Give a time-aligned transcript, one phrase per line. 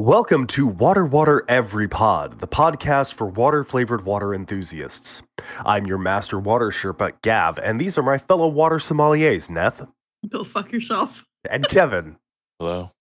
[0.00, 5.20] Welcome to Water Water Every Pod, the podcast for water flavored water enthusiasts.
[5.66, 9.86] I'm your master water Sherpa, Gav, and these are my fellow water sommeliers, Neth
[10.26, 11.26] Go fuck yourself.
[11.50, 12.16] and Kevin.
[12.58, 12.92] Hello.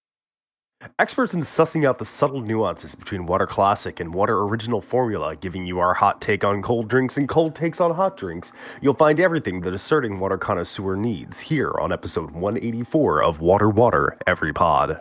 [1.00, 5.66] Experts in sussing out the subtle nuances between water classic and water original formula, giving
[5.66, 8.52] you our hot take on cold drinks and cold takes on hot drinks.
[8.81, 13.70] You'll find everything that a certain water connoisseur needs here on episode 184 of Water
[13.70, 15.00] Water Every Pod.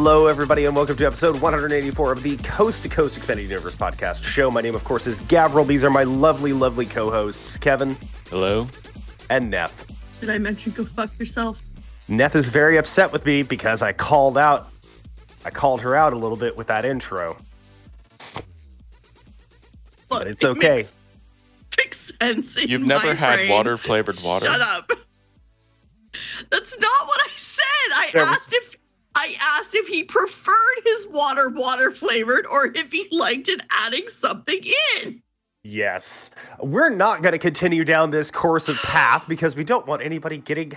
[0.00, 4.22] Hello, everybody, and welcome to episode 184 of the Coast to Coast Expanded Universe podcast
[4.22, 4.48] show.
[4.48, 5.66] My name, of course, is Gavriil.
[5.66, 7.96] These are my lovely, lovely co hosts, Kevin
[8.30, 8.68] Hello.
[9.28, 9.88] and Neth.
[10.20, 11.60] Did I mention go fuck yourself?
[12.08, 14.70] Neth is very upset with me because I called out,
[15.44, 17.36] I called her out a little bit with that intro.
[20.08, 20.76] But it's it okay.
[20.76, 20.92] Makes,
[21.76, 22.56] makes sense.
[22.56, 23.50] in You've never my had brain.
[23.50, 24.46] water flavored water?
[24.46, 24.92] Shut up.
[26.50, 27.64] That's not what I said.
[27.94, 28.67] I There- asked if
[29.20, 34.06] I asked if he preferred his water water flavored or if he liked it adding
[34.08, 34.62] something
[35.02, 35.20] in.
[35.64, 36.30] Yes.
[36.60, 40.38] We're not going to continue down this course of path because we don't want anybody
[40.38, 40.72] getting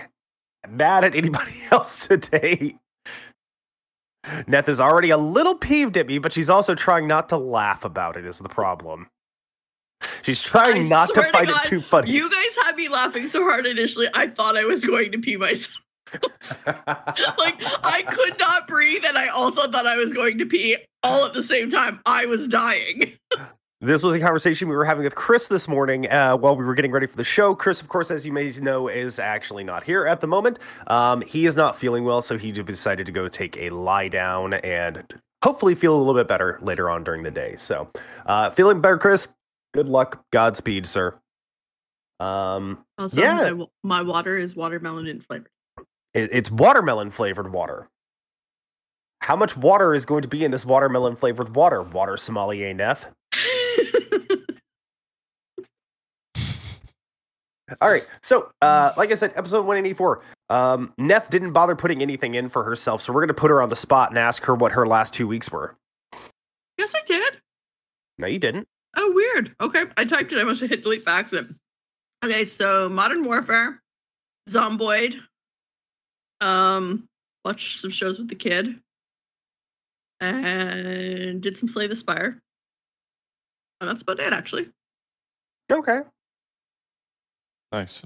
[0.68, 2.76] mad at anybody else today.
[4.24, 7.84] Neth is already a little peeved at me, but she's also trying not to laugh
[7.84, 9.08] about it, is the problem.
[10.22, 12.10] She's trying I not to swear to find God, it too funny.
[12.10, 14.08] You guys had me laughing so hard initially.
[14.14, 15.81] I thought I was going to pee myself.
[16.66, 21.26] like I could not breathe, and I also thought I was going to pee all
[21.26, 22.00] at the same time.
[22.06, 23.12] I was dying.
[23.80, 26.74] This was a conversation we were having with Chris this morning uh, while we were
[26.76, 27.52] getting ready for the show.
[27.52, 30.60] Chris, of course, as you may know, is actually not here at the moment.
[30.86, 34.54] Um, he is not feeling well, so he decided to go take a lie down
[34.54, 35.02] and
[35.42, 37.56] hopefully feel a little bit better later on during the day.
[37.56, 37.90] So,
[38.26, 39.26] uh, feeling better, Chris.
[39.74, 40.24] Good luck.
[40.30, 41.18] Godspeed, sir.
[42.20, 43.52] Um, Also, Yeah.
[43.52, 45.48] my, my water is watermelon in flavor.
[46.14, 47.88] It, it's watermelon flavored water.
[49.20, 51.82] How much water is going to be in this watermelon flavored water?
[51.82, 53.04] Water sommelier Neth.
[57.80, 58.06] All right.
[58.22, 60.22] So, uh, like I said, episode 184.
[60.50, 63.62] Um, Neth didn't bother putting anything in for herself, so we're going to put her
[63.62, 65.74] on the spot and ask her what her last two weeks were.
[66.76, 67.40] yes, I did.
[68.18, 68.68] No, you didn't.
[68.96, 69.54] Oh, weird.
[69.60, 70.38] Okay, I typed it.
[70.38, 71.56] I must have hit delete by accident.
[72.24, 73.80] Okay, so Modern Warfare,
[74.50, 75.18] Zomboid,
[76.42, 77.08] um,
[77.44, 78.78] watched some shows with the kid,
[80.20, 82.40] and did some Slay the Spire.
[83.80, 84.68] And that's about it, actually.
[85.70, 86.00] Okay.
[87.72, 88.04] Nice.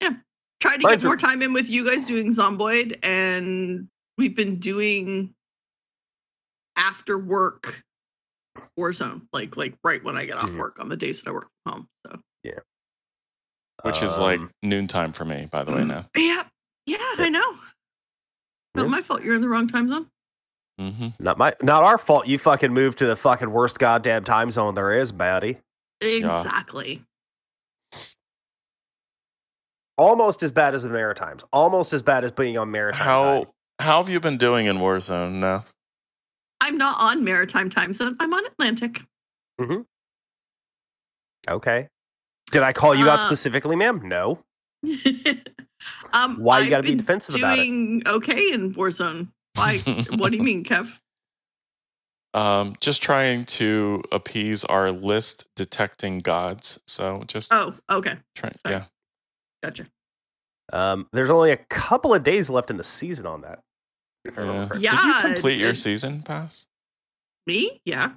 [0.00, 0.14] Yeah.
[0.60, 4.36] Tried to Mine's get a- more time in with you guys doing Zomboid, and we've
[4.36, 5.34] been doing
[6.76, 7.82] after work
[8.78, 10.58] Warzone, like like right when I get off Mhm.
[10.58, 11.88] work on the days that I work from home.
[12.06, 12.60] So yeah,
[13.82, 16.08] Which is like Um, noontime for me, by the way, now.
[16.16, 16.48] yeah,
[16.86, 17.56] yeah, I know.
[18.74, 18.90] Not Yeah.
[18.90, 19.22] my fault.
[19.22, 20.06] You're in the wrong time zone.
[20.78, 22.26] hmm not my, not our fault.
[22.26, 25.58] You fucking moved to the fucking worst goddamn time zone there is, baddie.
[26.00, 27.02] Exactly.
[29.98, 31.44] Almost as bad as the Maritimes.
[31.52, 33.04] Almost as bad as being on Maritime.
[33.04, 33.52] How time.
[33.78, 35.64] how have you been doing in Warzone now?
[36.60, 38.16] I'm not on maritime time zone.
[38.20, 39.02] I'm on Atlantic.
[41.48, 41.88] Okay.
[42.52, 44.00] Did I call you out Uh, specifically, ma'am?
[44.08, 44.38] No.
[46.12, 47.62] um, Why you gotta be defensive about it?
[47.64, 49.28] Doing okay in Warzone.
[49.54, 49.78] Why?
[50.16, 50.98] what do you mean, Kev?
[52.34, 56.80] Um, just trying to appease our list detecting gods.
[56.86, 58.54] So just Oh, okay, trying.
[58.64, 58.76] sorry.
[58.76, 58.84] Yeah.
[59.62, 59.86] gotcha.
[60.72, 63.60] Um, there's only a couple of days left in the season on that.
[64.24, 64.92] If I remember Yeah.
[64.92, 66.64] Did you complete your it- season pass?
[67.46, 67.82] Me?
[67.84, 68.12] Yeah.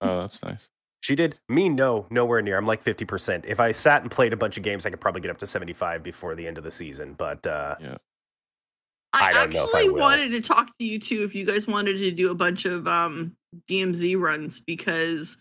[0.00, 0.70] Oh, that's nice.
[1.02, 1.38] She did.
[1.48, 2.58] Me, no, nowhere near.
[2.58, 3.46] I'm like 50%.
[3.46, 5.46] If I sat and played a bunch of games, I could probably get up to
[5.46, 7.14] 75 before the end of the season.
[7.14, 10.00] But uh, I I, don't know if I actually will.
[10.00, 12.86] wanted to talk to you too if you guys wanted to do a bunch of
[12.86, 13.34] um
[13.68, 15.38] DMZ runs because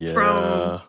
[0.00, 0.12] Yeah.
[0.14, 0.80] From-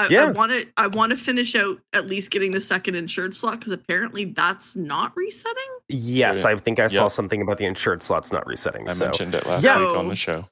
[0.00, 3.34] I, I want to I want to finish out at least getting the second insured
[3.34, 5.56] slot because apparently that's not resetting.
[5.88, 8.88] yes, I think I saw something about the insured slots not resetting.
[8.88, 9.78] I so mentioned it last Yeah.
[9.80, 10.44] week on the show.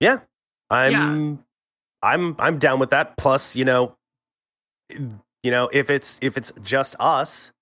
[0.00, 0.18] Yeah,
[0.68, 1.42] I'm,
[2.02, 3.16] I'm, I'm down with that.
[3.16, 3.96] Plus, you know,
[5.42, 7.52] you know, if it's if it's just us,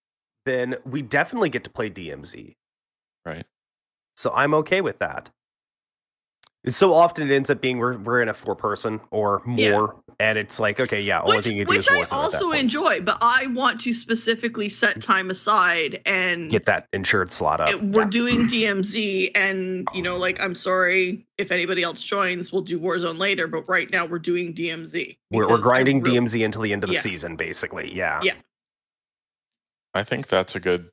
[0.45, 2.55] then we definitely get to play DMZ.
[3.25, 3.45] Right.
[4.17, 5.31] So I'm okay with that.
[6.69, 10.15] So often it ends up being we're, we're in a four person or more, Yeah.
[10.19, 12.03] and it's like, okay, yeah, only which, thing you do which is I worth it
[12.05, 16.89] at that also enjoy, but I want to specifically set time aside and Get that
[16.93, 17.69] insured slot up.
[17.71, 18.09] it- we're Yeah.
[18.09, 23.19] doing DMZ and you know like I'm sorry if anybody else joins we'll do Warzone
[23.19, 26.63] later but right now we're doing DMZ We're, we're because I grinding really- DMZ until
[26.63, 27.01] the end of the Yeah.
[27.01, 27.95] season, basically.
[27.95, 28.21] Yeah.
[28.25, 28.35] Yeah.
[29.95, 30.91] I think that's a good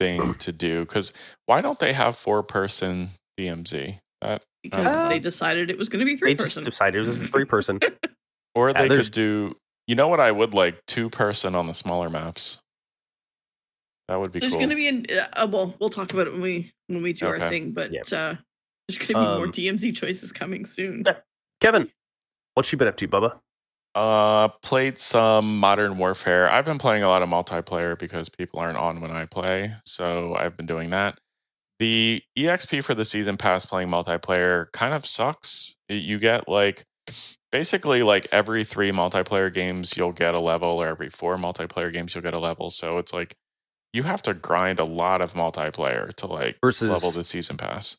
[0.00, 1.12] thing to do because
[1.46, 4.00] why don't they have four person DMZ?
[4.20, 7.04] That because Uh, they decided it was going to be They three just person decided
[7.04, 7.78] it was a three person.
[8.56, 9.56] or they there's- could do.
[9.86, 10.84] You know what I would like?
[10.86, 12.58] Two person on the smaller maps.
[14.08, 14.60] That would be there's cool.
[14.60, 17.26] going to be an uh, well we'll talk about it when we when we do
[17.26, 18.00] our thing but Yeah.
[18.02, 18.36] uh
[18.86, 21.04] there's going to be more Um, DMZ choices coming soon
[21.60, 21.90] Kevin,
[22.54, 23.38] what's you been up to, Bubba?
[23.94, 26.50] Uh, played some Modern Warfare.
[26.50, 30.34] I've been playing a lot of multiplayer because people aren't on when I play, so
[30.34, 31.16] I've been doing that.
[31.78, 35.74] The EXP for the season pass playing multiplayer kind of sucks.
[35.88, 36.84] You get like
[37.50, 42.14] basically like every three multiplayer games you'll get a level, or every four multiplayer games
[42.14, 42.70] you'll get a level.
[42.70, 43.34] So it's like
[43.92, 47.96] you have to grind a lot of multiplayer to like Versus level the season pass.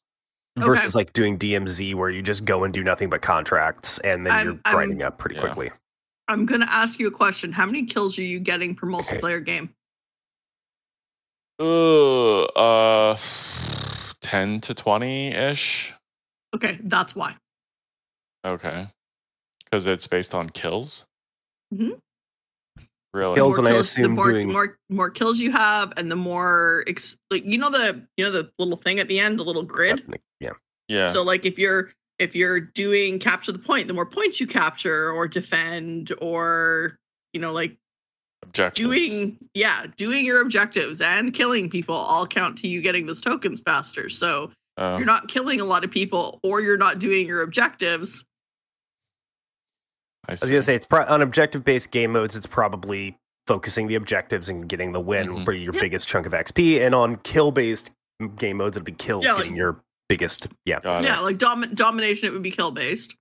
[0.58, 4.32] versus like doing DMZ where you just go and do nothing but contracts and then
[4.34, 5.42] I'm- you're I'm- grinding up pretty Yeah.
[5.42, 5.72] quickly.
[6.28, 9.44] I'm going to ask you a question how many kills are you getting per multiplayer
[9.46, 9.70] game
[11.60, 13.16] Ugh, uh,
[14.22, 15.94] ten to twenty ish.
[16.56, 17.36] okay that's why
[18.46, 18.86] Okay.
[19.64, 21.08] Because it's based on kills?
[21.74, 21.94] Mm-hmm.
[23.14, 23.36] Really?
[23.36, 23.50] Kills.
[23.54, 26.16] more and I kills, assume the more, doing- more more kills you have, and the
[26.16, 29.44] more ex- like you know the you know the little thing at the end, the
[29.44, 30.04] little grid.
[30.40, 30.52] Yeah.
[30.88, 31.08] Yeah.
[31.08, 35.10] So like if you're if you're doing capture the point, the more points you capture
[35.12, 36.98] or defend or
[37.34, 37.78] you know like
[38.46, 38.80] Objectives.
[38.88, 43.60] doing yeah doing your objectives and killing people all count to you getting those tokens
[43.62, 44.10] faster.
[44.10, 47.42] So Uh, if you're not killing a lot of people or you're not doing your
[47.42, 48.24] objectives.
[50.28, 52.36] I I was gonna say it's pro- on objective based game modes.
[52.36, 55.46] It's probably focusing the objectives and getting the win, Mhm.
[55.46, 55.82] for your Yeah.
[55.82, 56.80] biggest chunk of XP.
[56.82, 57.92] And on kill based
[58.38, 60.48] game modes, it'd be kills Yeah, like- getting your biggest.
[60.66, 63.16] Yeah, yeah, like dom- domination, it would be kill based.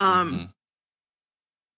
[0.00, 0.52] Um.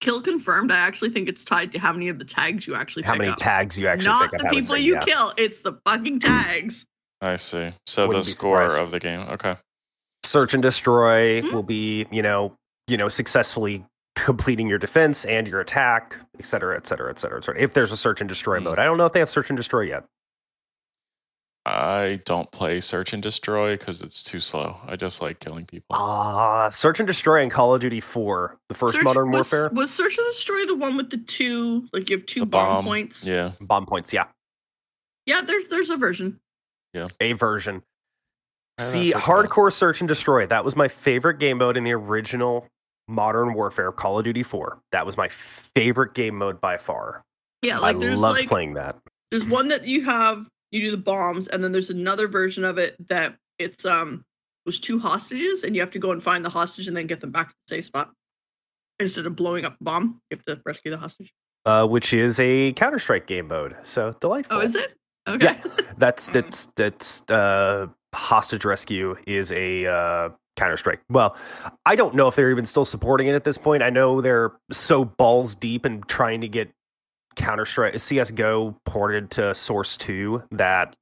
[0.05, 0.71] Kill confirmed.
[0.71, 3.21] I actually think it's tied to how many of the tags you actually how pick
[3.21, 3.39] many up.
[3.39, 5.05] tags you actually Not pick the I would people say, you yeah.
[5.05, 5.33] kill.
[5.39, 6.85] It's the fucking tags.
[7.23, 7.71] I see.
[7.87, 8.79] So Wouldn't the score surprised.
[8.79, 9.21] of the game.
[9.33, 9.55] Okay.
[10.23, 11.53] Search and destroy Mhm.
[11.53, 12.55] will be, you know,
[12.87, 17.39] you know, successfully completing your defense and your attack, et cetera, et cetera, et cetera,
[17.39, 17.61] et cetera.
[17.61, 18.65] If there's a search and destroy Mm.
[18.65, 20.05] mode, I don't know if they have search and destroy yet.
[21.67, 24.77] I don't play Search and Destroy because it's too slow.
[24.87, 25.87] I just like killing people.
[25.97, 29.71] Ah, search and destroy in Call of Duty 4, the first Search- Modern was, Warfare.
[29.73, 32.85] was Search and Destroy the one with the two, like you have two bomb, bomb.
[32.85, 33.27] points?
[33.27, 33.53] Yeah.
[33.63, 34.27] Bomb points, yeah,
[35.27, 36.39] Yeah, there's there's a version.
[36.93, 37.83] Yeah, a version.
[38.79, 39.33] See, that's okay.
[39.33, 40.47] hardcore search and destroy.
[40.47, 42.67] That was my favorite game mode in the original
[43.09, 44.81] Modern Warfare Call of Duty 4.
[44.93, 47.23] That was my favorite game mode by far.
[47.63, 48.97] Yeah, like I there's love like playing that.
[49.31, 52.79] there's one that you have you do the bombs, and then there's another version of
[52.79, 54.25] it that it's um
[54.67, 57.21] was two hostages, and you have to go and find the hostage and then get
[57.21, 58.11] them back to the safe spot.
[59.01, 61.33] Instead of blowing up the bomb, you have to rescue the hostage.
[61.67, 63.77] Uh, which is a Counter Strike game mode.
[63.83, 64.59] So delightful.
[64.59, 64.95] Oh, is it?
[65.27, 65.57] Okay.
[65.97, 71.01] That's that's that's uh, hostage rescue is a uh, Counter Strike.
[71.09, 71.37] Well,
[71.87, 73.83] I don't know if they're even still supporting it at this point.
[73.83, 76.71] I know they're so balls deep in trying to get
[77.37, 80.95] Counter Strike CS:GO ported to Source Two that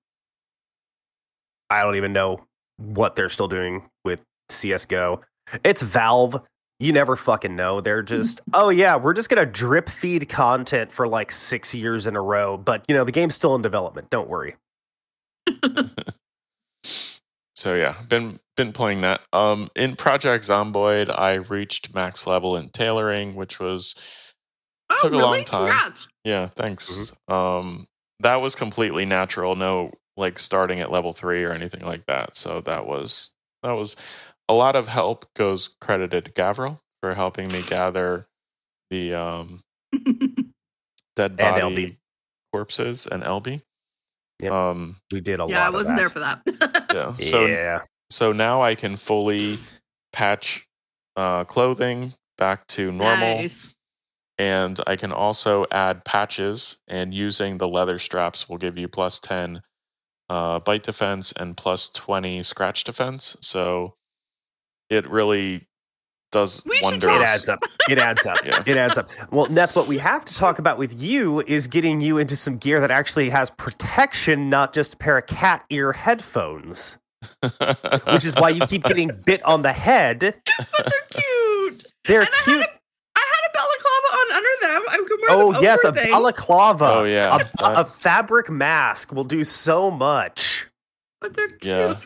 [1.71, 2.45] I don't even know
[2.77, 4.21] what they're still doing with
[4.51, 5.21] CS:GO.
[5.65, 6.41] It's Valve.
[6.81, 7.81] You never fucking know.
[7.81, 12.17] They're just, oh yeah, we're just gonna drip feed content for like six years in
[12.17, 12.57] a row.
[12.57, 14.11] But you know, the game's still in development.
[14.11, 14.57] Don't worry.
[17.55, 19.21] So yeah, been been playing that.
[19.33, 23.95] Um, in Project Zomboid, I reached max level in tailoring, which was
[24.91, 25.23] Oh, Took a really?
[25.39, 25.69] long time.
[25.71, 26.09] Congrats.
[26.25, 27.13] Yeah, thanks.
[27.29, 27.87] Um,
[28.21, 29.55] that was completely natural.
[29.57, 32.37] No, like starting at level three or anything like that.
[32.37, 33.31] So that was
[33.63, 33.97] that was
[34.49, 35.27] a lot of help.
[35.35, 38.27] Goes credited to Gavriil for helping me gather
[38.91, 39.61] the um
[41.17, 41.97] dead And body LB.
[42.53, 43.63] corpses and LB.
[44.41, 44.53] Yep.
[44.53, 45.51] Um, We did a lot.
[45.51, 46.43] yeah, I wasn't there that.
[46.45, 46.87] for that.
[46.93, 47.15] yeah.
[47.19, 49.59] So yeah, so now I can fully
[50.13, 50.67] patch
[51.17, 53.73] uh, clothing back to normal, Nice.
[54.43, 56.77] And I can also add patches.
[56.89, 59.63] And using the leather straps will give you plus ten
[60.29, 63.37] uh, bite defense and plus twenty scratch defense.
[63.41, 63.95] So
[64.91, 65.69] it really
[66.33, 67.15] does We wonders.
[67.15, 67.61] it adds up.
[67.89, 68.39] It adds up.
[68.45, 68.63] Yeah.
[68.67, 69.09] It adds up.
[69.31, 72.57] Well, Neth, what we have to talk about with you is getting you into some
[72.57, 76.97] gear that actually has protection, not just a pair of cat ear headphones.
[78.13, 80.19] which is why you keep getting bit on the head.
[80.59, 81.85] but they're cute.
[82.07, 82.67] They're And I had cute.
[83.15, 84.27] I had a balaclava on
[85.13, 85.31] under them.
[85.31, 86.11] I could wear Oh them yes, a over things.
[86.11, 86.85] balaclava.
[86.87, 87.39] Oh, yeah.
[87.61, 90.67] a, a fabric mask will do so much.
[91.21, 91.65] But they're cute.
[91.65, 91.97] yeah.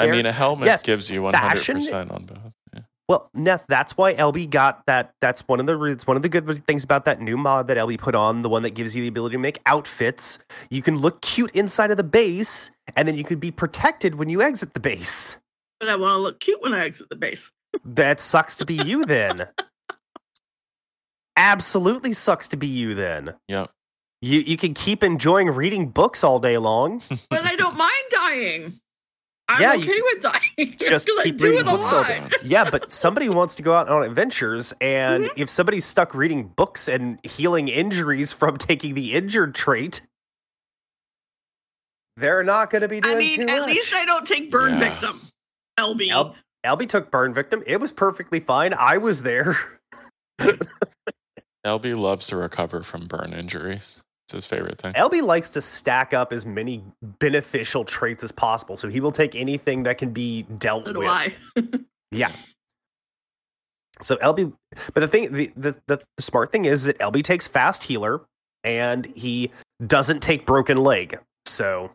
[0.00, 2.38] I mean, a helmet yes, gives you 100% fashion- on both.
[2.74, 2.80] Yeah.
[3.08, 5.14] Well, Neth, that's why LB got that.
[5.20, 7.76] That's one of the it's one of the good things about that new mod that
[7.78, 10.38] LB put on, the one that gives you the ability to make outfits.
[10.70, 14.28] You can look cute inside of the base, and then you could be protected when
[14.28, 15.36] you exit the base.
[15.80, 17.50] But I want to look cute when I exit the base.
[17.84, 19.48] That sucks to be you then.
[21.38, 23.34] Absolutely sucks to be you then.
[23.46, 23.66] Yeah.
[24.20, 27.00] You you can keep enjoying reading books all day long.
[27.30, 28.80] But I don't mind dying.
[29.50, 30.76] I'm Yeah, you okay with dying.
[30.78, 32.08] just because I keep do reading it a books all lot.
[32.08, 32.20] day.
[32.42, 35.30] yeah, but somebody wants to go out on adventures, and Mhm.
[35.38, 40.02] if somebody's stuck reading books and healing injuries from taking the injured trait,
[42.16, 43.66] they're not going to be doing I mean, too at much.
[43.68, 44.90] least I don't take burn Yeah.
[44.90, 45.20] victim.
[45.78, 46.10] LB.
[46.10, 46.34] Al-
[46.66, 47.62] Albie took burn victim.
[47.66, 48.74] It was perfectly fine.
[48.74, 49.56] I was there.
[51.68, 54.02] LB loves to recover from burn injuries.
[54.26, 54.92] It's his favorite thing.
[54.92, 59.34] Albie likes to stack up as many beneficial traits as possible, so he will take
[59.34, 61.84] anything that can be dealt so with.
[62.10, 62.30] Yeah.
[64.00, 64.52] So LB,
[64.94, 68.22] but the thing, the, the the the smart thing is that LB takes fast healer,
[68.64, 69.50] and he
[69.86, 71.18] doesn't take broken leg.
[71.46, 71.90] So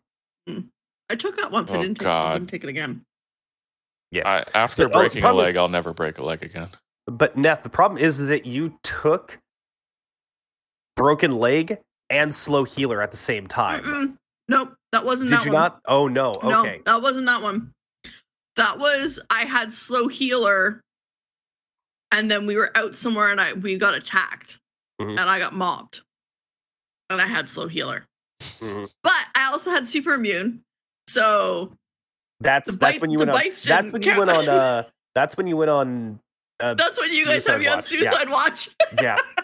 [0.48, 0.60] hmm.
[1.10, 1.72] I took that once.
[1.72, 3.02] I Oh, didn't take, I didn't take it again.
[4.12, 4.28] Yeah.
[4.30, 6.44] I, after oh, The- oh, breaking a problem is- leg, I'll never break a leg
[6.44, 6.70] again.
[7.08, 9.40] But Neth, the problem is that you took
[10.96, 13.82] broken leg and slow healer at the same time.
[13.82, 14.18] Mm-mm.
[14.50, 15.62] Nope, that wasn't Did that you one.
[15.62, 15.80] not?
[15.88, 16.32] Oh no.
[16.44, 16.82] Okay.
[16.86, 17.72] No, that wasn't that one.
[18.56, 20.82] That was I had slow healer,
[22.12, 24.58] and then we were out somewhere and I we got attacked,
[25.02, 25.12] Mhm.
[25.12, 26.02] and I got mobbed,
[27.10, 28.06] and I had slow healer,
[28.60, 28.92] Mhm.
[29.02, 30.62] but I also had super immune.
[31.08, 31.74] So
[32.40, 33.42] That's The that's when you went on.
[33.66, 34.48] That's when you went on.
[34.50, 34.84] Uh,
[35.16, 36.20] that's when you went on.
[36.60, 38.00] Uh, that's when you guys Suicide me on Watch, yeah.
[38.12, 38.70] suicide watch.
[39.02, 39.16] yeah.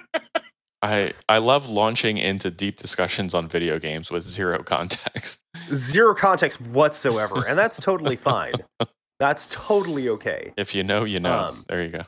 [0.81, 5.41] I I love launching into deep discussions on video games with zero context.
[5.73, 8.53] Zero context whatsoever, and that's totally fine.
[9.19, 10.53] That's totally okay.
[10.55, 11.37] If you know, you know.
[11.37, 12.03] Um, there you go.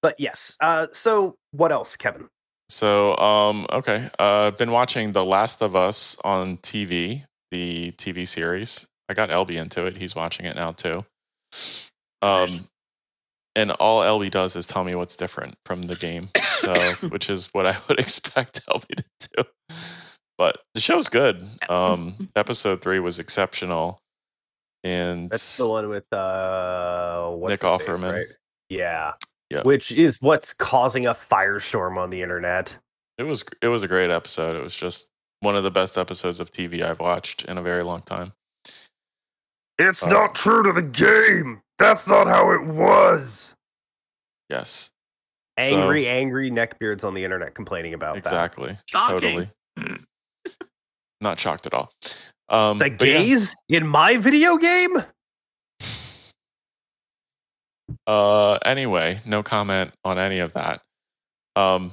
[0.00, 0.56] But yes.
[0.60, 2.28] Uh, so what else, Kevin?
[2.68, 4.08] So, um, okay.
[4.18, 8.86] Uh, been watching The Last of Us on TV, the TV series.
[9.08, 9.96] I got LB into it.
[9.96, 11.04] He's watching it now too.
[12.22, 12.60] Um, Nice.
[13.56, 16.28] And all LB does is tell me what's different from the game.
[16.58, 18.86] So, which is what I would expect LB
[19.20, 19.44] to do.
[20.38, 21.42] But the show's good.
[21.68, 23.98] Um, episode three was exceptional,
[24.84, 28.12] and That's the one with uh, what's Nick his face, Offerman.
[28.12, 28.26] right?
[28.68, 29.12] Yeah.
[29.50, 29.62] Yeah.
[29.62, 32.76] Which is what's causing a firestorm on the internet.
[33.16, 34.56] it was it was a great episode.
[34.56, 35.08] It was just
[35.40, 38.32] one of the best episodes of TV I've watched in a very long time.
[39.78, 41.60] It's Uh, not true to the game.
[41.78, 43.54] That's not how it was.
[44.48, 44.90] Yes,
[45.58, 48.76] Angry, angry neckbeards on the internet complaining about exactly.
[48.86, 49.18] Shocking.
[49.18, 49.48] Totally.
[51.22, 51.90] Not shocked at all.
[52.50, 52.78] Um.
[52.78, 53.36] The but yeah,
[53.70, 55.02] in my video game?
[58.06, 60.82] uh, anyway, no comment on any of that.
[61.56, 61.90] Um,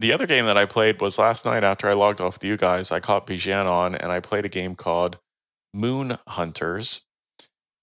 [0.00, 2.58] the other game that I played was last night after I logged off with you
[2.58, 2.92] guys.
[2.92, 5.18] I caught Bijan on and I played a game called
[5.72, 7.00] Moon Hunters.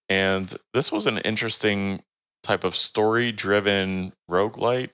[0.10, 2.02] And this was an interesting
[2.44, 4.92] type of story driven roguelite.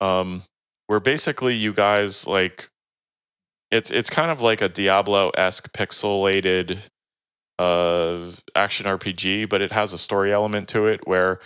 [0.00, 0.42] Um,
[0.90, 2.68] where basically you guys like
[3.70, 6.78] it's it's kind of like a Diablo esque pixelated
[7.60, 11.38] uh action RPG, but it has a story element to it where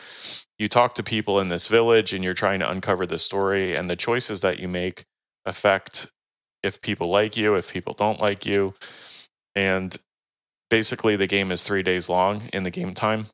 [0.58, 3.90] you talk to people in this village and you're trying to uncover the story and
[3.90, 5.04] the choices that you make
[5.44, 6.10] affect
[6.62, 8.72] if people like you, if people don't like you.
[9.54, 9.94] And
[10.70, 13.26] basically the game is 3 days long in the game time.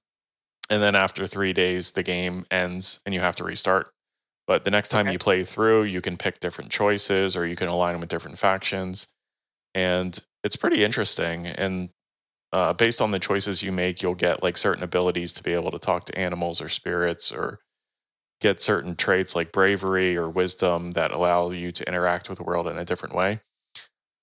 [0.68, 3.90] And then after 3 days the game ends and you have to restart.
[4.46, 5.12] But the next time Okay.
[5.12, 9.08] you play through, you can pick different choices or you can align with different factions.
[9.75, 11.90] And it's pretty interesting and
[12.52, 15.70] uh, based on the choices you make, you'll get like certain abilities to be able
[15.70, 17.60] to talk to animals or spirits, or
[18.40, 22.66] get certain traits like bravery or wisdom that allow you to interact with the world
[22.66, 23.40] in a different way.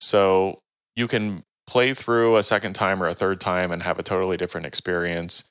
[0.02, 0.60] So
[0.96, 4.38] you can play through a second time or a third time and have a totally
[4.38, 5.44] different experience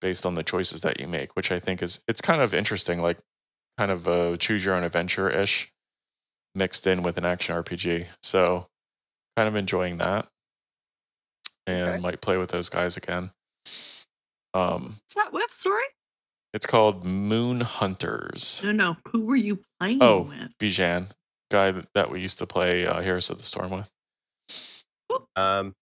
[0.00, 3.00] based on the choices that you make, which I think is it's kind of interesting,
[3.00, 3.18] like
[3.78, 5.72] kind of a choose your own adventure ish
[6.54, 8.06] mixed in with an action RPG.
[8.22, 8.66] So
[9.36, 10.26] kind of enjoying that
[11.66, 12.00] and Okay.
[12.00, 13.30] might play with those guys again.
[14.54, 15.50] Um, What's that with?
[15.52, 15.84] Sorry.
[16.52, 18.60] it's called Moon Hunters.
[18.62, 18.96] No, no.
[19.08, 20.22] Who were you playing Oh.
[20.22, 20.58] with?
[20.58, 21.10] Bijan,
[21.50, 23.90] guy that- that we used to play uh, Heroes of the Storm with.
[25.36, 25.74] Um,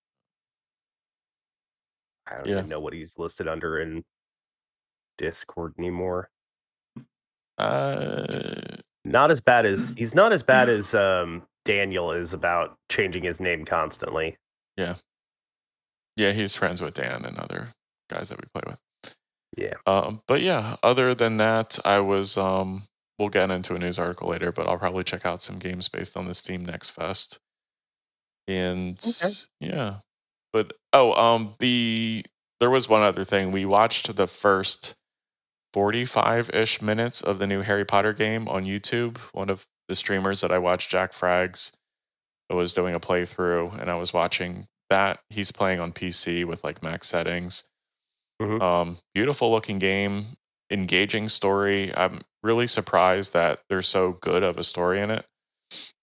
[2.28, 2.58] I don't Yeah.
[2.58, 4.04] even know what he's listed under in
[5.18, 6.30] Discord anymore.
[7.58, 13.22] Uh, Not as bad as he's not as bad as um, Daniel is about changing
[13.24, 14.36] his name constantly.
[14.76, 14.94] yeah,
[16.16, 17.68] yeah, he's friends with Dan and other
[18.08, 18.78] guys that we play with.
[19.56, 19.74] Yeah.
[19.86, 22.82] Um, but yeah, other than that, I was um
[23.18, 26.16] we'll get into a news article later, but I'll probably check out some games based
[26.16, 27.38] on the Steam Next Fest.
[28.48, 29.32] And Okay.
[29.60, 29.96] yeah.
[30.52, 32.24] But oh, um the
[32.60, 33.52] there was one other thing.
[33.52, 34.94] We watched the first
[35.74, 39.18] 45-ish minutes of the new Harry Potter game on YouTube.
[39.32, 41.72] One of the streamers that I watched, Jack Frags,
[42.50, 45.20] was doing a playthrough and I was watching that.
[45.30, 47.62] He's playing on PC with like max settings.
[48.42, 48.60] Mhm.
[48.60, 50.24] Um, beautiful looking game,
[50.70, 51.96] engaging story.
[51.96, 55.24] I'm really surprised that there's so good of a story in it.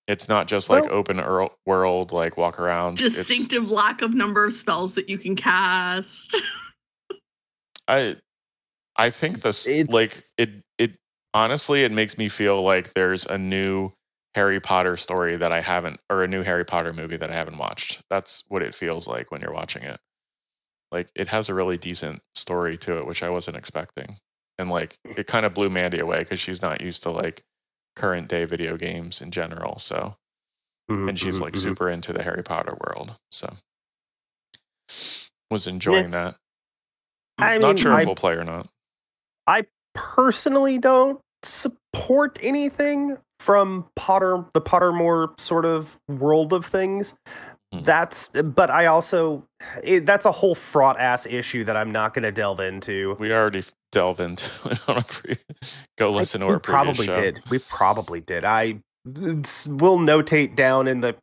[0.07, 2.99] It's not just like Well- open earl- world, like walk around.
[3.01, 6.35] It's- Distinctive lack of number of spells that you can cast.
[7.87, 8.15] I
[8.95, 10.95] I think this It's- like it it
[11.33, 13.91] honestly it makes me feel like there's a new
[14.35, 17.57] Harry Potter story that I haven't or a new Harry Potter movie that I haven't
[17.57, 18.01] watched.
[18.09, 19.99] That's what it feels like when you're watching it.
[20.91, 24.17] Like it has a really decent story to it which I wasn't expecting.
[24.57, 27.43] And like eh it kind of blew Mandy away cuz she's not used to like
[27.97, 29.79] current day video games in general.
[29.79, 30.15] So
[30.89, 31.57] Mhm, and she's mhm, like mhm.
[31.57, 33.17] super into the Harry Potter world.
[33.31, 33.53] So
[35.51, 36.35] was enjoying that.
[37.39, 38.67] I'm not mean, sure I- if we'll play or not.
[39.47, 47.13] I personally don't support anything from Potter, the Pottermore sort of world of things.
[47.73, 47.81] Hmm.
[47.83, 49.45] That's, but I also,
[49.83, 53.15] it, that's a whole fraught ass issue that I'm not going to delve into.
[53.19, 55.37] We already delve into it on a pre-
[55.97, 57.21] go listen to our previous We probably show.
[57.21, 57.41] did.
[57.49, 58.45] We probably did.
[58.45, 61.15] I will notate down in the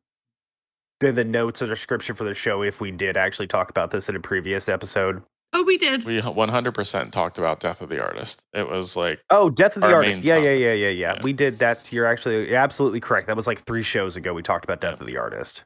[1.00, 4.08] in the notes or description for the show if we did actually talk about this
[4.08, 5.22] in a previous episode.
[5.52, 6.02] oh, we did.
[6.04, 8.42] We 100% talked about Death of the Artist.
[8.54, 10.22] It was like Oh, Death of the Artist.
[10.22, 11.20] Yeah, yeah, yeah, yeah, yeah, Yeah.
[11.22, 11.92] We did that.
[11.92, 13.26] You're actually absolutely correct.
[13.26, 14.32] That was like three shows ago.
[14.32, 15.64] We talked about Death of the Artist.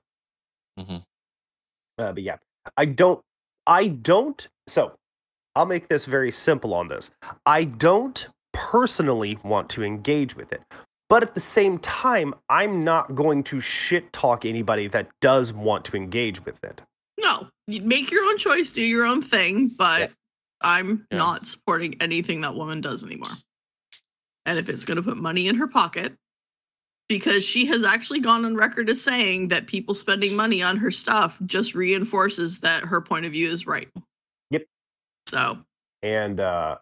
[0.79, 1.03] Mhm.
[1.99, 2.37] Uh, but yeah,
[2.77, 3.21] I don't.
[3.67, 4.47] I don't.
[4.67, 4.95] So
[5.55, 7.11] I'll make this very simple on this.
[7.45, 10.63] I don't personally want to engage with it.
[11.09, 15.85] But at the same time, I'm not going to shit talk anybody that does want
[15.87, 16.83] to engage with it.
[17.19, 20.07] No, make your own choice, do your own thing, but Yeah.
[20.61, 21.19] I'm Yeah.
[21.19, 23.33] not supporting anything that woman does anymore.
[24.45, 26.15] And if it's going to put money in her pocket,
[27.09, 30.91] because she has actually gone on record as saying that people spending money on her
[30.91, 33.89] stuff just reinforces that her point of view is right.
[34.51, 34.65] Yep.
[35.27, 35.59] So,
[36.03, 36.77] and uh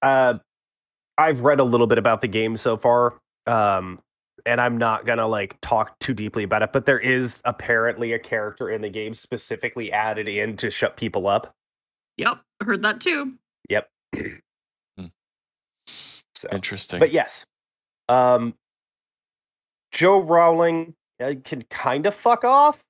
[0.00, 0.34] uh
[1.18, 4.00] I've read a little bit about the game so far um
[4.46, 8.18] and I'm not to like talk too deeply about it but there is apparently a
[8.18, 11.54] character in the game specifically added in to shut people up
[12.16, 13.34] yep, heard that too.
[16.42, 16.98] So interesting.
[17.00, 17.44] but yes
[18.08, 18.54] um
[19.92, 22.82] Joe Rowling uh, can kind of fuck off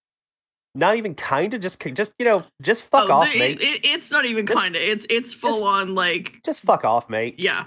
[0.74, 3.84] not even kind of just just you know just fuck Oh, off the- mate it-
[3.84, 4.80] it's not even kind of.
[4.82, 7.66] It's it's full on like just fuck off mate yeah.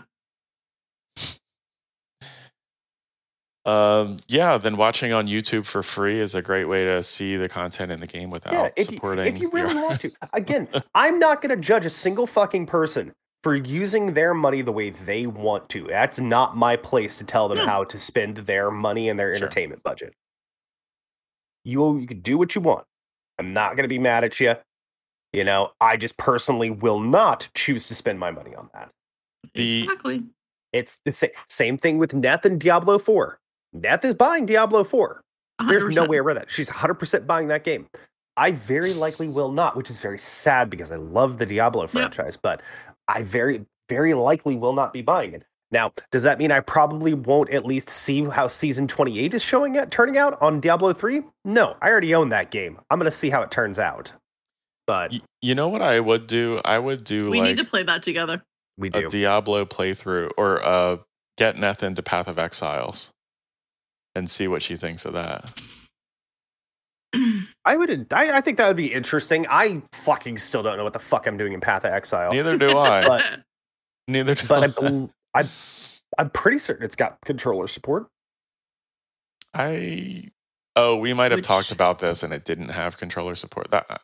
[3.66, 7.50] um, yeah, then watching on YouTube for free is a great way to see the
[7.50, 9.36] content in the game without Yeah, if you, supporting.
[9.36, 10.12] if you really your- want to.
[10.34, 13.12] Again, I'm not going to judge a single fucking person
[13.46, 15.84] for using their money the way they want to.
[15.84, 17.66] That's not my place to tell them No.
[17.68, 19.44] how to spend their money and their Sure.
[19.46, 20.16] entertainment budget.
[21.64, 22.86] You you can do what you want.
[23.38, 24.56] I'm not going to be mad at you.
[25.32, 28.90] You know, I just personally will not choose to spend my money on that.
[29.54, 30.24] The- exactly.
[30.74, 33.38] It's the sa- same thing with Neth and Diablo 4.
[33.76, 35.22] Neth is buying Diablo 4.
[35.68, 36.10] There's no 100%.
[36.10, 36.50] way around that.
[36.50, 37.88] She's 100% buying that game.
[38.38, 42.38] I very likely will not, which is very sad because I love the Diablo franchise,
[42.42, 42.64] but
[43.08, 45.44] I very, very likely will not be buying it.
[45.72, 49.78] Now, does that mean I probably won't at least see how season 28 is showing
[49.78, 51.22] at turning out on Diablo 3?
[51.44, 52.80] No, I already own that game.
[52.90, 54.12] I'm going to see how it turns out.
[54.88, 56.62] But Y- you know what I would do?
[56.64, 58.44] I would do We like need to play that together.
[58.78, 59.10] we a do.
[59.10, 60.98] Diablo playthrough or uh,
[61.38, 63.12] get Neth into Path of Exiles
[64.14, 65.52] and see what she thinks of that.
[67.66, 69.46] I would I, I think that would be interesting.
[69.50, 72.32] I fucking still don't know what the fuck I'm doing in Path of Exile.
[72.32, 73.08] Neither do I.
[73.08, 73.24] But-
[74.08, 74.68] Neither do but I I.
[74.68, 75.44] bel I
[76.18, 78.08] I'm pretty certain it's got controller support.
[79.54, 80.30] I
[80.76, 83.72] oh, we might have talked about this and it didn't have controller support.
[83.72, 83.98] That uh,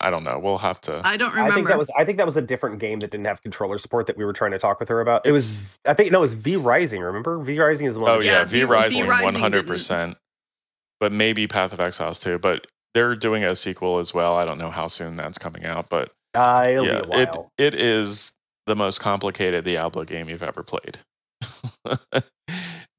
[0.00, 0.38] I don't know.
[0.38, 1.00] We'll have to.
[1.04, 1.52] I don't remember.
[1.52, 3.78] I think that was I think that was a different game that didn't have controller
[3.78, 5.26] support that we were trying to talk with her about.
[5.26, 7.00] It was I think no, it was V Rising.
[7.00, 8.10] Remember V Rising is the one.
[8.10, 10.16] oh that- yeah, Yeah, V V- Rising V Rising one hundred percent.
[11.00, 12.38] But maybe Path of Exiles too.
[12.38, 14.36] But they're doing a sequel as well.
[14.36, 17.50] I don't know how soon that's coming out, but Uh, it'll yeah, be a while.
[17.58, 18.32] it it is
[18.66, 20.98] the most complicated Diablo game you've ever played.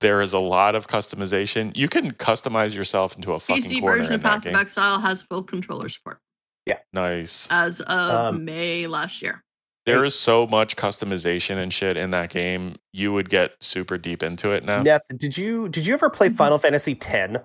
[0.02, 1.76] there is a lot of customization.
[1.76, 4.44] You can customize yourself into a fucking PC corner version in of that Path of
[4.44, 4.56] game.
[4.56, 6.20] Exile has full controller support
[6.66, 7.48] Yeah, Nice.
[7.50, 9.42] as of Um, May last year.
[9.86, 12.74] There is so much customization and shit in that game.
[12.92, 14.82] You would get super deep into it now.
[14.84, 16.38] Neth, did you did you ever play Mhm.
[16.38, 17.38] Final Fantasy X?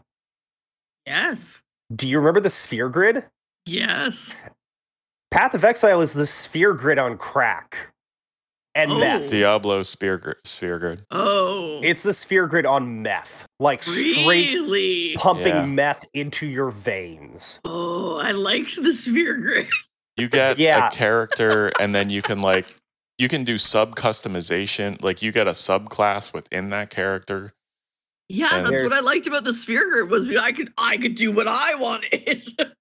[1.06, 1.60] Yes.
[1.94, 3.24] Do you remember the sphere grid?
[3.66, 4.34] Yes.
[5.30, 7.76] Path of Exile is the sphere grid on crack.
[8.76, 8.98] And Oh.
[9.00, 9.30] meth.
[9.30, 11.04] Diablo Sphere Grid, Sphere Grid.
[11.10, 11.80] Oh.
[11.82, 13.44] It's the sphere grid on meth.
[13.58, 14.24] Like straight
[14.54, 15.14] really.
[15.16, 15.66] pumping Yeah.
[15.66, 17.58] meth into your veins.
[17.64, 19.66] Oh, I liked the sphere grid.
[20.16, 20.88] You get Yeah.
[20.88, 22.66] a character, and then you can like
[23.18, 25.02] you can do sub customization.
[25.02, 27.52] Like you get a subclass within that character.
[28.32, 31.16] Yeah, And that's what I liked about the sphere grid was I could I could
[31.16, 32.42] do what I wanted.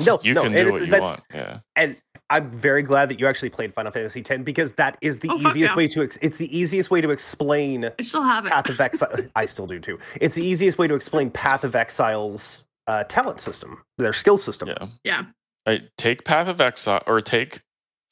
[0.00, 1.22] No, You no, can and do it's- what you want.
[1.34, 1.58] Yeah.
[1.74, 1.96] And
[2.30, 5.38] I'm very glad that you actually played Final Fantasy X because that is the Oh,
[5.38, 5.76] easiest yeah.
[5.76, 6.04] way to.
[6.04, 8.52] Ex- it's the easiest way to explain I still have it.
[8.52, 9.16] Path of Exile.
[9.34, 9.98] I still do too.
[10.20, 14.68] It's the easiest way to explain Path of Exile's uh, talent system, their skill system.
[14.68, 14.86] Yeah.
[15.02, 15.22] Yeah.
[15.66, 17.60] Right, take Path of Exile or take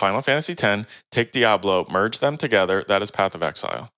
[0.01, 2.85] Final Fantasy X, take Diablo, merge them together.
[2.89, 3.91] That is Path of Exile.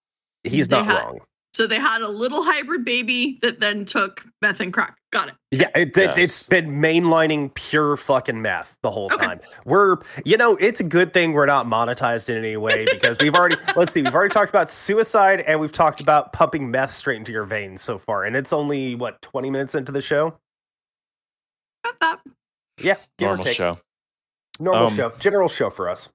[0.45, 1.21] He's not had- wrong.
[1.59, 4.97] So they had a little hybrid baby that then took meth and crack.
[5.11, 5.35] Got it.
[5.51, 6.17] Yeah, it, it, Yes.
[6.17, 9.27] it's been mainlining pure fucking meth the whole Okay.
[9.27, 9.41] time.
[9.65, 13.35] We're, you know, it's a good thing we're not monetized in any way because we've
[13.35, 17.17] already, let's see, we've already talked about suicide and we've talked about pumping meth straight
[17.17, 18.23] into your veins so far.
[18.23, 20.39] And it's only, what, 20 minutes into the show?
[21.85, 22.21] Got that.
[22.81, 23.57] Yeah, give or Normal take.
[23.57, 23.81] show.
[24.61, 26.09] Normal Um, show, general show for us.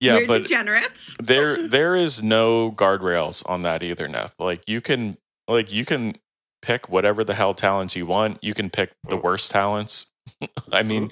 [0.00, 1.14] Yeah, We're but degenerates.
[1.22, 4.32] there there is no guardrails on that either, Neth.
[4.38, 6.16] Like you can like you can
[6.62, 8.38] pick whatever the hell talents you want.
[8.42, 10.06] You can pick the worst talents.
[10.72, 11.10] I mean,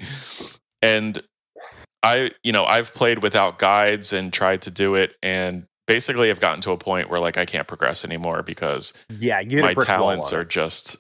[0.82, 1.22] and
[2.02, 6.40] I you know I've played without guides and tried to do it, and basically I've
[6.40, 9.74] gotten to a point where like I can't progress anymore because Yeah, you my a
[9.74, 10.96] brick wall talents are just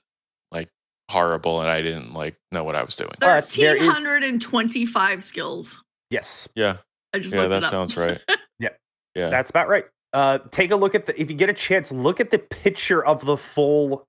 [0.50, 0.68] like
[1.10, 3.12] horrible, and I didn't like know what I was doing.
[3.22, 5.82] All right, there is- Thirteen hundred and twenty-five skills.
[6.10, 6.78] Yes, Yeah,
[7.12, 7.70] I just yeah, that it up.
[7.70, 8.20] sounds right.
[8.60, 8.70] Yeah.
[9.14, 9.30] yeah.
[9.30, 9.84] that's about right.
[10.12, 13.04] Uh, take a look at the, if you get a chance, look at the picture
[13.04, 14.04] of the full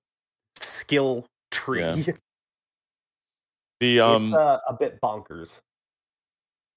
[0.60, 1.82] skill tree.
[1.82, 1.96] Yeah.
[3.80, 4.26] the um.
[4.26, 5.62] it's uh, a bit bonkers.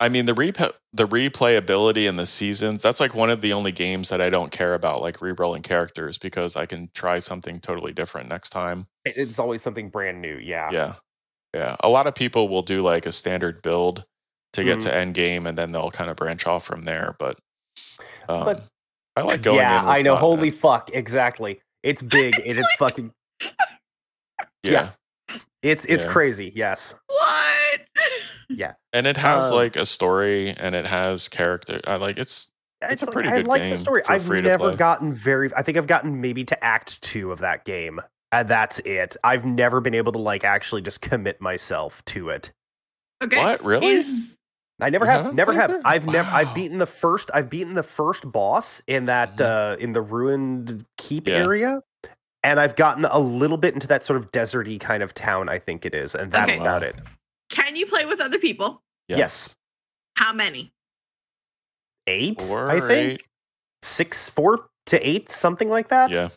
[0.00, 2.82] I mean the replay the replayability and the seasons.
[2.82, 6.18] That's like one of the only games that I don't care about, like re-rolling characters,
[6.18, 8.88] because I can try something totally different next time.
[9.04, 10.36] It's always something brand new.
[10.38, 10.70] Yeah.
[10.72, 10.94] Yeah,
[11.54, 11.76] yeah.
[11.80, 14.04] A lot of people will do like a standard build
[14.54, 14.82] to get Mhm.
[14.82, 17.14] to end game, and then they'll kind of branch off from there.
[17.18, 17.38] But,
[18.28, 18.66] um, But-
[19.16, 19.58] I like going.
[19.58, 20.12] yeah, in I know.
[20.12, 20.90] not- Holy fuck!
[20.94, 21.60] Exactly.
[21.82, 22.34] It's big.
[22.46, 23.12] and it's fucking.
[24.62, 24.90] yeah.
[25.62, 26.10] It's it's Yeah.
[26.12, 26.52] crazy.
[26.54, 26.94] Yes.
[27.06, 27.80] What?
[28.54, 28.74] Yeah.
[28.92, 31.80] And it has Um, like a story and it has character.
[31.86, 32.50] I like it's
[32.82, 34.02] It's a like- pretty I like game the story.
[34.06, 35.50] I've free never gotten very.
[35.56, 39.16] I think I've gotten maybe to Act Two of that game, and that's it.
[39.24, 42.52] I've never been able to like actually just commit myself to it.
[43.24, 43.42] Okay.
[43.42, 43.86] what really?
[43.86, 44.36] Is
[44.82, 45.80] I never have, haven't never have.
[45.84, 46.28] I've never.
[46.30, 47.30] I've beaten the first.
[47.32, 49.44] I've beaten the first boss in that Mhm.
[49.44, 51.34] uh in the ruined keep Yeah.
[51.36, 51.80] area,
[52.42, 55.48] and I've gotten a little bit into that sort of deserty kind of town.
[55.48, 56.60] I think it is, and that's Okay.
[56.60, 56.96] about it.
[57.48, 58.82] can you play with other people?
[59.08, 59.18] Yeah.
[59.18, 59.54] Yes,
[60.16, 60.72] How many?
[62.06, 62.40] eight.
[62.42, 63.28] Four I think eight?
[63.82, 66.10] six, four to eight, something like that.
[66.10, 66.30] Yeah,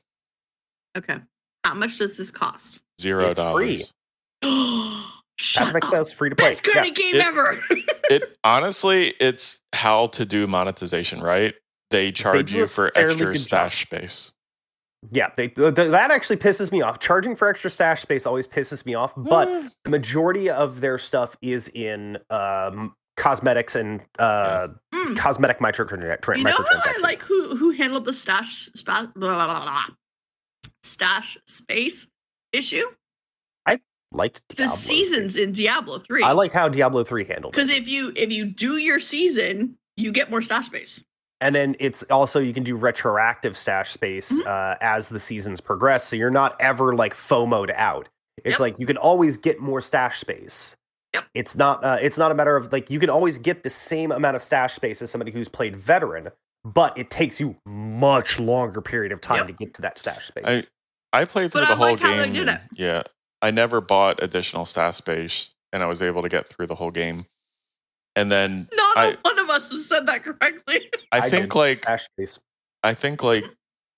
[0.98, 1.20] Okay.
[1.64, 2.82] How much does this cost?
[3.02, 3.94] zero It's dollars.
[4.42, 5.06] free.
[5.38, 5.84] Path Shut of up.
[5.84, 6.50] Exile is free to play.
[6.52, 6.90] Best kind Yeah.
[6.92, 7.58] of game It- ever.
[8.10, 11.54] it honestly it's how to do monetization right
[11.92, 13.42] they charge do you for extra good job.
[13.42, 14.32] stash space
[15.12, 17.00] Yeah, they, th- th- that actually pisses me off.
[17.00, 20.98] Charging for extra stash space always pisses me off, but Eh, the majority of their
[20.98, 25.16] stuff is in um, cosmetics and uh, Mm.
[25.18, 29.36] cosmetic microtransac- tra- You know how I like who who handled the stash spa, blah,
[29.36, 29.86] blah, blah, blah,
[30.82, 32.08] stash space
[32.52, 32.88] issue?
[34.16, 36.24] Liked The Diablo seasons in Diablo 3.
[36.24, 40.12] I like how Diablo three handled because if you if you do your season, you
[40.12, 41.04] get more stash space.
[41.42, 44.46] and then it's also you can do retroactive stash space Mhm.
[44.48, 48.08] uh, as the seasons progress, so you're not ever like FOMOed out.
[48.38, 48.60] It's Yep.
[48.60, 50.76] like you can always get more stash space.
[51.14, 51.26] Yep.
[51.34, 51.84] It's not.
[51.84, 54.42] Uh, it's not a matter of like you can always get the same amount of
[54.42, 56.30] stash space as somebody who's played veteran,
[56.64, 59.48] but it takes you much longer period of time Yep.
[59.48, 60.44] to get to that stash space.
[60.46, 60.64] I-
[61.14, 62.60] i played through But the I whole like how they game did it.
[62.74, 63.04] yeah
[63.42, 66.92] i never bought additional stash space and i was able to get through the whole
[66.92, 67.26] game
[68.16, 70.90] and then Not I- a one of us has said that correctly.
[71.12, 72.40] i, think did like stash space.
[72.84, 73.46] i think like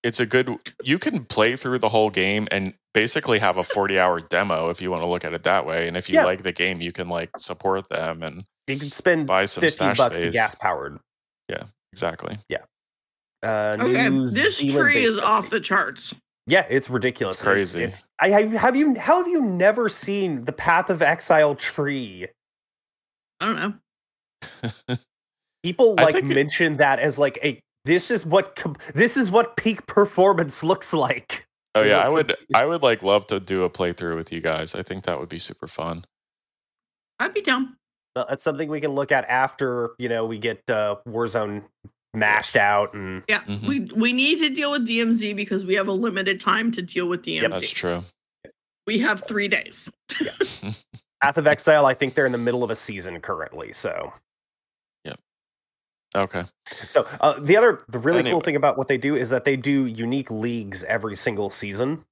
[0.03, 3.99] it's a good you can play through the whole game and basically have a 40
[3.99, 6.25] hour demo if you want to look at it that way and if you Yeah.
[6.25, 9.75] like the game you can like support them and You can spend buy some 50
[9.75, 10.33] stash bucks to space.
[10.33, 10.97] gas powered.
[11.49, 12.63] Yeah, exactly Yeah.
[13.43, 16.15] Uh, Okay, New this Zealand tree is baseball off the charts.
[16.47, 17.35] Yeah, it's ridiculous.
[17.35, 17.83] It's crazy.
[17.83, 22.27] It's, I have, have you how have you never seen the Path of Exile tree?
[23.41, 23.81] I don't
[24.87, 24.97] know.
[25.63, 29.29] People like think it- mention that as like a this is what com- this is
[29.31, 31.45] what peak performance looks like.
[31.75, 34.73] oh yeah i would i would like love to do a playthrough with you guys
[34.75, 36.03] i think that would be super fun
[37.19, 37.75] I'd be down.
[38.15, 41.63] Uh, That's something we can look at after you know we get uh, Warzone
[42.17, 43.67] mashed out and Yeah, Mhm.
[43.67, 47.07] we we need to deal with DMZ because we have a limited time to deal
[47.07, 47.49] with DMZ.
[47.49, 48.03] that's true
[48.85, 49.89] We have three days.
[51.21, 51.85] Path of Exile.
[51.85, 53.73] I think they're in the middle of a season currently.
[53.73, 54.13] So
[55.05, 55.19] Yep.
[56.15, 56.43] okay
[56.87, 58.31] so uh, the other the really Anyway.
[58.33, 62.03] cool thing about what they do is that they do unique leagues every single season.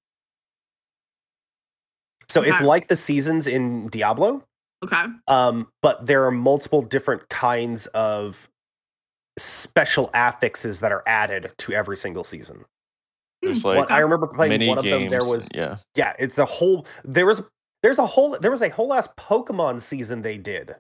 [2.28, 4.44] So it's like the seasons in Diablo,
[4.84, 5.04] Okay.
[5.28, 8.50] um, but there are multiple different kinds of
[9.38, 12.66] special affixes that are added to every single season.
[13.42, 15.10] there's Hmm, like What- I remember playing mini one of them.
[15.10, 17.42] There was yeah yeah, it's the whole there was
[17.84, 20.76] there's a whole there was a whole ass Pokemon season they did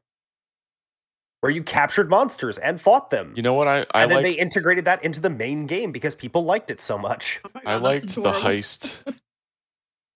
[1.42, 3.32] where you captured monsters and fought them.
[3.36, 5.92] you know what i i and then like they integrated that into the main game
[5.92, 7.40] because people liked it so much.
[7.46, 9.04] Oh my I liked the heist.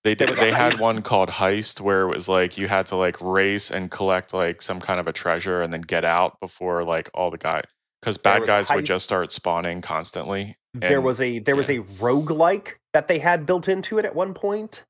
[0.06, 0.30] They did.
[0.30, 3.92] They had one called heist where it was like you had to like race and
[3.92, 7.38] collect like some kind of a treasure and then get out before like all the
[7.38, 7.64] guy
[8.02, 10.56] because bad guys would just start spawning constantly.
[10.74, 14.34] there was a there was a roguelike that they had built into it at one
[14.34, 14.84] point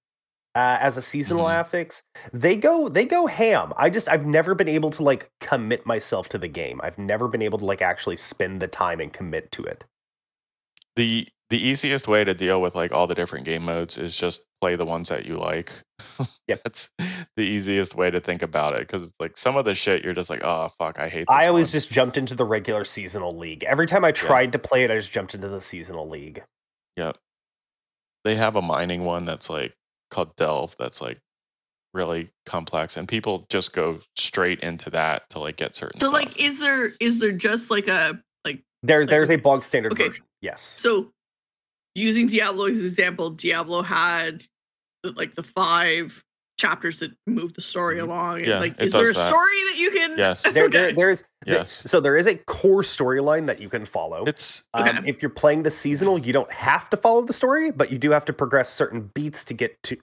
[0.56, 1.54] uh, as a seasonal Mhm.
[1.60, 2.02] affix.
[2.34, 3.72] They go they go ham.
[3.78, 6.82] I just I've never been able to like commit myself to the game.
[6.84, 9.84] I've never been able to like actually spend the time and commit to it.
[10.96, 14.46] the the easiest way to deal with like all the different game modes is just
[14.62, 15.72] play the ones that you like.
[16.48, 16.90] yeah, That's
[17.36, 20.14] the easiest way to think about it because it's like some of the shit you're
[20.14, 21.22] just like, oh fuck, I hate.
[21.22, 23.64] This I always one." just jumped into the regular seasonal league.
[23.64, 26.44] Every time I tried to play it, I just jumped into the seasonal league.
[26.98, 27.18] Yep.
[28.26, 29.74] They have a mining one that's like
[30.12, 31.20] called Delve that's like
[31.96, 36.14] really complex and people just go straight into that to like get certain So stuff.
[36.26, 39.94] like is there is there just like a like There, Like- there's a bog standard
[39.94, 40.10] Okay.
[40.10, 40.24] version.
[40.42, 40.76] Yes.
[40.78, 41.12] so
[42.00, 44.46] using Diablo as an example, Diablo had
[45.16, 46.24] like the five
[46.60, 48.04] chapters that move the story Mhm.
[48.04, 48.38] along.
[48.40, 49.30] And, Yeah, like is there a that.
[49.30, 50.44] story that you can Yes.
[50.54, 51.84] There, there, there's yes.
[51.86, 54.26] so there is a core storyline that you can follow.
[54.26, 55.10] It's Um, Okay.
[55.10, 58.12] if you're playing the seasonal, you don't have to follow the story, but you do
[58.12, 59.98] have to progress certain beats to get to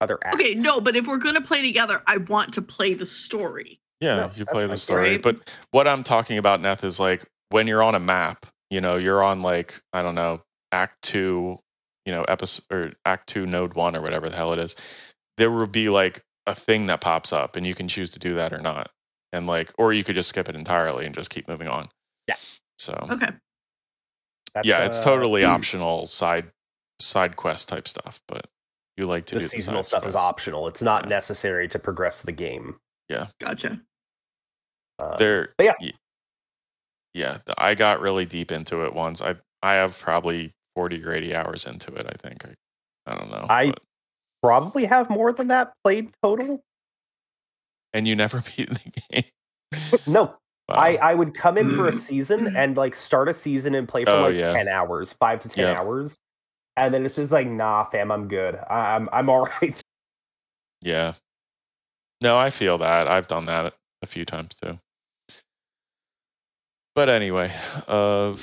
[0.00, 0.36] other acts.
[0.36, 3.80] Okay, no, but if we're gonna play together, I want to play the story.
[4.00, 5.12] yeah, No, you play the story.
[5.12, 5.22] Right.
[5.22, 8.96] But what I'm talking about, Neth, is like when you're on a map, you know,
[8.96, 11.58] you're on like, I don't know, act two,
[12.04, 14.76] you know, episode or act two, node one, or whatever the hell it is.
[15.36, 18.34] There will be like a thing that pops up and you can choose to do
[18.34, 18.90] that or not.
[19.32, 21.88] And like, or you could just skip it entirely and just keep moving on.
[22.28, 22.36] Yeah.
[22.78, 23.28] So Okay.
[24.54, 26.50] That's, yeah, it's uh, totally optional side
[26.98, 28.46] side quest type stuff, but
[28.96, 30.66] you like to the do seasonal side stuff is optional.
[30.68, 31.10] It's not Yeah.
[31.10, 32.76] necessary to progress the game.
[33.10, 33.26] Yeah.
[33.38, 33.78] Gotcha.
[34.98, 35.74] Uh, There, yeah.
[37.12, 39.20] yeah, the- I got really deep into it once.
[39.20, 42.06] I I have probably forty or eighty hours into it.
[42.06, 42.44] I think.
[42.44, 43.46] I, I don't know.
[43.48, 43.80] I- but-
[44.42, 46.62] probably have more than that played total.
[47.94, 50.00] and you never beat the game.
[50.06, 50.36] No,
[50.68, 50.76] Wow.
[50.76, 54.04] I, I would come in for a season and like start a season and play
[54.04, 54.52] for Oh, like yeah.
[54.52, 55.76] 10 hours, five to 10 Yep.
[55.76, 56.16] hours.
[56.76, 58.56] And then it's just like, nah, fam, I'm good.
[58.70, 59.80] I'm, I'm all right.
[60.82, 61.14] yeah.
[62.22, 63.08] No, I feel that.
[63.08, 64.78] I've done that a few times too.
[66.94, 67.50] But anyway,
[67.88, 68.36] uh,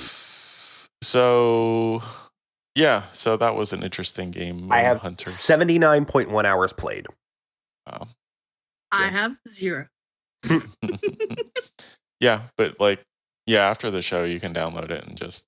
[1.04, 2.02] so
[2.74, 4.70] yeah, so that was an interesting game.
[4.72, 5.28] I have Hunters.
[5.28, 7.06] 79.1 hours played.
[7.86, 8.08] Wow.
[8.92, 9.12] I Yes.
[9.14, 9.86] have zero.
[12.20, 13.00] yeah, but like,
[13.46, 15.44] yeah, after the show, you can download it and just.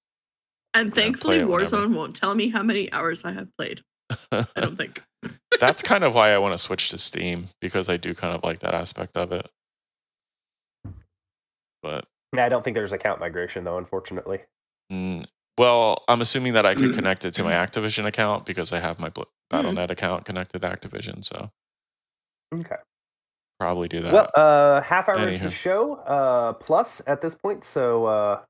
[0.75, 1.77] And play thankfully, it whenever.
[1.77, 3.83] Warzone won't tell me how many hours I have played.
[4.31, 5.03] I don't think.
[5.61, 8.45] That's kind of why I want to switch to Steam because I do kind of
[8.45, 9.49] like that aspect of it.
[11.83, 14.41] But Yeah, I don't think there's account migration though, unfortunately.
[14.93, 15.27] mm,
[15.59, 18.99] well, I'm assuming that I could connect it to my Activision account because I have
[18.99, 21.51] my Bl- BattleNet account connected to Activision, so
[22.55, 22.77] Okay.
[23.59, 24.13] probably do that.
[24.13, 25.43] Well, uh, half hour into Anywho.
[25.45, 27.65] the show, uh, plus at this point.
[27.65, 28.43] So, uh,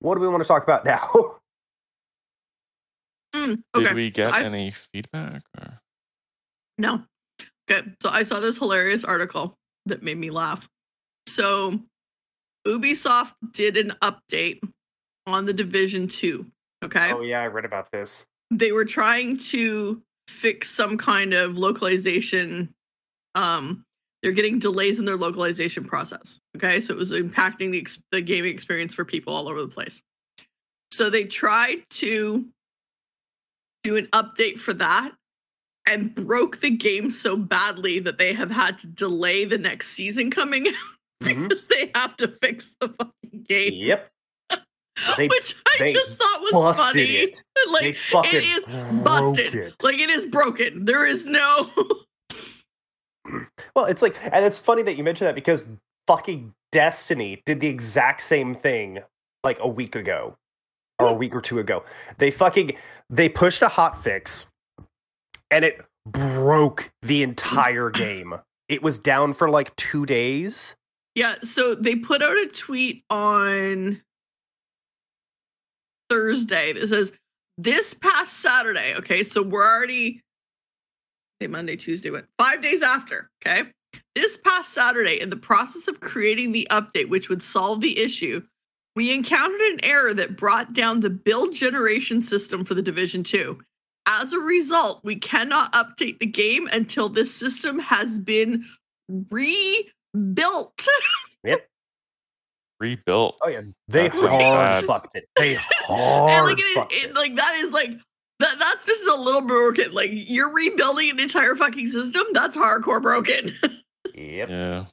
[0.00, 1.36] what do we want to talk about now?
[3.34, 5.42] Mm, Did we get I- any feedback?
[5.58, 5.78] Or?
[6.78, 7.02] No.
[7.70, 7.88] Okay.
[8.02, 9.54] So I saw this hilarious article
[9.86, 10.68] that made me laugh.
[11.28, 11.80] So
[12.66, 14.60] Ubisoft did an update
[15.26, 16.46] on the Division 2
[16.84, 17.12] Okay.
[17.12, 18.26] Oh yeah, I read about this.
[18.50, 22.74] They were trying to fix some kind of localization.
[23.36, 23.84] Um,
[24.22, 26.40] they're getting delays in their localization process.
[26.56, 29.68] Okay, so it was impacting the ex- the gaming experience for people all over the
[29.68, 30.02] place.
[30.90, 32.44] So they tried to
[33.84, 35.12] do an update for that
[35.88, 40.30] and broke the game so badly that they have had to delay the next season
[40.32, 40.74] coming out
[41.22, 41.48] Mhm.
[41.48, 44.10] because they have to fix the fucking game, Yep.
[45.16, 47.02] They- which I just thought was funny.
[47.02, 47.42] it.
[47.72, 47.96] Like
[48.34, 48.64] it is
[49.02, 49.54] busted.
[49.54, 49.74] it.
[49.82, 50.84] Like it is broken.
[50.84, 51.70] There is no.
[53.74, 55.66] Well, it's like, and it's funny that you mentioned that because
[56.06, 58.98] fucking Destiny did the exact same thing
[59.44, 60.36] like a week ago
[60.98, 61.84] or a week or two ago.
[62.18, 62.72] They fucking
[63.08, 64.50] they pushed a hot fix
[65.50, 68.34] and it broke the entire game.
[68.68, 70.74] It was down for like 2 days.
[71.14, 71.36] yeah.
[71.42, 74.02] So they put out a tweet on
[76.12, 77.12] Thursday that says
[77.56, 78.94] this past Saturday.
[78.98, 80.20] Okay, so we're already
[81.48, 83.30] Monday, Tuesday, what five days after.
[83.40, 83.70] Okay,
[84.14, 88.42] this past Saturday, in the process of creating the update, which would solve the issue,
[88.94, 93.58] we encountered an error that brought down the build generation system for the Division 2.
[94.06, 98.64] As a result, we cannot update the game until this system has been
[99.30, 100.86] rebuilt.
[102.82, 103.38] Rebuilt.
[103.40, 105.28] Oh yeah, they That sounds hard fucked it.
[105.36, 105.54] They
[105.86, 107.14] hard like, it, fucked it, it.
[107.14, 107.90] like that is like
[108.40, 109.92] that, that's just a little broken.
[109.92, 112.24] Like you're rebuilding an entire fucking system.
[112.32, 113.52] That's hardcore broken.
[114.14, 114.50] Yep.
[114.50, 114.84] Yeah.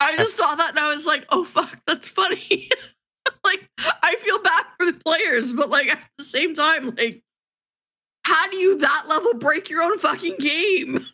[0.00, 2.70] I just saw that and I was like, oh fuck, that's funny.
[3.44, 7.22] like I feel bad for the players, but like at the same time, like
[8.24, 11.04] how do you that level break your own fucking game?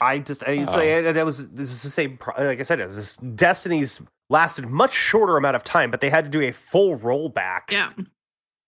[0.00, 0.76] I just, I, it's Oh.
[0.78, 4.00] like, and that was, this is the same, like I said, it was this Destiny's
[4.30, 7.92] lasted much shorter amount of time, but they had to do a full rollback, Yeah.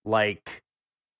[0.05, 0.61] like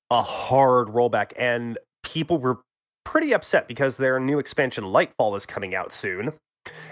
[0.09, 1.33] a hard rollback.
[1.37, 2.59] And people were
[3.05, 6.33] pretty upset because their new expansion, Lightfall, is coming out soon.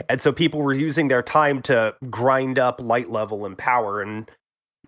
[0.09, 4.01] And so people were using their time to grind up light level and power.
[4.01, 4.29] And,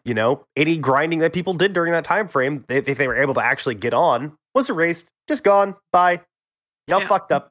[0.03, 3.15] you know, any grinding that people did during that time frame, if, if they were
[3.21, 5.75] able to actually get on, was erased, just gone.
[5.93, 6.21] Bye.
[6.87, 7.07] Y'all Yeah.
[7.07, 7.50] fucked up.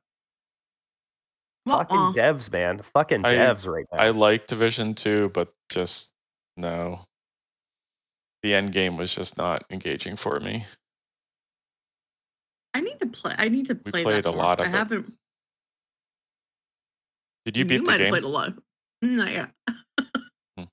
[1.69, 2.13] Fucking Uh-uh.
[2.15, 2.81] devs, man.
[2.95, 3.99] Fucking I- devs right now.
[3.99, 6.13] I like Division Two, but just
[6.57, 7.01] no.
[8.43, 10.65] The end game was just not engaging for me.
[12.73, 13.35] I need to play.
[13.37, 13.83] I need to play.
[13.85, 14.43] We play played that a more.
[14.45, 14.73] lot of I it.
[14.73, 15.13] haven't.
[17.45, 18.07] Did you beat the might game?
[18.07, 18.55] have played a lot.
[19.03, 19.47] No, yeah.
[20.57, 20.63] Hmm.
[20.63, 20.69] It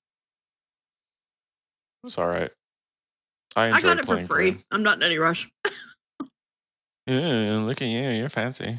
[2.04, 2.52] was all right.
[3.56, 4.52] I I enjoyed got it for free.
[4.52, 4.62] through.
[4.72, 5.50] I'm not in any rush.
[7.08, 8.02] Yeah, look at you.
[8.10, 8.78] You're fancy.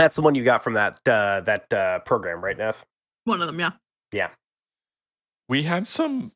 [0.00, 2.76] That's the one you got from that uh, that uh, program, right, Neth?
[3.24, 3.72] One of them, yeah.
[4.12, 4.30] Yeah.
[5.50, 6.32] We had some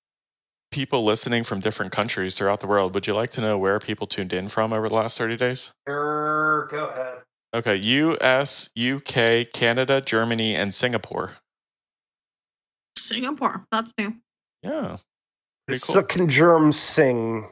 [0.71, 2.95] people listening from different countries throughout the world.
[2.95, 5.73] Would you like to know where people tuned in from over the last 30 days?
[5.89, 7.19] Sure, go ahead.
[7.55, 11.31] Okay, US, UK, Canada, Germany, and Singapore.
[12.99, 13.65] Singapore.
[13.73, 14.15] That's new.
[14.63, 14.99] Yeah.
[15.67, 15.95] Pretty cool.
[15.95, 17.49] Suck germ sing.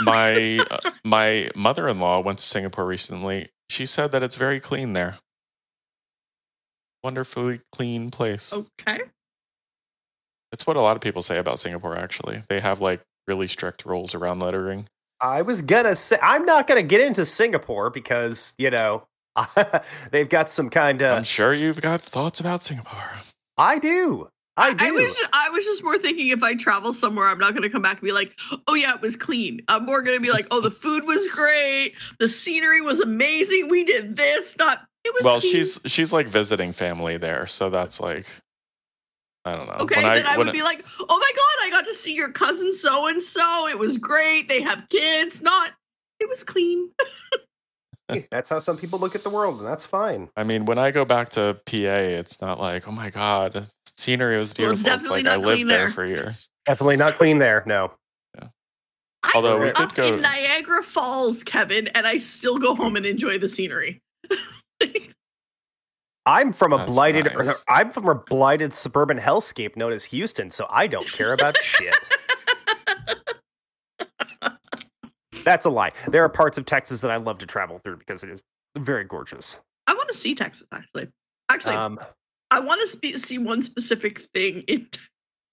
[0.00, 3.50] My uh, my mother-in-law went to Singapore recently.
[3.68, 5.14] She said that it's very clean there.
[7.02, 8.52] Wonderfully clean place.
[8.52, 9.00] Okay.
[10.52, 12.42] It's what a lot of people say about Singapore actually.
[12.48, 14.86] They have like really strict rules around lettering.
[15.20, 19.06] I was gonna say I'm not gonna get into Singapore because you know
[20.10, 21.16] they've got some kind of.
[21.16, 23.02] I'm sure you've got thoughts about Singapore.
[23.56, 24.28] I do.
[24.56, 24.84] I do.
[24.84, 27.62] I was just, I was just more thinking if I travel somewhere, I'm not going
[27.62, 28.38] to come back and be like,
[28.68, 29.60] oh yeah, it was clean.
[29.68, 33.68] I'm more going to be like, oh, the food was great, the scenery was amazing,
[33.68, 34.56] we did this.
[34.56, 35.22] Not it was.
[35.24, 35.52] Well, clean.
[35.52, 38.26] she's she's like visiting family there, so that's like
[39.44, 39.74] I don't know.
[39.80, 40.02] okay.
[40.02, 42.30] When then I, when would be like, oh my god, I got to see your
[42.30, 43.68] cousin so and so.
[43.68, 44.48] It was great.
[44.48, 45.42] They have kids.
[45.42, 45.72] Not
[46.20, 46.90] it was clean.
[48.30, 50.30] that's how some people look at the world, and that's fine.
[50.36, 53.68] I mean, when I go back to PA, it's not like, oh my god, the
[53.96, 54.72] scenery was beautiful.
[54.74, 55.88] it's it's definitely like I not lived clean there there.
[55.90, 56.48] for years.
[56.66, 57.62] Definitely not clean there.
[57.66, 57.92] No.
[58.40, 62.74] I Although grew we did up go- in Niagara Falls, Kevin, and I still go
[62.74, 64.02] home and enjoy the scenery.
[66.26, 67.32] I'm from a That's blighted.
[67.34, 67.64] nice.
[67.68, 71.94] I'm from a blighted suburban hellscape known as Houston, so I don't care about shit.
[75.44, 75.92] That's a lie.
[76.08, 78.42] There are parts of Texas that I love to travel through because it is
[78.76, 79.58] very gorgeous.
[79.86, 81.08] I want to see Texas actually.
[81.50, 82.00] Actually, Um,
[82.54, 84.86] I want to spe- see one specific thing in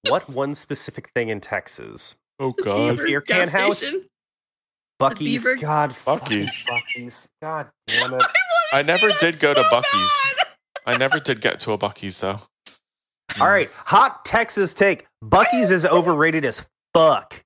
[0.07, 2.15] what one specific thing in Texas?
[2.39, 2.91] Oh the god.
[2.91, 3.79] Beaver beer can gas house?
[3.79, 4.05] station.
[5.01, 5.43] Buc-ee's.
[5.43, 6.65] Beaver- God, fucking Buc-ee's.
[6.67, 7.29] Bucky's.
[7.41, 8.21] God damn it.
[8.21, 8.27] I, wanna
[8.73, 10.33] I see never that did go to so Buc-ee's.
[10.37, 10.47] bad!
[10.85, 12.29] I never did get to a Buc-ee's though.
[12.29, 12.39] All
[13.37, 13.43] hmm.
[13.43, 15.07] right, hot Texas take.
[15.23, 17.43] Buc-ee's is overrated as fuck.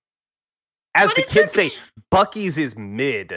[0.95, 1.75] As But the it's kids a- say,
[2.13, 3.31] Buc-ee's is mid.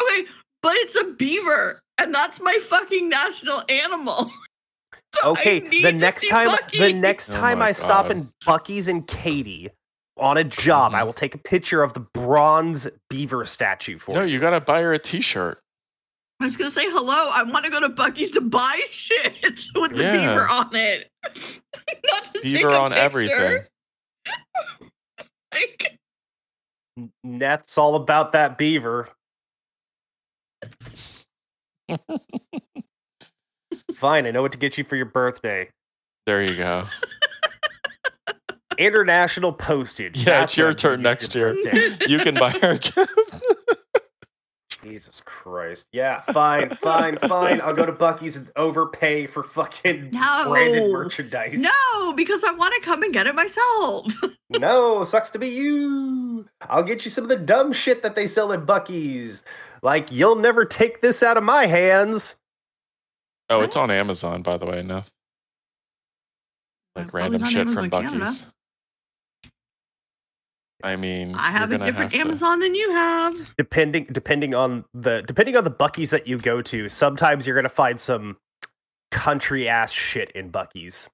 [0.00, 0.24] Okay,
[0.62, 4.30] but it's a beaver, and that's my fucking national animal.
[5.22, 6.78] So I Okay, the next time Bucky.
[6.78, 9.70] the next Oh time my I stop in Buc-ee's and Katy
[10.18, 11.06] on a job, I Mhm.
[11.06, 14.26] will take a picture of the bronze beaver statue for No, you.
[14.26, 15.58] No, you gotta buy her a T-shirt.
[16.40, 17.30] I was gonna say hello.
[17.32, 19.34] I want to go to Buc-ee's to buy shit
[19.74, 20.12] with the Yeah.
[20.12, 23.00] beaver on it, not to take Beaver a on picture.
[23.04, 23.64] everything.
[25.54, 25.98] Like,
[26.98, 29.08] N- That's all about that beaver.
[33.96, 35.70] Fine, I know what to get you for your birthday.
[36.26, 36.84] There you go.
[38.78, 40.18] International postage.
[40.18, 41.90] Yeah, That's it's your turn next get you for your year.
[41.90, 42.06] birthday.
[42.08, 43.10] You can buy her a gift.
[44.82, 45.86] Jesus Christ.
[45.92, 47.60] Yeah, fine, fine, fine.
[47.62, 50.44] I'll go to Buc-ee's and overpay for fucking No.
[50.48, 51.58] branded merchandise.
[51.60, 54.12] no, because I want to come and get it myself.
[54.48, 56.46] No, sucks to be you.
[56.68, 59.42] I'll get you some of the dumb shit that they sell at Buc-ee's.
[59.82, 62.36] Like, you'll never take this out of my hands.
[63.48, 64.82] Oh, it's on Amazon, by the way.
[64.82, 65.02] No,
[66.96, 68.24] like random not shit from Amazon Canada.
[68.26, 68.46] Buc-ee's.
[70.84, 73.54] I mean, I have a different have to- Amazon than you have.
[73.56, 77.68] Depending depending on the depending on the Buc-ee's that you go to, sometimes you're gonna
[77.68, 78.36] find some
[79.10, 81.08] country ass shit in Buc-ee's.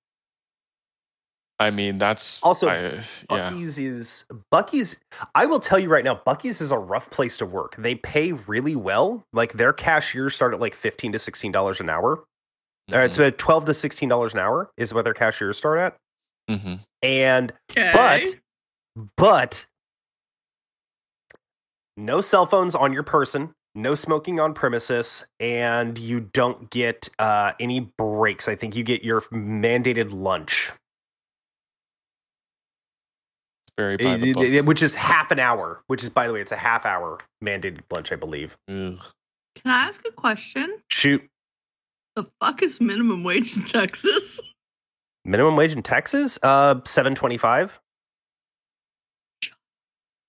[1.62, 3.00] I mean, that's Also, I, yeah.
[3.28, 4.96] Buc-ee's is Buc-ee's.
[5.34, 7.76] I will tell you right now, Buc-ee's is a rough place to work.
[7.76, 9.24] They pay really well.
[9.32, 12.24] Like their cashiers start at like fifteen to sixteen dollars an hour.
[12.92, 15.78] Or it's Mhm, uh, twelve to sixteen dollars an hour is what their cashiers start
[15.78, 15.96] at.
[16.50, 16.80] mhm.
[17.02, 17.92] And Okay.
[17.94, 19.66] but but
[21.96, 27.52] no cell phones on your person, no smoking on premises, and you don't get uh,
[27.60, 28.48] any breaks.
[28.48, 30.72] I think you get your mandated lunch.
[33.82, 34.44] Very by the book.
[34.44, 35.82] it- it- which is half an hour.
[35.88, 38.56] Which is, by the way, it's a half hour mandated lunch, I believe.
[38.68, 38.98] Ugh.
[39.56, 40.82] Can I ask a question?
[40.88, 41.28] Shoot,
[42.16, 44.40] The fuck is minimum wage in Texas?
[45.24, 47.78] minimum wage in Texas, uh, seven twenty-five.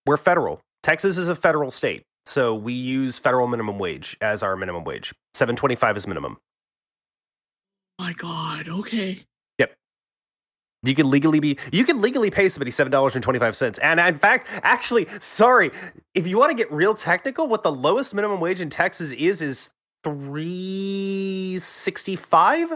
[0.06, 0.62] We're federal.
[0.82, 5.14] Texas is a federal state, so we use federal minimum wage as our minimum wage.
[5.34, 6.38] Seven twenty-five is minimum.
[8.00, 8.68] My God.
[8.68, 9.22] Okay.
[10.84, 13.80] You can legally be you can legally pay somebody seven dollars and twenty five cents.
[13.80, 15.72] And in fact, actually, sorry,
[16.14, 19.42] if you want to get real technical, what the lowest minimum wage in Texas is
[19.42, 19.70] is
[20.04, 22.70] three sixty five.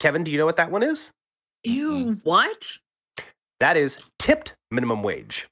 [0.00, 1.10] Kevin, do you know what that one is?
[1.64, 2.20] Ew.
[2.24, 2.78] What?
[3.60, 5.48] That is tipped minimum wage.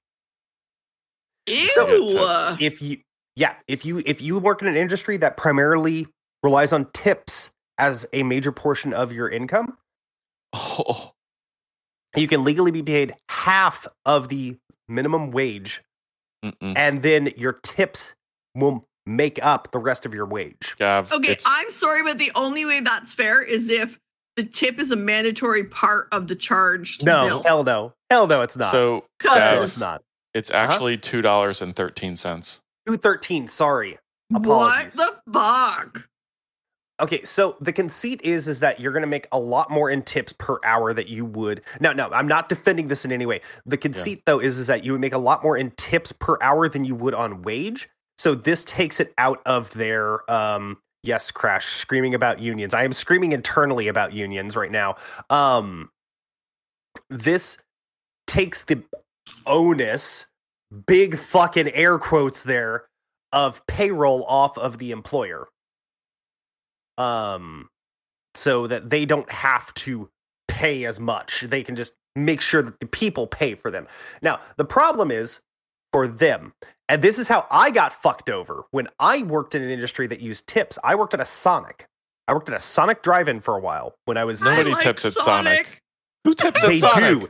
[1.46, 1.68] Ew.
[1.68, 2.98] So- If you
[3.36, 6.06] yeah, if you if you work in an industry that primarily
[6.42, 9.78] relies on tips as a major portion of your income,
[10.52, 11.12] Oh,
[12.16, 14.56] you can legally be paid half of the
[14.88, 15.82] minimum wage
[16.44, 16.74] mm-mm.
[16.76, 18.14] and then your tips
[18.56, 20.74] will make up the rest of your wage.
[20.78, 21.12] Gav.
[21.12, 23.98] okay, it's- I'm sorry, but the only way that's fair is if
[24.36, 27.02] the tip is a mandatory part of the charge.
[27.02, 27.42] No, bill.
[27.44, 27.92] hell no.
[28.10, 28.72] Hell no, it's not.
[28.72, 30.02] so hell no, Gav, it's not.
[30.34, 30.72] it's Uh-huh.
[30.72, 32.60] actually two dollars and thirteen cents.
[32.86, 33.98] 213, sorry.
[34.28, 34.42] what
[34.92, 36.08] the fuck?
[37.00, 40.02] Okay, so the conceit is is that you're going to make a lot more in
[40.02, 41.62] tips per hour that you would.
[41.80, 43.40] No, no, I'm not defending this in any way.
[43.64, 46.36] The conceit though is is that you would make a lot more in tips per
[46.42, 47.88] hour than you would on wage.
[48.18, 52.74] So this takes it out of their um yes, crash screaming about unions.
[52.74, 54.96] I am screaming internally about unions right now.
[55.30, 55.90] Um
[57.08, 57.56] this
[58.26, 58.82] takes the
[59.46, 60.26] onus
[60.86, 62.84] big fucking air quotes there
[63.32, 65.48] of payroll off of the employer
[66.98, 67.68] um
[68.34, 70.08] so that they don't have to
[70.48, 71.42] pay as much.
[71.42, 73.86] They can just make sure that the people pay for them.
[74.22, 75.40] Now the problem is
[75.92, 76.52] for them
[76.88, 80.20] and this is how i got fucked over when i worked in an industry that
[80.20, 80.78] used tips.
[80.84, 81.86] I worked at a sonic.
[82.28, 84.84] I worked at a sonic drive-in for a while when i was Nobody I like
[84.84, 85.80] tips at Sonic.
[86.24, 87.20] Who tips they at Sonic?
[87.20, 87.28] do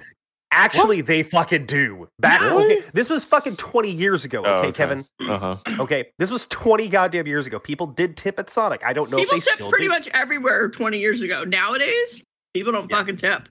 [0.52, 2.76] actually they fucking do back Really?
[2.78, 4.72] okay, this was fucking 20 years ago Oh, okay, okay.
[4.76, 5.56] kevin Uh huh.
[5.80, 9.16] okay this was 20 goddamn years ago people did tip at sonic i don't know
[9.18, 9.90] People if they tip still pretty do.
[9.90, 11.44] much everywhere 20 years ago.
[11.44, 12.24] Nowadays,
[12.54, 12.96] people don't Yeah.
[12.98, 13.48] fucking tip.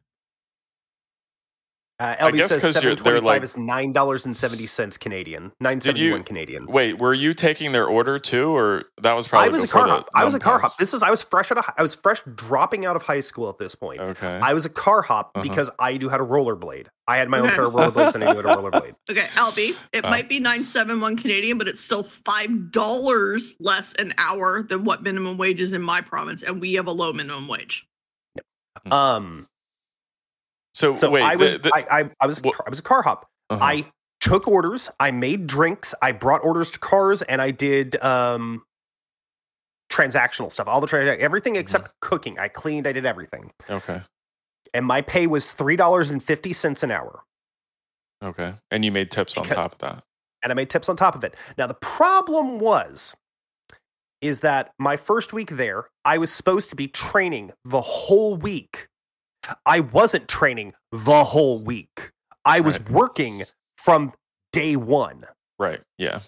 [2.01, 4.67] Uh, I LB guess says 'cause you're- seven they're like- is nine dollars and seventy
[4.67, 6.65] cents Canadian, nine seventy-one Canadian.
[6.65, 9.81] Wait, were you taking their order too, or that was probably I was a before
[9.81, 10.09] car hop.
[10.15, 10.77] I was a num car hop.
[10.77, 13.49] This is I was fresh out of I was fresh dropping out of high school
[13.49, 13.99] at this point.
[13.99, 14.27] Okay.
[14.41, 15.43] I was a car hop Uh-huh.
[15.43, 16.85] because I knew how to rollerblade.
[17.05, 18.95] I had my own pair of rollerblades and I knew how to rollerblade.
[19.09, 20.09] Okay, Albie, it Uh.
[20.09, 24.85] might be nine seven one Canadian, but it's still five dollars less an hour than
[24.85, 27.85] what minimum wage is in my province, and we have a low minimum wage.
[28.89, 29.48] Um,
[30.79, 33.01] so, so wait, I was the- the- I, I I was I was a car
[33.01, 33.27] hop.
[33.49, 33.63] uh-huh.
[33.63, 33.85] I
[34.19, 34.89] took orders.
[34.99, 35.93] I made drinks.
[36.01, 38.63] I brought orders to cars, and I did um
[39.91, 40.67] transactional stuff.
[40.67, 41.61] All the tra- everything Mm-hmm.
[41.61, 42.37] except cooking.
[42.39, 42.87] I cleaned.
[42.87, 44.01] I did everything, okay,
[44.73, 47.23] and my pay was three dollars and fifty cents an hour.
[48.23, 50.03] okay, and you made tips on top of that.
[50.43, 51.35] and I made tips on top of it.
[51.57, 53.15] Now the problem was
[54.21, 58.88] is that my first week there, I was supposed to be training the whole week.
[59.65, 62.11] I wasn't training the whole week.
[62.45, 62.89] I was Right.
[62.89, 63.43] working
[63.77, 64.13] from
[64.51, 65.25] day 1.
[65.57, 65.81] Right.
[65.97, 66.19] Yeah.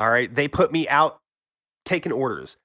[0.00, 1.18] All right, they put me out
[1.84, 2.56] taking orders.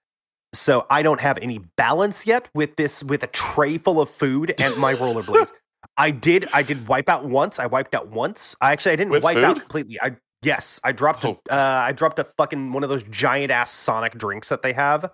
[0.53, 4.55] So I don't have any balance yet with this with a tray full of food
[4.59, 5.51] and my rollerblades.
[5.97, 7.59] I did I did wipe out once.
[7.59, 8.55] I wiped out once.
[8.59, 9.99] I actually I didn't With wipe out completely.
[10.01, 11.39] I yes, I dropped Oh.
[11.49, 14.73] a, uh, I dropped a fucking one of those giant ass Sonic drinks that they
[14.73, 15.11] have.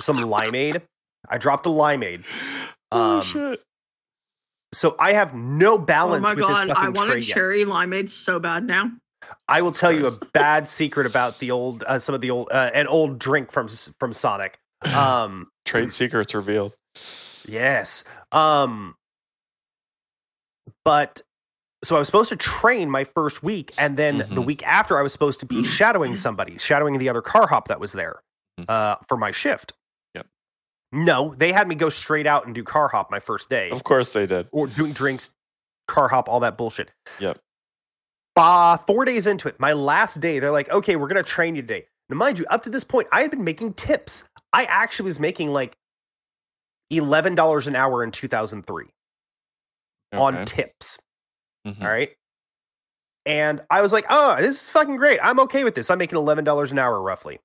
[0.00, 0.82] Some limeade.
[1.28, 2.24] I dropped a limeade.
[2.90, 3.62] oh Um, shit!
[4.74, 6.20] So I have no balance.
[6.20, 7.34] Oh my with god, fucking I want tray a yet.
[7.34, 8.90] cherry limeade so bad now.
[9.48, 12.48] I will tell you a bad secret about the old uh, some of the old
[12.50, 13.68] uh, an old drink from
[13.98, 14.58] from Sonic.
[14.94, 16.74] Um Trade secrets revealed.
[17.46, 18.02] Yes.
[18.32, 18.94] Um
[20.84, 21.22] but
[21.84, 24.44] so I was supposed to train my first week and then the Mhm.
[24.46, 27.78] week after I was supposed to be shadowing somebody, shadowing the other car hop that
[27.80, 28.22] was there
[28.60, 28.68] Mhm.
[28.68, 29.72] uh for my shift.
[30.92, 33.82] No, they had me go straight out and do car hop my first day Of
[33.84, 34.46] course they did.
[34.52, 35.30] or doing drinks,
[35.88, 36.90] car hop, all that bullshit.
[37.18, 37.38] Yep.
[38.36, 41.54] Uh, four days into it, my last day, they're like, okay, we're going to train
[41.54, 41.86] you today.
[42.08, 44.24] Now, mind you, up to this point, I had been making tips.
[44.52, 45.74] I actually was making like
[46.92, 48.86] $11 an hour in 2003
[50.12, 50.44] on Okay.
[50.44, 50.98] tips.
[51.66, 51.82] Mhm.
[51.82, 52.10] All right.
[53.24, 55.20] And I was like, oh, this is fucking great.
[55.22, 55.90] I'm okay with this.
[55.90, 57.38] I'm making $11 an hour roughly.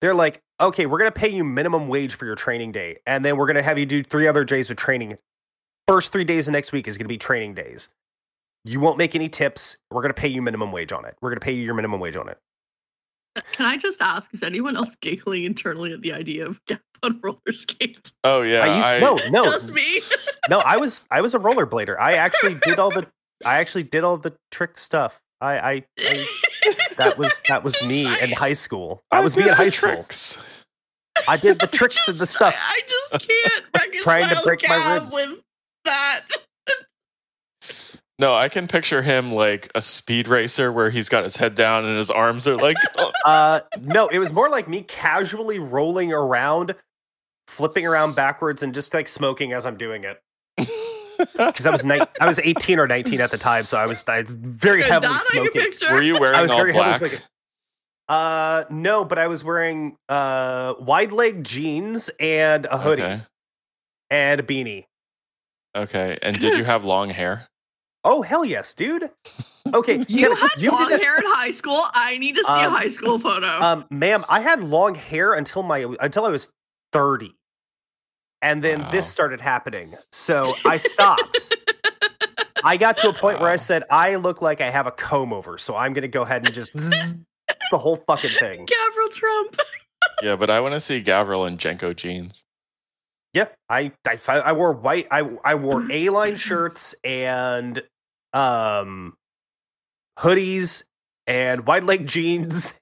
[0.00, 2.98] They're like, okay, we're going to pay you minimum wage for your training day.
[3.06, 5.18] And then we're going to have you do three other days of training.
[5.86, 7.88] First three days of next week is going to be training days.
[8.64, 9.76] You won't make any tips.
[9.90, 11.16] We're going to pay you minimum wage on it.
[11.20, 12.38] We're going to pay you your minimum wage on it.
[13.36, 16.80] Uh, can I just ask, is anyone else giggling internally at the idea of Gav
[17.02, 18.12] on roller skates?
[18.24, 18.60] Oh yeah.
[18.60, 20.00] I I, used, no, no, Just me.
[20.48, 20.58] no.
[20.58, 21.96] I was, I was a rollerblader.
[21.98, 23.06] I actually did all the,
[23.44, 25.22] I actually did all the trick stuff.
[25.40, 26.26] I, I, I
[26.96, 29.02] that was, that was me in high school.
[29.10, 30.06] I was me in high the school.
[31.28, 32.54] I did the tricks and the stuff.
[32.56, 35.14] I, I just can't reconcile Trying to break my Gab ribs.
[35.14, 35.30] with
[35.84, 36.20] that.
[38.18, 41.84] No, I can picture him like a speed racer where he's got his head down
[41.84, 42.76] and his arms are like.
[43.24, 46.76] Uh, no, it was more like me casually rolling around,
[47.48, 50.22] flipping around backwards, and just like smoking as I'm doing it.
[51.18, 54.04] Because I was ni- I was 18 or 19 at the time, so I was,
[54.08, 55.94] I was very Good, heavily that I can smoking.
[55.96, 56.92] Were you wearing I was all very black?
[56.92, 57.26] heavily smoking.
[58.08, 63.20] Uh, no, but I was wearing uh wide leg jeans and a hoodie Okay.
[64.10, 64.86] and a beanie.
[65.76, 66.16] Okay.
[66.22, 67.48] And did you have long hair?
[68.04, 69.10] Oh hell yes, dude.
[69.74, 71.80] Okay, You can- had you long did- hair in high school.
[71.94, 73.48] I need to see a Um, high school photo.
[73.48, 76.48] Um, ma'am, I had long hair until my until I was
[76.92, 77.34] 30.
[78.42, 78.90] And then Wow.
[78.90, 79.96] this started happening.
[80.12, 81.52] So I stopped.
[82.62, 85.32] I got to a point where I said, I look like I have a comb
[85.32, 86.72] over, so I'm gonna go ahead and just
[87.70, 88.66] the whole fucking thing.
[88.66, 89.56] Gavriil Trump.
[90.22, 92.44] Yeah, but I want to see Gavriil in JNCO jeans.
[93.34, 95.06] Yeah, I I, I wore white.
[95.10, 97.82] I I wore A line shirts and
[98.32, 99.14] um
[100.18, 100.82] hoodies
[101.26, 102.74] and wide leg jeans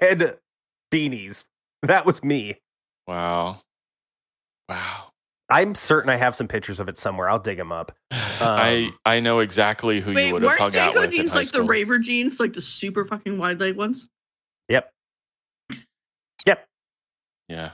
[0.00, 0.36] and
[0.92, 1.44] beanies.
[1.82, 2.58] That was me.
[3.06, 3.60] Wow.
[5.52, 5.58] Wow.
[5.58, 7.28] I'm certain I have some pictures of it somewhere.
[7.28, 7.92] I'll dig them up.
[8.10, 11.04] I Um, I know exactly who Wait, you would have weren't hung out JNCO with
[11.04, 14.08] in jeans high like the raver jeans, like the super fucking wide leg ones?
[14.68, 14.90] Yep.
[16.46, 16.66] Yep.
[17.48, 17.70] yeah,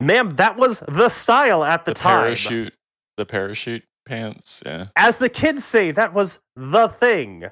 [0.00, 2.24] Ma'am, that was the style at the, the time.
[2.24, 2.74] parachute,
[3.16, 4.62] the parachute pants.
[4.64, 4.86] Yeah.
[4.96, 7.44] As the kids say, that was the thing.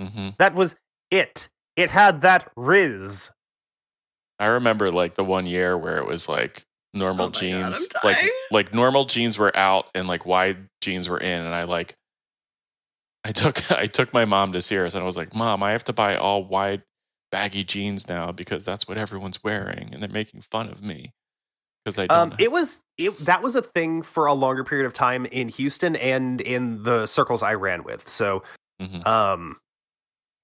[0.00, 0.74] hmm That was
[1.10, 1.48] it.
[1.76, 3.30] It had that riz.
[4.40, 6.64] I remember like the one year where it was like
[6.94, 8.16] normal Oh my God, jeans, like
[8.50, 11.94] like normal jeans were out and like wide jeans were in, and I like.
[13.24, 15.84] I took I took my mom to Sears and I was like, "Mom, I have
[15.84, 16.82] to buy all wide,
[17.32, 21.12] baggy jeans now because that's what everyone's wearing, and they're making fun of me
[21.84, 24.86] because I don't." Um, it was it that was a thing for a longer period
[24.86, 28.08] of time in Houston and in the circles I ran with.
[28.08, 28.42] So
[28.80, 29.04] Mhm.
[29.06, 29.56] Um,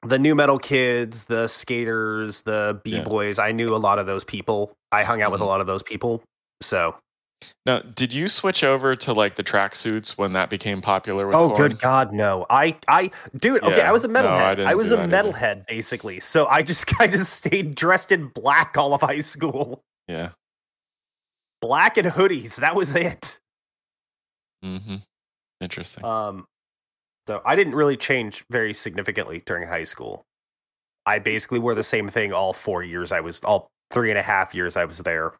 [0.06, 3.02] the nu metal kids, the skaters, the b Yeah.
[3.02, 3.38] boys.
[3.38, 4.76] I knew a lot of those people.
[4.92, 5.46] I hung out with a Mhm.
[5.46, 6.22] lot of those people.
[6.64, 6.96] So,
[7.66, 11.50] Now, did you switch over to like the tracksuits when that became popular with oh,
[11.50, 11.56] Korn?
[11.70, 12.46] good God, no!
[12.50, 13.62] I, I, dude.
[13.62, 13.88] Okay, Yeah.
[13.88, 14.22] I was a No, I
[14.54, 14.64] metalhead.
[14.66, 16.20] I, was a metalhead basically.
[16.20, 20.30] So I just, I just stayed dressed in black all of high school, Yeah.
[21.60, 22.56] black and hoodies.
[22.56, 23.38] That was it.
[24.64, 24.96] Mm-hmm.
[25.60, 26.04] Interesting.
[26.04, 26.46] Um,
[27.26, 30.24] so I didn't really change very significantly during high school.
[31.06, 33.12] I basically wore the same thing all four years.
[33.12, 35.34] I was all three and a half years I was there.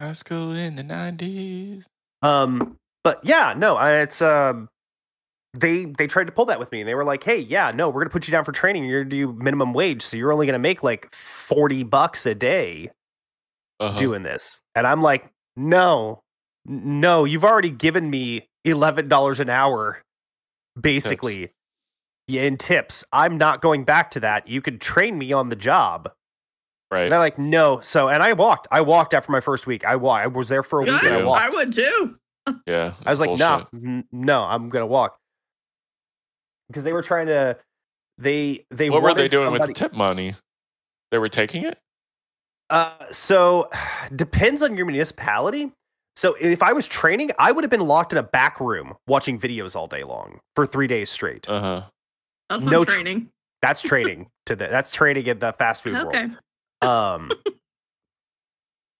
[0.00, 1.86] High school in the nineties.
[2.22, 4.68] Um, but yeah, no, it's um,
[5.54, 6.80] they they tried to pull that with me.
[6.80, 8.84] and They were like, "Hey, yeah, no, we're gonna put you down for training.
[8.84, 12.90] You're gonna do minimum wage, so you're only gonna make like forty bucks a day
[13.80, 13.96] Uh-huh.
[13.98, 16.22] doing this." And I'm like, "No,
[16.66, 20.02] no, you've already given me eleven dollars an hour,
[20.78, 21.52] basically,
[22.28, 23.04] yeah, in tips.
[23.12, 24.48] I'm not going back to that.
[24.48, 26.10] You could train me on the job."
[26.90, 27.02] Right.
[27.02, 28.68] And they're like, "No." So, and I walked.
[28.70, 29.84] I walked after my first week.
[29.84, 30.92] I wa- I was there for a week.
[31.00, 31.04] Good.
[31.04, 31.24] And I Yeah.
[31.24, 31.42] walked.
[31.42, 32.18] I would too.
[32.66, 32.92] Yeah.
[33.04, 33.86] I was like, no, bullshit.
[33.88, 35.18] n- no, I'm gonna walk
[36.68, 37.58] because they were trying to.
[38.18, 40.34] They they What were they doing somebody- with the tip money?
[41.10, 41.78] They were taking it.
[42.70, 43.68] Uh, so
[44.14, 45.72] depends on your municipality.
[46.14, 49.38] So if I was training, I would have been locked in a back room watching
[49.38, 51.48] videos all day long for three days straight.
[51.48, 51.82] Uh huh.
[52.48, 53.28] That's No not tr- training.
[53.60, 56.26] That's training to the that's training in the fast food Okay.
[56.26, 56.38] world.
[56.82, 57.30] Um,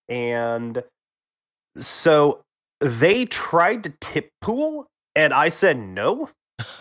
[0.08, 0.82] and
[1.78, 2.42] so
[2.80, 6.30] they tried to tip pool, and I said no.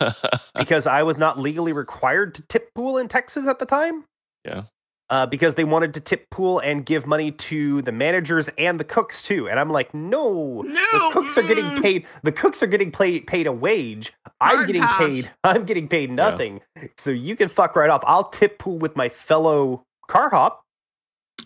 [0.54, 4.04] because I was not legally required to tip pool in Texas at the time.
[4.44, 4.62] Yeah.
[5.08, 8.84] Uh, because they wanted to tip pool and give money to the managers and the
[8.84, 10.84] cooks too, and I'm like, no, No.
[10.92, 11.82] the cooks are getting mm.
[11.82, 12.06] paid.
[12.24, 14.12] The cooks are getting paid paid a wage.
[14.40, 14.98] I'm Hard getting pass.
[14.98, 15.30] paid.
[15.44, 16.60] I'm getting paid nothing.
[16.96, 18.02] So you can fuck right off.
[18.04, 20.65] I'll tip pool with my fellow car hop.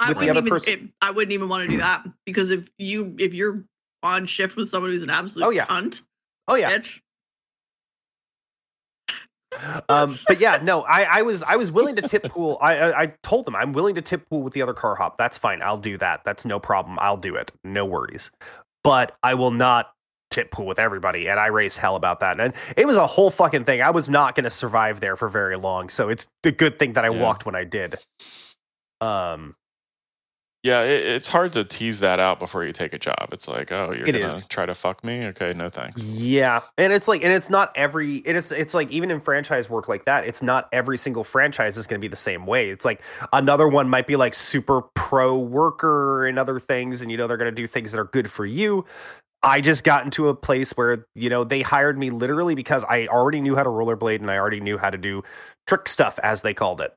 [0.01, 0.45] I wouldn't even.
[0.51, 3.65] person- I wouldn't even want to do that because if you if you're
[4.03, 5.67] on shift with someone who's an absolute Oh, yeah.
[5.67, 6.03] cunt,
[6.49, 7.01] Oh yeah, bitch.
[9.89, 12.57] um, but yeah, no, I, I was I was willing to tip pool.
[12.61, 15.19] I, I I told them I'm willing to tip pool with the other car hop.
[15.19, 15.61] That's fine.
[15.63, 16.23] I'll do that.
[16.25, 16.99] That's no problem.
[17.01, 17.53] I'll do it.
[17.65, 18.31] No worries.
[18.83, 19.93] But I will not
[20.31, 21.29] tip pool with everybody.
[21.29, 22.41] And I raised hell about that.
[22.41, 23.83] And it was a whole fucking thing.
[23.83, 25.89] I was not going to survive there for very long.
[25.91, 27.21] So it's a good thing that I Yeah.
[27.21, 27.99] walked when I did.
[29.01, 29.57] Um,
[30.63, 33.31] Yeah, it, it's hard to tease that out before you take a job.
[33.33, 34.47] It's like, oh, you're It gonna is.
[34.49, 35.27] try to fuck me?
[35.29, 36.03] Okay, no thanks.
[36.03, 38.17] Yeah, and it's like, and it's not every.
[38.19, 38.53] It is.
[38.53, 41.99] It's like even in franchise work like that, it's not every single franchise is going
[41.99, 42.69] to be the same way.
[42.69, 43.01] It's like
[43.33, 47.39] another one might be like super pro worker and other things, and you know they're
[47.39, 48.85] going to do things that are good for you.
[49.43, 53.07] I just got into a place where you know they hired me literally because I
[53.07, 55.23] already knew how to rollerblade and I already knew how to do
[55.67, 56.95] trick stuff as they called it.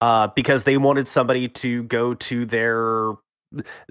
[0.00, 3.12] Uh, because they wanted somebody to go to their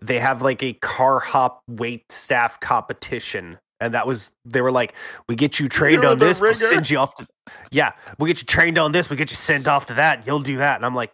[0.02, 4.96] they have like a car hop wait staff competition and that was they were like
[5.28, 7.28] we get you trained You're on this we'll send you off to
[7.72, 10.40] yeah we'll get you trained on this we get you sent off to that you'll
[10.40, 11.12] do that and i'm like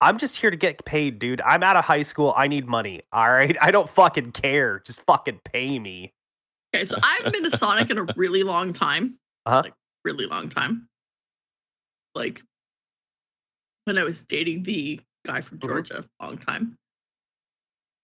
[0.00, 3.02] i'm just here to get paid dude i'm out of high school i need money
[3.12, 6.12] all right i don't fucking care just fucking pay me
[6.74, 9.18] Okay, so I haven't been to Sonic in a really long time.
[9.46, 9.62] Uh-huh.
[9.64, 9.74] Like
[10.04, 10.88] really long time.
[12.14, 12.42] Like
[13.88, 15.66] when I was dating the guy from Mhm.
[15.66, 16.76] Georgia, long time.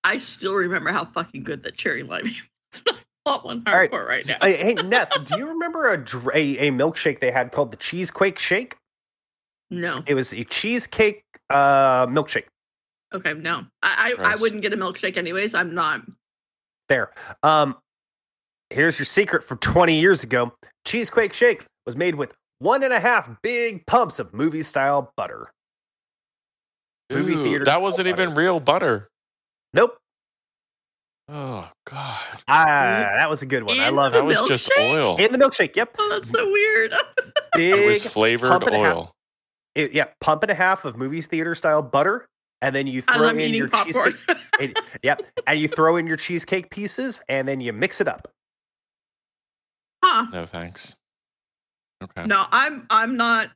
[0.03, 2.83] I still remember how fucking good that cherry lime was.
[2.87, 4.37] I want one All right, hardcore right now.
[4.41, 5.99] Uh, hey Neth, do you remember a,
[6.35, 8.77] a a milkshake they had called the cheesequake shake
[9.71, 10.03] no.
[10.07, 12.45] it was a cheesecake uh milkshake
[13.15, 13.65] Okay, no.
[13.83, 15.55] I I, I wouldn't get a milkshake anyways.
[15.55, 16.01] I'm not.
[16.89, 17.13] There.
[17.45, 17.77] Um,
[18.71, 20.53] here's your secret from 20 years ago.
[20.85, 25.53] Cheesequake Shake was made with one and a half big pumps of movie style butter.
[27.11, 28.23] Movie Ooh, theater that wasn't butter.
[28.23, 29.09] even real butter.
[29.73, 29.97] Nope.
[31.29, 33.81] Oh god, Ah, that was a good one.
[33.81, 34.25] I love that it.
[34.25, 35.17] was just oil.
[35.17, 35.95] In the milkshake, yep.
[35.99, 36.93] Oh, that's so weird.
[37.55, 38.97] Big, It was flavored pump and a half.
[38.97, 39.13] oil.
[39.75, 42.27] it- yeah, pump and a half of movie theater style butter,
[42.61, 44.13] and then you throw in your popcorn.
[44.13, 44.37] cheesecake.
[44.61, 48.29] and- yep, and you throw in your cheesecake pieces, and then you mix it up.
[50.05, 50.27] huh.
[50.33, 50.95] No thanks.
[52.03, 52.27] Okay.
[52.27, 53.49] No, I'm I'm not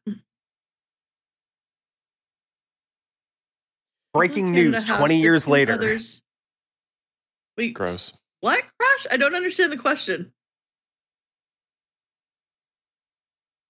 [4.18, 5.72] Breaking news: 20 years later.
[5.74, 6.22] Others.
[7.56, 8.16] Wait, Gross.
[8.40, 8.62] what?
[8.78, 9.06] Crash?
[9.10, 10.32] I don't understand the question.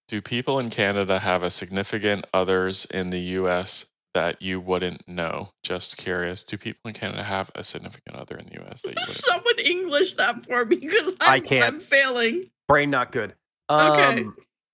[0.08, 3.86] Do people in Canada have a significant others in the U.S.
[4.14, 5.50] that you wouldn't know?
[5.62, 6.44] Just curious.
[6.44, 8.82] Do people in Canada have a significant other in the U.S.
[8.82, 9.08] that you wouldn't?
[9.08, 11.64] Someone English that for me because I I'm, can't.
[11.64, 12.50] I'm failing.
[12.68, 13.34] Brain not good.
[13.68, 14.24] Um, Okay.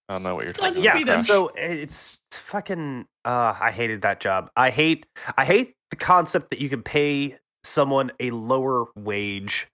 [0.09, 1.07] I don't know what you're talking about.
[1.07, 5.07] yeah so it's fucking uh i hated that job i hate
[5.39, 9.67] i hate the concept that you can pay someone a lower wage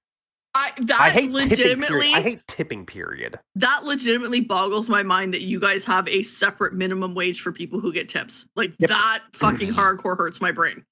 [0.55, 5.33] I that i hate tipping legitimately i hate tipping period that legitimately boggles my mind
[5.35, 8.47] that you guys have a separate minimum wage for people who get tips.
[8.57, 8.91] Like Yep.
[8.91, 10.85] that fucking hardcore hurts my brain.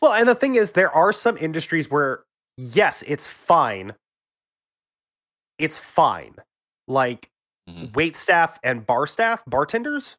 [0.00, 2.24] well and the thing is there are some industries where
[2.56, 3.94] yes it's fine
[5.58, 6.34] it's fine
[6.88, 7.30] like
[7.68, 7.94] Mhm.
[7.96, 10.16] wait staff and bar staff bartenders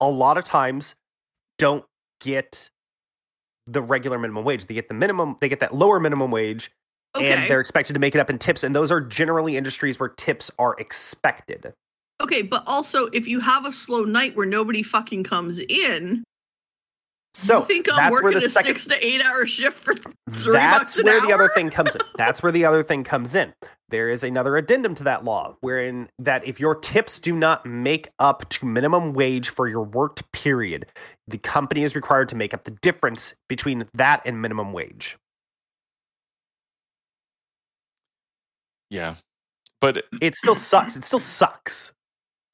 [0.00, 0.94] a lot of times
[1.58, 1.84] don't
[2.20, 2.70] get
[3.66, 6.70] the regular minimum wage they get the minimum they get that lower minimum wage
[7.16, 7.32] Okay.
[7.32, 10.08] and they're expected to make it up in tips and those are generally industries where
[10.08, 11.72] tips are expected
[12.22, 16.24] okay, but also if you have a slow night where nobody fucking comes in,
[17.34, 19.76] so you think I'm that's where working the a second six to eight hour shift
[19.76, 21.50] for three that's bucks an where the other hour?
[21.54, 22.00] thing comes in.
[22.16, 23.52] That's where the other thing comes in.
[23.88, 28.08] There is another addendum to that law wherein that if your tips do not make
[28.18, 30.86] up to minimum wage for your worked period
[31.28, 35.16] the company is required to make up the difference between that and minimum wage.
[38.90, 39.14] Yeah,
[39.80, 40.96] but it still sucks.
[40.96, 41.92] It still sucks.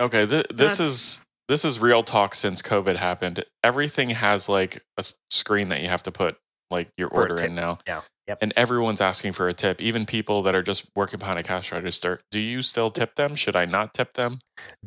[0.01, 1.21] Okay, th- this That's- is
[1.51, 3.45] this is real talk since COVID happened.
[3.65, 6.37] Everything has like a screen that you have to put
[6.71, 9.81] like your For order in now, yeah yep and everyone's asking for a tip.
[9.83, 12.21] Even people that are just working behind a cash register.
[12.31, 13.35] Do you still tip them?
[13.35, 14.39] Should I not tip them?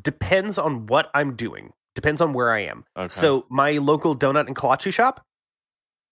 [0.02, 3.10] depends on what i'm doing depends on where i am Okay.
[3.10, 5.22] So my local donut and kolache shop,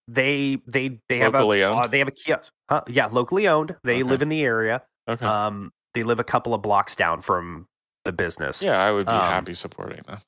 [0.07, 1.85] they they they have Locally a owned?
[1.85, 2.51] uh, they have a kiosk.
[2.69, 2.81] Huh?
[2.87, 3.75] Yeah, locally owned.
[3.83, 4.03] They Okay.
[4.03, 4.83] live in the area.
[5.07, 7.67] okay, Um, they live a couple of blocks down from
[8.05, 8.61] the business.
[8.63, 10.19] yeah, I would be um, happy supporting them.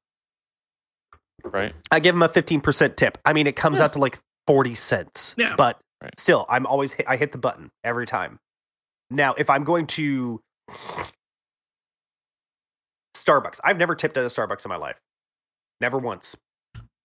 [1.43, 1.73] Right?
[1.91, 3.17] I give them a fifteen percent tip.
[3.25, 3.85] I mean, it comes Yeah.
[3.85, 5.35] out to like forty cents.
[5.37, 5.55] Yeah.
[5.57, 6.19] but Right.
[6.19, 8.39] still, I'm always I hit the button every time.
[9.09, 10.41] Now, if I'm going to
[13.15, 14.97] Starbucks, I've never tipped at a Starbucks in my life.
[15.81, 16.35] Never once.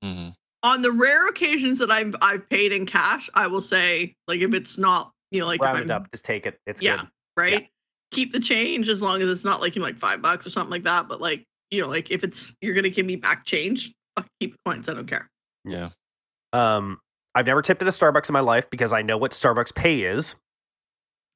[0.03, 0.28] hmm
[0.62, 4.55] On the rare occasions that I've I've paid in cash, I will say, like if
[4.55, 6.59] it's not, you know, like Round if it I'm up, just take it.
[6.66, 7.09] It's yeah, good.
[7.36, 7.68] right?
[8.11, 10.51] Keep the change as long as it's not like you know, like five bucks or
[10.51, 11.09] something like that.
[11.09, 13.93] But like, you know, like if it's you're gonna give me back change,
[14.23, 14.89] fuck, keep the coins.
[14.89, 15.29] I don't care.
[15.64, 15.91] Yeah.
[16.53, 16.99] Um,
[17.35, 20.03] I've never tipped at a Starbucks in my life because I know what Starbucks pay
[20.03, 20.35] is.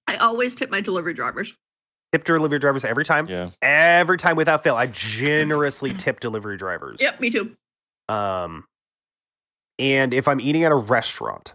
[0.08, 1.54] I always tip my delivery drivers.
[2.12, 3.26] Tip delivery drivers every time.
[3.28, 3.50] Yeah.
[3.62, 4.74] Every time without fail.
[4.74, 7.00] I generously tip delivery drivers.
[7.00, 7.56] Yep, me too.
[8.08, 8.64] Um,
[9.78, 11.54] and if I'm eating at a restaurant,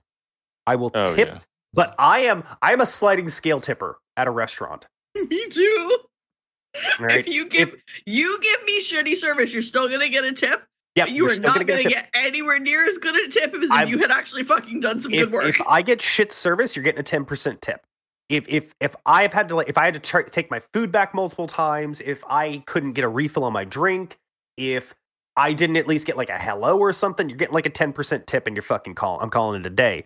[0.66, 1.28] I will Oh tip.
[1.30, 1.40] yeah.
[1.74, 4.88] But I am I am a sliding scale tipper at a restaurant.
[5.16, 5.98] me too.
[7.00, 7.20] Right.
[7.20, 7.76] If you give
[8.06, 10.64] you give me shitty service, you're still gonna get a tip.
[10.98, 12.12] Yeah, you you're not gonna get gonna a tip.
[12.14, 15.00] get, anywhere near as good a tip as if I'm- you had actually fucking done
[15.02, 15.45] some if, good work.
[15.45, 17.82] if I get shit service, you're getting a ten percent tip.
[18.30, 20.91] If if if I've had to like if I had to try, take my food
[20.91, 24.18] back multiple times, if I couldn't get a refill on my drink,
[24.58, 24.93] if
[25.38, 27.93] I didn't at least get like a hello or something, you're getting like a ten
[27.93, 29.20] percent tip, and you're fucking call.
[29.22, 30.06] I'm calling it a day.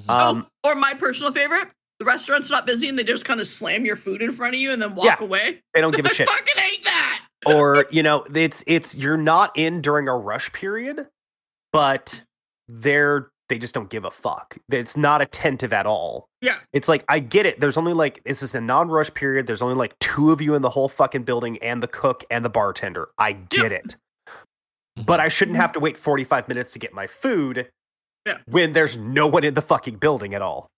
[0.00, 0.10] Mhm.
[0.10, 1.68] Um, oh, or my personal favorite,
[1.98, 4.60] the restaurant's not busy and they just kind of slam your food in front of
[4.60, 5.16] you and then walk Yeah.
[5.24, 5.60] away.
[5.74, 6.26] they don't give a shit.
[6.30, 7.21] fucking hate that.
[7.46, 11.08] Or you know it's it's you're not in during a rush period
[11.72, 12.22] but
[12.68, 14.56] they're they just don't give a fuck.
[14.70, 16.26] It's not attentive at all.
[16.40, 16.56] Yeah.
[16.72, 17.60] it's like i get it.
[17.60, 19.46] There's only like this is a non-rush period.
[19.46, 22.44] There's only like two of you in the whole fucking building and the cook and
[22.44, 23.10] the bartender.
[23.18, 23.96] I get it.
[24.96, 25.20] But mm-hmm.
[25.20, 25.62] i shouldn't mm-hmm.
[25.62, 27.68] have to wait 45 minutes to get my food
[28.26, 28.38] Yeah.
[28.46, 30.68] when there's no one in the fucking building at all.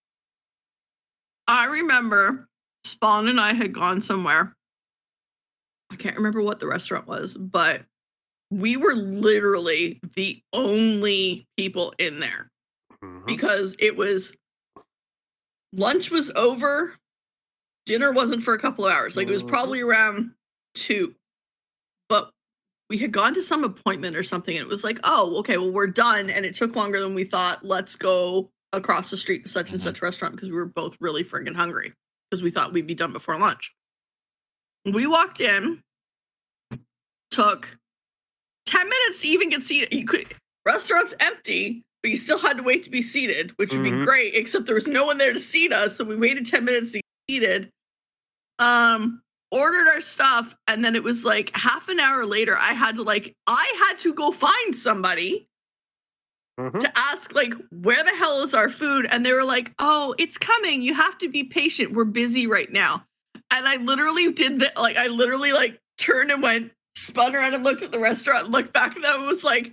[1.46, 2.48] I remember
[2.84, 4.52] Spawn and I had gone somewhere.
[5.91, 7.82] I can't remember what the restaurant was, but
[8.51, 12.51] we were literally the only people in there
[13.03, 13.26] Mhm.
[13.26, 14.37] because it was
[15.72, 16.95] lunch was over,
[17.87, 19.16] dinner wasn't for a couple of hours.
[19.16, 19.49] Like it was Mhm.
[19.49, 20.35] probably around
[20.74, 21.14] two,
[22.09, 22.30] but
[22.91, 25.70] we had gone to some appointment or something, and it was like, oh, okay, well
[25.70, 27.64] we're done, and it took longer than we thought.
[27.64, 29.85] Let's go across the street to such and Mhm.
[29.85, 31.95] such restaurant because we were both really friggin' hungry
[32.30, 33.74] because we thought we'd be done before lunch.
[34.85, 35.82] We walked in,
[37.30, 37.76] took
[38.66, 39.93] 10 minutes to even get seated.
[39.95, 40.26] You could
[40.66, 43.99] restaurant's empty, but you still had to wait to be seated, which would Mhm.
[44.01, 45.97] be great, except there was no one there to seat us.
[45.97, 47.70] So we waited 10 minutes to get seated.
[48.59, 52.97] Um, ordered our stuff, and then it was like half an hour later, I had
[52.97, 55.49] to like I had to go find somebody
[56.59, 56.80] Mhm.
[56.80, 60.39] to ask like where the hell is our food and they were like oh it's
[60.39, 63.05] coming you have to be patient we're busy right now
[63.53, 67.64] and i literally did that like i literally like turned and went spun around and
[67.64, 69.72] looked at the restaurant looked back at them and was like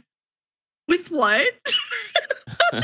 [0.88, 1.72] with what I
[2.74, 2.84] was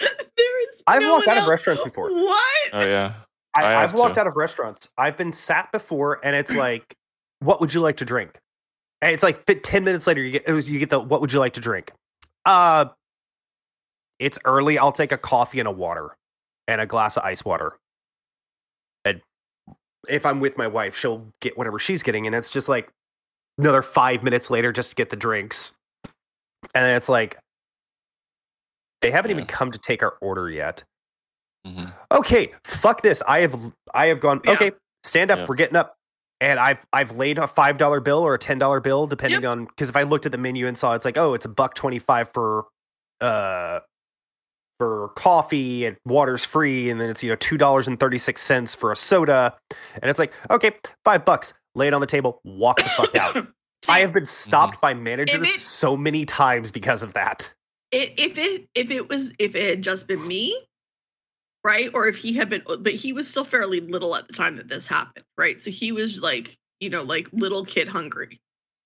[0.00, 3.12] like, there is i've no walked one out of restaurants before what Oh yeah.
[3.56, 4.20] I, I I've walked to.
[4.22, 4.88] out of restaurants.
[4.98, 6.96] I've been sat before, and it's like,
[7.38, 8.36] "What would you like to drink?"
[9.00, 11.32] And it's like 10 minutes later, you get, it was- you get the, what would
[11.32, 11.92] you like to drink?
[12.44, 12.86] Uh,
[14.18, 14.76] it's early.
[14.76, 16.16] I'll take a coffee and a water
[16.66, 17.78] and a glass of ice water.
[20.08, 22.26] And if I'm with my wife, she'll get whatever she's getting.
[22.26, 22.90] And it's just like
[23.58, 25.72] another five minutes later just to get the drinks.
[26.74, 27.38] And it's like,
[29.02, 30.84] they haven't even come to take our order yet.
[31.66, 33.22] hmm Okay, fuck this.
[33.28, 34.40] I have I have gone.
[34.44, 34.52] Yeah.
[34.52, 35.40] Okay, stand up.
[35.40, 35.46] Yeah.
[35.48, 35.94] We're getting up,
[36.40, 39.66] and I've I've laid a five dollar bill or a ten dollar bill, depending on
[39.66, 41.74] because if I looked at the menu and saw it's like oh it's a buck
[41.74, 42.66] twenty five for
[43.20, 43.80] uh
[44.78, 48.42] for coffee and water's free, and then it's you know two dollars and thirty six
[48.42, 49.56] cents for a soda,
[50.00, 50.72] and it's like okay
[51.04, 51.54] five bucks.
[51.74, 52.40] Lay it on the table.
[52.44, 53.34] Walk the fuck out.
[53.84, 57.52] See, I have been stopped by managers it- so many times because of that.
[57.92, 60.56] it, if it if it was if it had just been me
[61.64, 64.56] right or if he had been but he was still fairly little at the time
[64.56, 68.38] that this happened right so he was like you know like little kid hungry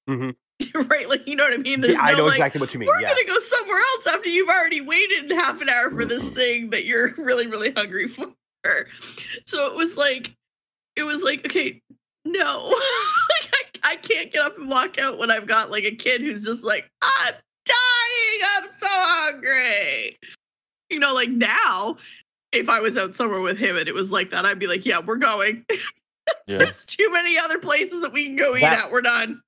[0.09, 0.34] Mhm.
[0.89, 2.75] right like you know what i mean there's Yeah, I no know like exactly what
[2.75, 2.87] you mean.
[2.89, 3.09] we're Yeah.
[3.09, 6.85] gonna go somewhere else after you've already waited half an hour for this thing that
[6.85, 8.27] you're really really hungry for
[9.47, 10.35] so it was like
[10.97, 11.81] it was like okay
[12.25, 12.69] no
[13.43, 13.51] like
[13.83, 16.43] I, I can't get up and walk out when i've got like a kid who's
[16.45, 17.35] just like i'm
[17.65, 20.19] dying i'm so hungry
[20.91, 21.97] you know like now
[22.53, 24.85] if i was out somewhere with him and it was like that i'd be like
[24.85, 25.65] yeah we're going
[26.47, 26.59] Yeah.
[26.59, 29.41] there's too many other places that we can go eat That- at we're done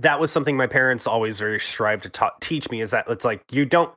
[0.00, 3.24] that was something my parents always very strive to ta- teach me is that it's
[3.24, 3.92] like you don't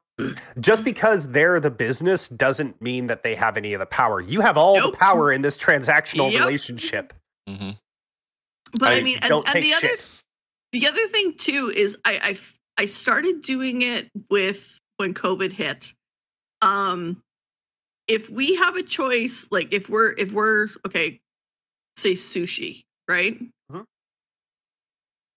[0.59, 4.21] just because they're the business doesn't mean that they have any of the power.
[4.21, 4.91] You have all Nope.
[4.91, 6.45] the power in this transactional Yep.
[6.45, 7.13] relationship.
[7.47, 7.71] hmm
[8.79, 10.05] but i, I mean and, don't and take the other shit.
[10.71, 12.37] The other thing too is I
[12.77, 15.93] I started doing it with when COVID hit.
[16.61, 17.21] Um,
[18.07, 21.19] if we have a choice, like if we're if we're okay,
[21.97, 23.39] say sushi, right?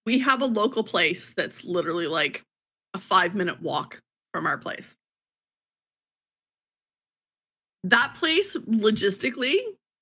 [0.06, 2.42] We have a local place that's literally like
[2.94, 4.00] a five minute walk
[4.32, 4.96] from our place.
[7.84, 9.56] That place logistically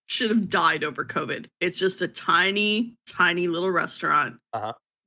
[0.07, 1.47] should have died over COVID.
[1.61, 4.37] It's just a tiny, tiny little restaurant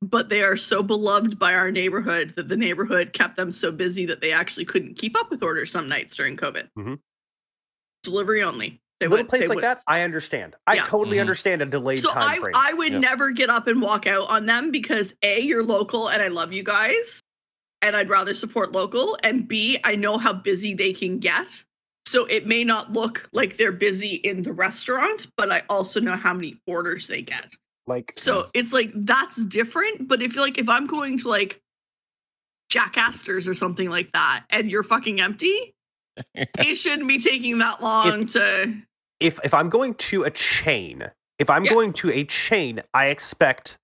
[0.02, 4.06] but they are so beloved by our neighborhood that the neighborhood kept them so busy
[4.06, 6.70] that they actually couldn't keep up with orders some nights during COVID.
[6.78, 7.00] Mhm.
[8.04, 8.80] Delivery only.
[9.00, 10.56] They A little would- place they like would- that, I understand.
[10.66, 10.86] I Yeah.
[10.86, 11.22] totally Mhm.
[11.22, 12.54] understand a delayed So time I, frame.
[12.56, 13.00] I would Yeah.
[13.00, 16.52] never get up and walk out on them because A, you're local and I love
[16.52, 17.22] you guys
[17.84, 19.18] and I'd rather support local.
[19.24, 21.64] And B, I know how busy they can get.
[22.08, 26.16] So it may not look like they're busy in the restaurant, but I also know
[26.16, 27.54] how many orders they get.
[27.86, 30.08] like So it's like that's different.
[30.10, 31.62] But if like if I'm going to like
[32.70, 35.74] Jack Astor's or something like that, and you're fucking empty,
[36.36, 38.74] it shouldn't be taking that long to.
[39.20, 41.10] if if I'm going to a chain,
[41.40, 41.72] if I'm Yeah.
[41.72, 43.78] going to a chain, I expect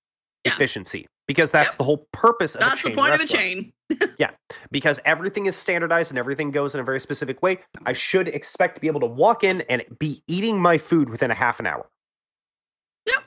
[0.45, 0.53] Yeah.
[0.53, 1.77] efficiency because that's Yep.
[1.77, 3.21] the whole purpose of That's the point restaurant.
[3.21, 3.73] of a chain.
[4.19, 4.31] Yeah,
[4.71, 8.75] because everything is standardized and everything goes in a very specific way, I should expect
[8.75, 11.65] to be able to walk in and be eating my food within a half an
[11.67, 11.87] hour.
[13.07, 13.23] Yep.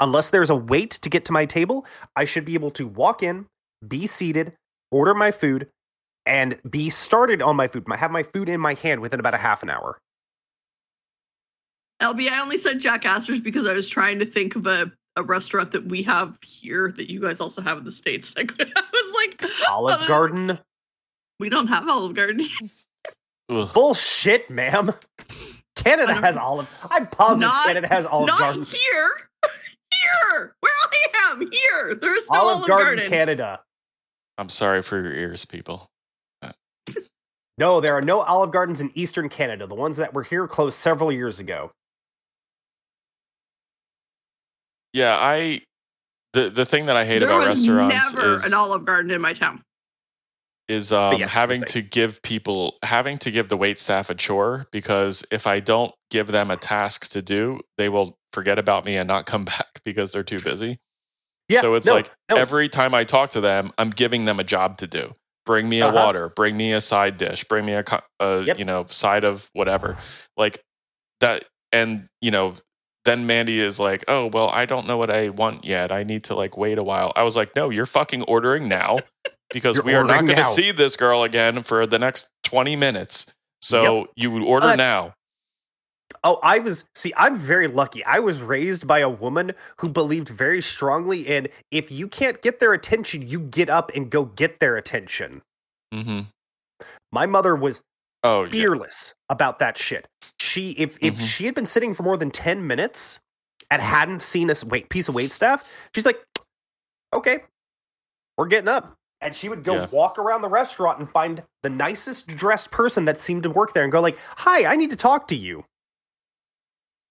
[0.00, 1.84] Unless there's a wait to get to my table,
[2.16, 3.46] I should be able to walk in,
[3.86, 4.52] be seated,
[4.90, 5.68] order my food,
[6.30, 7.86] and be started on my food.
[7.88, 9.98] My- Have my food in my hand within about a half an hour.
[12.00, 15.22] LB, I only said Jack Astor's because I was trying to think of a, a
[15.22, 18.32] restaurant that we have here that you guys also have in the States.
[18.38, 20.58] I, could, I was like, Olive other- Garden.
[21.40, 22.46] we don't have Olive Garden.
[23.48, 24.94] Bullshit, ma'am.
[25.76, 26.68] Canada has Olive.
[26.90, 28.64] I'm positive Not- Canada has Olive Not Garden.
[28.64, 29.08] here.
[29.92, 30.54] Here.
[30.60, 31.40] Where I am.
[31.40, 31.94] Here.
[31.96, 33.10] There's no Olive, Olive, Garden, Garden.
[33.10, 33.60] Canada.
[34.38, 35.89] I'm sorry for your ears, people.
[37.60, 39.66] No, there are no Olive Gardens in Eastern Canada.
[39.66, 41.70] The ones that were here closed several years ago.
[44.94, 45.60] Yeah, I
[46.32, 49.10] the the thing that I hate there about was restaurants never is an Olive Garden
[49.10, 49.62] in my town.
[50.68, 54.66] is um, yes, having to give people having to give the wait staff a chore
[54.72, 58.96] because if I don't give them a task to do, they will forget about me
[58.96, 60.78] and not come back because they're too busy.
[61.50, 62.36] Yeah, so it's no, like no.
[62.36, 65.12] every time I talk to them, I'm giving them a job to do.
[65.50, 65.96] Bring me a Uh-huh.
[65.96, 67.84] water, bring me a side dish, bring me a,
[68.20, 68.58] a Yep.
[68.60, 69.96] you know side of whatever,
[70.36, 70.62] like
[71.18, 71.44] that.
[71.72, 72.54] And you know,
[73.04, 75.90] then Mandy is like, "Oh well, I don't know what I want yet.
[75.90, 78.98] I need to like wait a while." I was like, "No, you're fucking ordering now
[79.52, 82.76] because You're we are not going to see this girl again for the next 20
[82.76, 83.26] minutes.
[83.60, 85.14] So you would order that's- now."
[86.22, 88.04] Oh, I was see, I'm very lucky.
[88.04, 92.60] I was raised by a woman who believed very strongly in if you can't get
[92.60, 95.42] their attention, you get up and go get their attention.
[95.92, 96.20] hmm
[97.10, 97.82] My mother was
[98.22, 98.50] Oh yeah.
[98.52, 100.06] fearless about that shit.
[100.38, 101.26] She if if Mhm.
[101.26, 103.18] she had been sitting for more than 10 minutes
[103.70, 105.64] and hadn't seen a wait piece of wait staff,
[105.94, 106.22] she's like,
[107.14, 107.44] "Okay,
[108.36, 109.86] we're getting up." And she would go Yeah.
[109.90, 113.84] walk around the restaurant and find the nicest dressed person that seemed to work there
[113.84, 115.64] and go like, "Hi, I need to talk to you."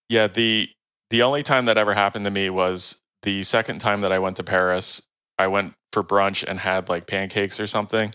[0.10, 0.70] Yeah, the
[1.10, 4.38] the only time that ever happened to me was the second time that I went
[4.38, 5.02] to Paris.
[5.38, 8.14] I went for brunch and had like pancakes or something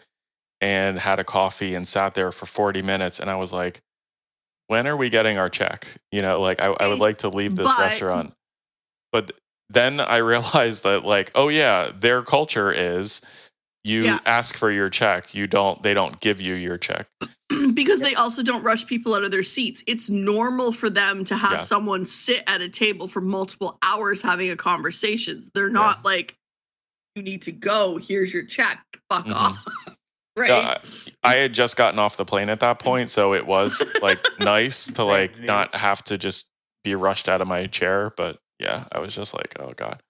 [0.61, 3.81] and had a coffee and sat there for 40 minutes and I was like,
[4.69, 5.87] when are we getting our check?
[6.13, 8.33] You know, like I, I would like to leave this But- restaurant.
[9.13, 9.33] But
[9.71, 13.21] then I realized that like, oh yeah, their culture is
[13.85, 14.19] you Yeah.
[14.27, 15.35] ask for your check.
[15.35, 17.07] You don't they don't give you your check.
[17.75, 19.83] because they also don't rush people out of their seats.
[19.87, 21.63] It's normal for them to have Yeah.
[21.63, 25.51] someone sit at a table for multiple hours having a conversation.
[25.55, 26.37] They're not like,
[27.15, 27.97] you need to go.
[27.97, 28.85] Here's your check.
[29.09, 29.35] Fuck Mhm.
[29.35, 29.65] off.
[30.37, 30.51] right?
[30.51, 30.79] Uh,
[31.23, 34.87] I had just gotten off the plane at that point, so it was like nice
[34.95, 36.51] to like not have to just
[36.83, 38.13] be rushed out of my chair.
[38.17, 40.01] But yeah, I was just like, oh god.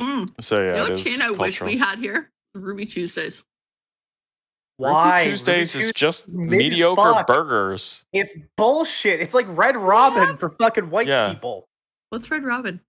[0.00, 0.30] Mm.
[0.40, 2.30] So yeah, you know, is chain I wish we had here?
[2.54, 3.42] Ruby Tuesdays.
[4.78, 7.26] Ruby Why Tuesdays Ruby is Tues- just mediocre fuck.
[7.26, 8.04] burgers.
[8.12, 9.20] It's bullshit.
[9.20, 11.32] It's like Red Robin for fucking white Yeah.
[11.32, 11.66] people.
[12.10, 12.80] What's Red Robin?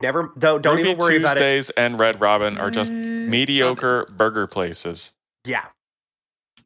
[0.00, 1.40] Never don't don't Ruby even worry about it.
[1.40, 5.12] Tuesdays and Red Robin are just Uh, mediocre burger places.
[5.44, 5.64] Yeah.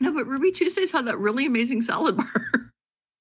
[0.00, 2.26] No, but Ruby Tuesdays had that really amazing salad bar.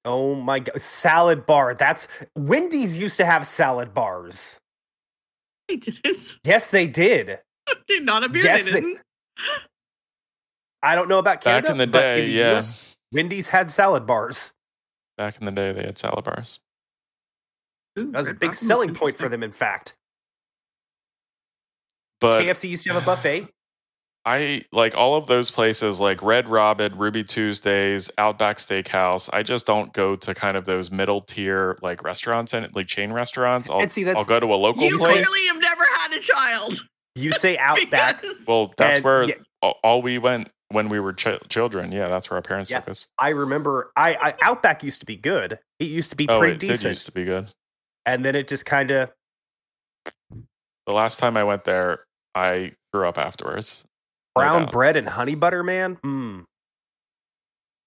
[0.04, 1.76] Oh my god, salad bar.
[1.76, 4.58] That's Wendy's used to have salad bars.
[5.68, 6.38] they didn't.
[6.44, 7.38] Yes, they did.
[7.86, 9.00] Did not appear Yes, they they- didn't.
[10.82, 12.58] I don't know about Back Canada, in the but day, the yeah.
[12.58, 14.52] US, Wendy's had salad bars.
[15.16, 16.58] Back in the day, they had salad bars.
[17.98, 19.42] Ooh, That was a big selling point for them.
[19.42, 19.94] In fact,
[22.20, 23.48] But KFC used to have a buffet.
[24.24, 29.28] I like all of those places like Red Robin, Ruby Tuesdays, Outback Steakhouse.
[29.32, 33.12] I just don't go to kind of those middle tier like restaurants and like chain
[33.12, 33.68] restaurants.
[33.68, 35.10] I'll, And see, that's I'll go to a local You place.
[35.12, 36.86] clearly have never had a child.
[37.16, 38.22] you say Outback.
[38.22, 39.34] because- Well, that's And, where yeah.
[39.60, 41.92] all, all we went when we were ch- children.
[41.92, 42.80] Yeah, that's where our parents Yeah.
[42.80, 43.08] took us.
[43.18, 43.92] I remember.
[43.96, 45.58] I, I Outback used to be good.
[45.78, 47.48] It used to be Oh, pretty it did used to be good.
[48.06, 49.10] and then it just kind of.
[50.86, 52.00] The last time I went there,
[52.34, 53.84] I grew up afterwards.
[54.34, 54.72] Brown doubt.
[54.72, 55.96] bread and honey butter, man.
[56.04, 56.44] Mm.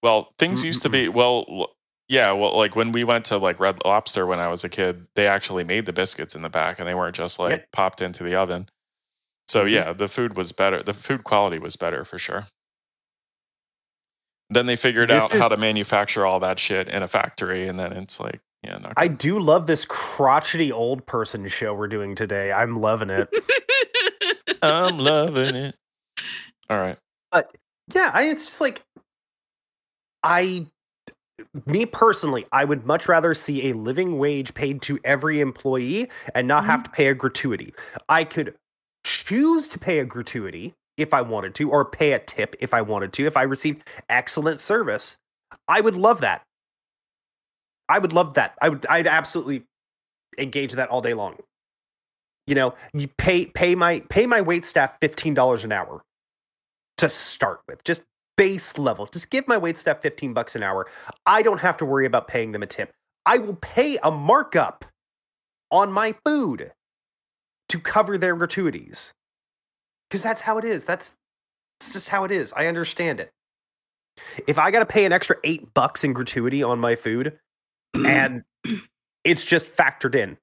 [0.03, 1.73] Well, things used to be well,
[2.07, 2.31] yeah.
[2.33, 5.27] Well, like when we went to like Red Lobster when I was a kid, they
[5.27, 7.71] actually made the biscuits in the back, and they weren't just like Yep.
[7.71, 8.69] popped into the oven.
[9.47, 9.71] So Mhm.
[9.71, 10.81] yeah, the food was better.
[10.81, 12.45] The food quality was better for sure.
[14.49, 17.79] Then they figured This out how to manufacture all that shit in a factory, and
[17.79, 22.15] then it's like, yeah, not I do love this crotchety old person show we're doing
[22.15, 22.51] today.
[22.51, 23.29] I'm loving it.
[24.61, 25.75] I'm loving it.
[26.69, 26.97] All right.
[27.31, 27.43] Uh,
[27.93, 28.83] yeah, I, it's just like
[30.23, 30.65] I,
[31.65, 36.47] me personally, I would much rather see a living wage paid to every employee and
[36.47, 36.71] not mm-hmm.
[36.71, 37.73] have to pay a gratuity.
[38.09, 38.55] I could
[39.03, 42.81] choose to pay a gratuity if I wanted to, or pay a tip if I
[42.81, 43.25] wanted to.
[43.25, 45.17] If I received excellent service,
[45.67, 46.43] I would love that.
[47.87, 48.55] I would love that.
[48.61, 48.85] I would.
[48.87, 49.63] I'd absolutely
[50.37, 51.37] engage that all day long.
[52.47, 56.03] You know, you pay pay my pay my wait staff fifteen dollars an hour
[56.97, 58.03] to start with, just
[58.37, 59.05] base level.
[59.07, 60.87] Just give my wait staff fifteen bucks an hour.
[61.25, 62.91] I don't have to worry about paying them a tip.
[63.25, 64.85] I will pay a markup
[65.71, 66.71] on my food
[67.69, 69.11] to cover their gratuities
[70.09, 70.85] because that's how it is.
[70.85, 71.13] That's
[71.79, 72.53] it's just how it is.
[72.55, 73.31] I understand it.
[74.47, 77.37] If I got to pay an extra eight bucks in gratuity on my food,
[77.93, 78.43] and
[79.23, 80.37] it's just factored in.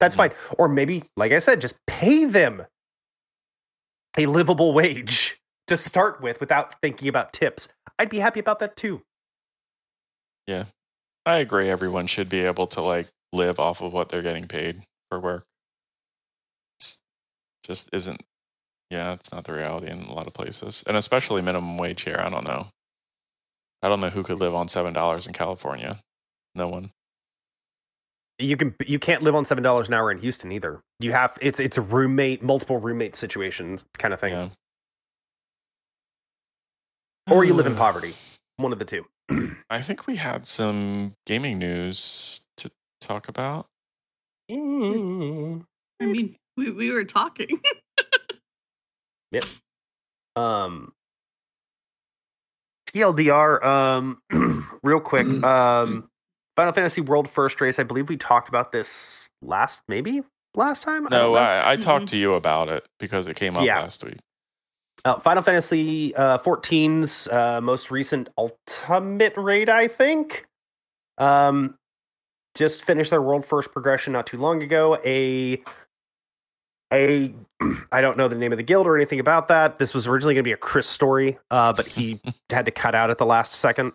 [0.00, 0.18] That's Mhm.
[0.18, 0.32] fine.
[0.58, 2.66] Or maybe, like I said, just pay them
[4.16, 7.68] a livable wage to start with without thinking about tips.
[7.98, 9.02] I'd be happy about that too.
[10.46, 10.64] Yeah.
[11.24, 11.70] I agree.
[11.70, 15.44] Everyone should be able to like live off of what they're getting paid for work.
[16.80, 17.00] It's
[17.64, 18.20] just isn't.
[18.92, 22.20] Yeah, it's not the reality in a lot of places, and especially minimum wage here.
[22.22, 22.66] I don't know.
[23.82, 25.98] I don't know who could live on seven dollars in California.
[26.54, 26.90] No one.
[28.38, 30.82] You can you can't live on seven dollars an hour in Houston either.
[31.00, 34.34] You have it's it's a roommate, multiple roommate situations kind of thing.
[34.34, 34.48] Yeah.
[37.30, 38.12] Or you live in poverty.
[38.58, 39.06] One of the two.
[39.70, 42.70] I think we had some gaming news to
[43.00, 43.68] talk about.
[44.50, 45.64] Mm.
[45.98, 47.58] I mean, we, we were talking.
[50.36, 50.92] um
[52.88, 54.22] TLDR, um
[54.82, 55.26] real quick.
[55.44, 56.08] Um
[56.56, 60.22] Final Fantasy World First Race, I believe we talked about this last maybe
[60.54, 61.06] last time?
[61.06, 61.36] I No, know.
[61.36, 61.82] I, I Mhm.
[61.82, 63.80] talked to you about it because it came up Yeah.
[63.80, 64.18] last week.
[65.04, 70.46] Uh, Final Fantasy uh, 14's uh, most recent ultimate raid, I think.
[71.18, 71.76] Um,
[72.54, 74.98] just finished their world first progression not too long ago.
[75.04, 75.62] A
[76.92, 77.34] a
[77.92, 79.78] I don't know the name of the guild or anything about that.
[79.78, 82.20] This was originally going to be a Chris story, uh, but he
[82.50, 83.92] had to cut out at the last second.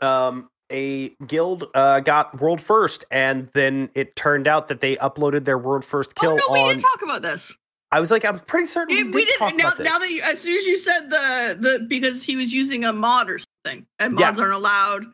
[0.00, 5.44] Um, a guild uh, got world first, and then it turned out that they uploaded
[5.44, 6.68] their world first kill oh no, we on.
[6.74, 7.54] didn't talk about this.
[7.90, 9.60] I was like, I'm pretty certain Yeah, we, we did talk didn't.
[9.62, 9.88] Now, about this.
[9.90, 12.92] now that you, as soon as you said the the because he was using a
[12.92, 14.26] mod or something, and Yeah.
[14.26, 15.06] mods aren't allowed.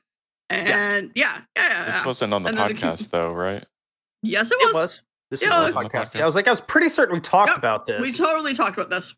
[0.51, 1.85] And yeah, yeah, yeah.
[1.87, 2.05] This yeah.
[2.05, 3.65] wasn't on the And then the podcast, though, right?
[4.23, 5.03] yes, it it was.
[5.31, 5.41] Was.
[5.41, 6.23] This Yeah, was it on was the on the.
[6.23, 8.01] I was like, I was pretty certain we talked Yep, about this.
[8.01, 9.15] We totally talked about this.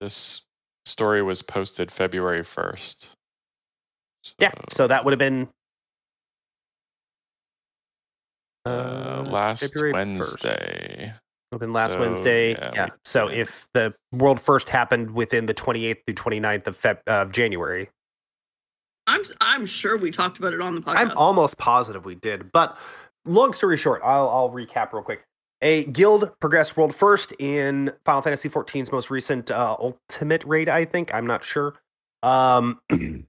[0.00, 0.42] This
[0.86, 3.10] story was posted February 1st.
[4.38, 5.48] yeah, so that would have been
[8.66, 9.94] uh, last February 1st.
[9.94, 11.12] Wednesday.
[11.52, 12.52] Would have been last So, Wednesday.
[12.52, 12.84] yeah, Yeah.
[12.86, 13.40] we- So yeah.
[13.42, 17.90] if the world first happened within the 28th through 29th of Feb- of January,
[19.06, 20.96] I'm I'm sure we talked about it on the podcast.
[20.96, 22.52] I'm almost positive we did.
[22.52, 22.78] But
[23.24, 25.24] long story short, I'll, I'll recap real quick.
[25.62, 30.86] A guild progressed world first in Final Fantasy XIV's most recent uh, Ultimate raid, I
[30.86, 31.12] think.
[31.12, 31.74] I'm not sure.
[32.22, 32.80] Um,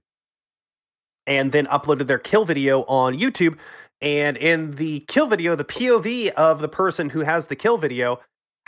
[1.26, 3.58] and then uploaded their kill video on YouTube.
[4.00, 8.18] And in the kill video, the POV of the person who has the kill video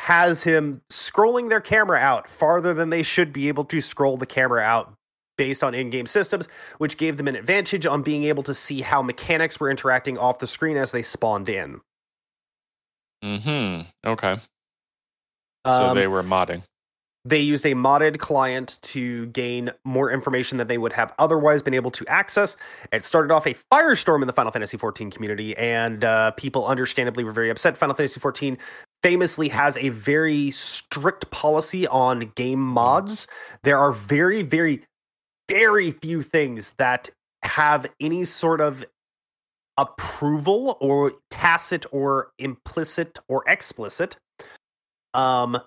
[0.00, 4.26] has him scrolling their camera out farther than they should be able to scroll the
[4.26, 4.92] camera out
[5.36, 9.02] based on in-game systems, which gave them an advantage on being able to see how
[9.02, 11.80] mechanics were interacting off the screen as they spawned in.
[13.22, 14.36] hmm Okay.
[15.66, 16.62] So Um, they were modding.
[17.24, 21.72] they used a modded client to gain more information that they would have otherwise been
[21.72, 22.54] able to access.
[22.92, 27.24] It started off a firestorm in the Final Fantasy XIV community, and uh, people understandably
[27.24, 27.78] were very upset.
[27.78, 28.58] Final Fantasy XIV
[29.02, 33.26] famously has a very strict policy on game mods.
[33.62, 34.82] There are very, very,
[35.48, 37.10] very few things that
[37.42, 38.84] have any sort of
[39.76, 44.16] approval or tacit or implicit or explicit.
[45.12, 45.60] Um,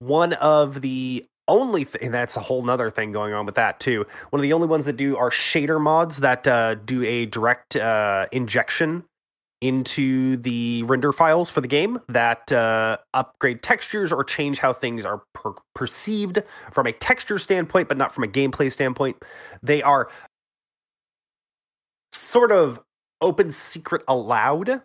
[0.00, 3.80] one of the only th- and that's a whole nother thing going on with that
[3.80, 7.26] too one of the only ones that do are shader mods that uh, do a
[7.26, 9.02] direct uh, injection
[9.60, 15.04] into the render files for the game that uh, upgrade textures or change how things
[15.04, 16.42] are per- perceived
[16.72, 19.16] from a texture standpoint but not from a gameplay standpoint
[19.62, 20.08] they are
[22.12, 22.80] sort of
[23.20, 24.82] open secret allowed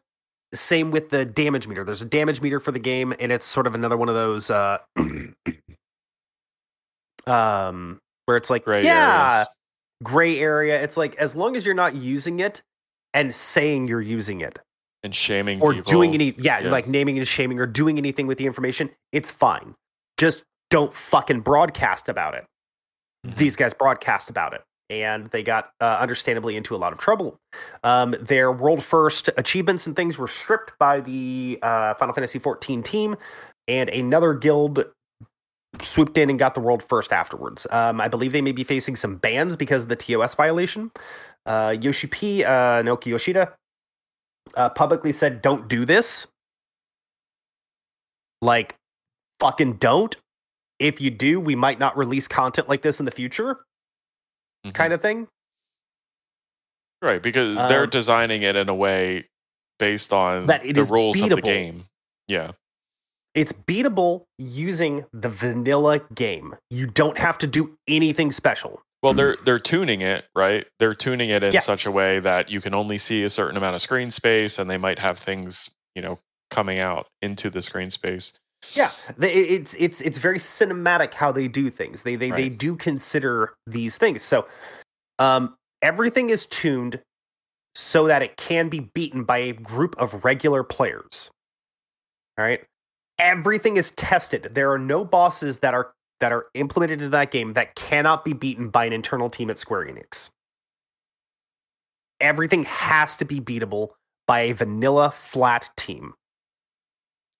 [0.53, 1.83] same with the damage meter.
[1.83, 4.49] There's a damage meter for the game, and it's sort of another one of those
[4.49, 4.77] uh
[7.27, 9.47] um where it's like Gray yeah, areas.
[10.03, 10.81] gray area.
[10.81, 12.61] It's like as long as you're not using it
[13.15, 14.59] and saying you're using it
[15.01, 15.91] And shaming or people.
[15.91, 16.69] doing any yeah, Yeah.
[16.69, 19.73] like naming and shaming or doing anything with the information, it's fine.
[20.17, 22.45] Just don't fucking broadcast about it.
[23.25, 23.37] Mhm.
[23.37, 24.61] These guys broadcast about it.
[24.89, 27.39] And they got uh, understandably into a lot of trouble.
[27.83, 32.83] Um, their world first achievements and things were stripped by the uh, Final Fantasy XIV
[32.83, 33.15] team,
[33.67, 34.85] and another guild
[35.81, 37.65] swooped in and got the world first afterwards.
[37.71, 40.91] Um, I believe they may be facing some bans because of the TOS violation.
[41.45, 43.53] Uh, Yoshi P, uh, Naoki Yoshida,
[44.55, 46.27] uh, publicly said, "Don't do this."
[48.41, 48.75] Like,
[49.39, 50.15] fucking don't.
[50.79, 53.65] If you do, we might not release content like this in the future,
[54.65, 54.73] Mhm.
[54.73, 55.27] kind of thing.
[57.01, 59.29] Right, because they're Um, designing it in a way
[59.79, 61.43] based on That the rules of the beatable.
[61.43, 61.85] game.
[62.27, 62.51] Yeah.
[63.35, 66.55] It's beatable using the vanilla game.
[66.69, 68.81] You don't have to do anything special.
[69.05, 70.65] Well, they're they're tuning it, right?
[70.79, 71.59] They're tuning it in Yeah.
[71.59, 74.67] such a way that you can only see a certain amount of screen space, and
[74.67, 76.17] they might have things, you know,
[76.49, 78.33] coming out into the screen space.
[78.73, 82.01] Yeah, they, it's it's it's very cinematic how they do things.
[82.01, 84.23] They they they do consider these things.
[84.23, 84.47] So,
[85.19, 86.99] um, everything is tuned
[87.75, 91.29] so that it can be beaten by a group of regular players.
[92.39, 92.63] All right,
[93.19, 94.49] everything is tested.
[94.55, 98.33] There are no bosses that are that are implemented into that game that cannot be
[98.33, 100.29] beaten by an internal team at Square Enix.
[102.21, 103.89] Everything has to be beatable
[104.27, 106.13] by a vanilla flat team.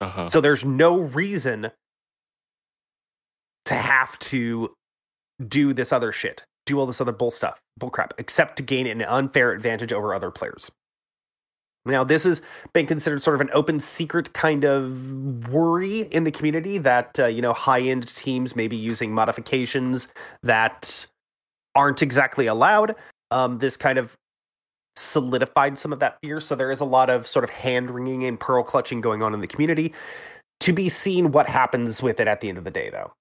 [0.01, 0.29] Uh-huh.
[0.29, 1.71] So there's no reason
[3.65, 4.73] to have to
[5.45, 8.87] do this other shit, do all this other bull stuff, bull crap, except to gain
[8.87, 10.71] an unfair advantage over other players.
[11.85, 12.41] Now, this has
[12.73, 17.27] been considered sort of an open secret kind of worry in the community that, uh,
[17.27, 20.07] you know, high end teams may be using modifications
[20.41, 21.05] that
[21.75, 22.95] aren't exactly allowed.
[23.29, 24.17] Um, this kind of
[24.95, 26.39] solidified some of that fear.
[26.39, 29.33] So there is a lot of sort of hand wringing and pearl clutching going on
[29.33, 29.93] in the community.
[30.61, 33.13] To be seen what happens with it at the end of the day, though.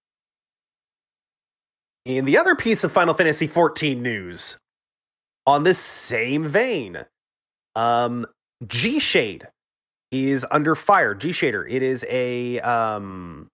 [2.07, 4.57] In the other piece of Final Fantasy XIV news,
[5.47, 7.05] on this same vein,
[7.77, 8.24] Um,
[8.66, 9.48] G Shade
[10.10, 11.14] is under fire.
[11.14, 11.66] G Shader.
[11.68, 13.48] It is a um,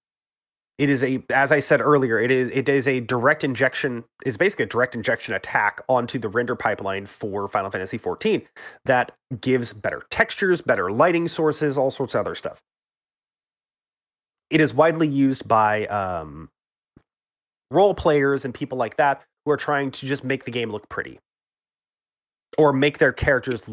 [0.79, 2.19] it is a as I said earlier.
[2.19, 4.05] It is it is a direct injection.
[4.25, 8.47] It's basically a direct injection attack onto the render pipeline for Final Fantasy XIV
[8.85, 12.61] that gives better textures, better lighting sources, all sorts of other stuff.
[14.49, 16.49] It is widely used by um,
[17.71, 20.89] role players and people like that who are trying to just make the game look
[20.89, 21.21] pretty
[22.59, 23.65] or make their characters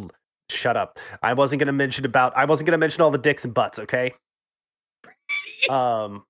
[0.49, 0.99] shut up.
[1.21, 3.53] I wasn't going to mention about I wasn't going to mention all the dicks and
[3.53, 4.13] butts, okay?
[5.69, 6.23] Um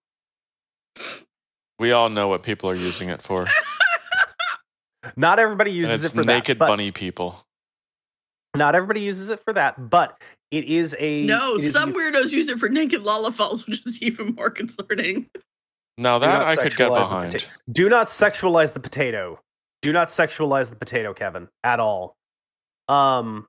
[1.80, 3.46] We all know what people are using it for.
[5.18, 6.68] not everybody uses it's it for naked that.
[6.68, 7.44] bunny people.
[8.56, 10.20] Not everybody uses it for that, but
[10.50, 13.86] it is a No, it is some used- weirdos use it for naked lollipops, which
[13.86, 15.30] is even more concerning.
[16.00, 17.34] Now that I could get behind.
[17.34, 19.40] pota- Do not sexualize the potato.
[19.82, 22.16] Do not sexualize the potato, Kevin, at all.
[22.88, 23.46] Um,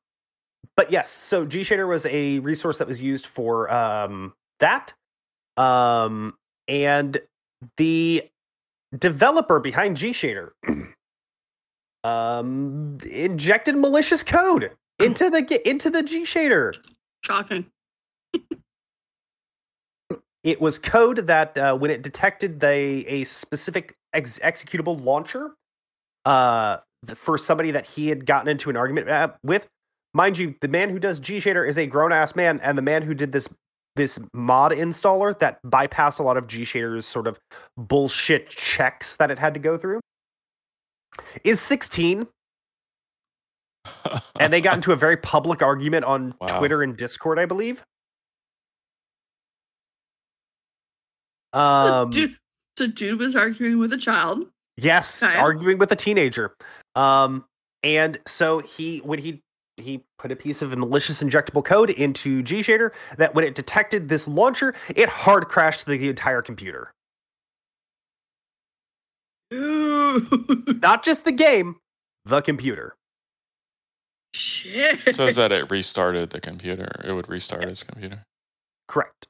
[0.79, 4.93] but yes, so G Shader was a resource that was used for um that.
[5.57, 6.37] Um,
[6.69, 7.21] and
[7.79, 8.29] the
[8.97, 10.53] developer behind G Shader
[12.05, 16.73] um injected malicious code into the into the G Shader.
[17.25, 17.67] Shocking.
[20.45, 25.57] It was code that uh, when it detected the a specific ex- executable launcher
[26.25, 26.77] uh,
[27.17, 29.67] for somebody that he had gotten into an argument uh, with,
[30.19, 32.83] mind you, the man who does G Shader is a grown ass man, and the
[32.83, 33.49] man who did this
[33.97, 37.39] this mod installer that bypassed a lot of G Shader's sort of
[37.77, 40.01] bullshit checks that it had to go through
[41.43, 42.29] is 16
[44.41, 46.59] and they got into a very public argument on Wow.
[46.59, 47.83] Twitter and Discord, I believe.
[51.53, 52.37] The Um, dude,
[52.77, 54.47] the dude was arguing with a child.
[54.77, 55.37] yes, Okay.
[55.37, 56.55] arguing with a teenager.
[56.95, 57.45] Um,
[57.83, 59.43] and so he when he
[59.81, 64.09] he put a piece of malicious injectable code into G Shader that when it detected
[64.09, 66.93] this launcher, it hard crashed the entire computer.
[69.51, 70.81] Dude.
[70.83, 71.77] Not just the game,
[72.25, 72.95] the computer.
[74.35, 75.17] Shit.
[75.17, 76.89] says that it restarted the computer.
[77.05, 78.25] It would restart its computer
[78.87, 79.27] Correct.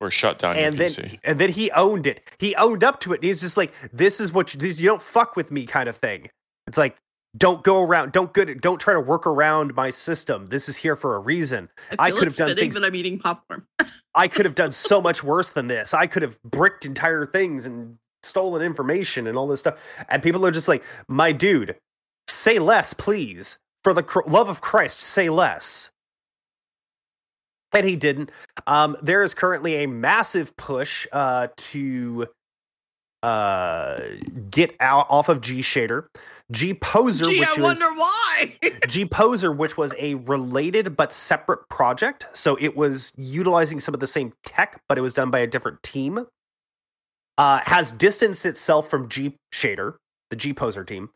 [0.00, 1.20] or shut down and your then PC.
[1.24, 2.20] and then he owned it.
[2.38, 3.16] He owned up to it.
[3.16, 5.88] And he's just like, "This is what you, this- you don't fuck with me," kind
[5.88, 6.28] of thing.
[6.66, 6.96] It's like,
[7.36, 10.48] don't go around, don't good, don't try to work around my system.
[10.48, 11.68] This is here for a reason.
[11.98, 13.66] I feel could have done things- that I'm eating popcorn.
[14.14, 15.94] I could have done so much worse than this.
[15.94, 19.78] I could have bricked entire things and stolen information and all this stuff.
[20.08, 21.76] And people are just like, "My dude,
[22.28, 23.58] say less, please.
[23.84, 25.90] For the cr- love of Christ, say less."
[27.72, 28.32] And he didn't.
[28.66, 32.26] Um, there is currently a massive push uh, to
[33.22, 34.00] uh,
[34.50, 36.06] get out off of G Shader.
[36.50, 38.56] G Poser, Gee, which I was wonder why.
[38.88, 42.26] G Poser, which was a related but separate project.
[42.32, 45.46] So it was utilizing some of the same tech, but it was done by a
[45.46, 46.26] different team.
[47.38, 49.94] Uh, has distanced itself from G Shader,
[50.30, 51.10] the G Poser team.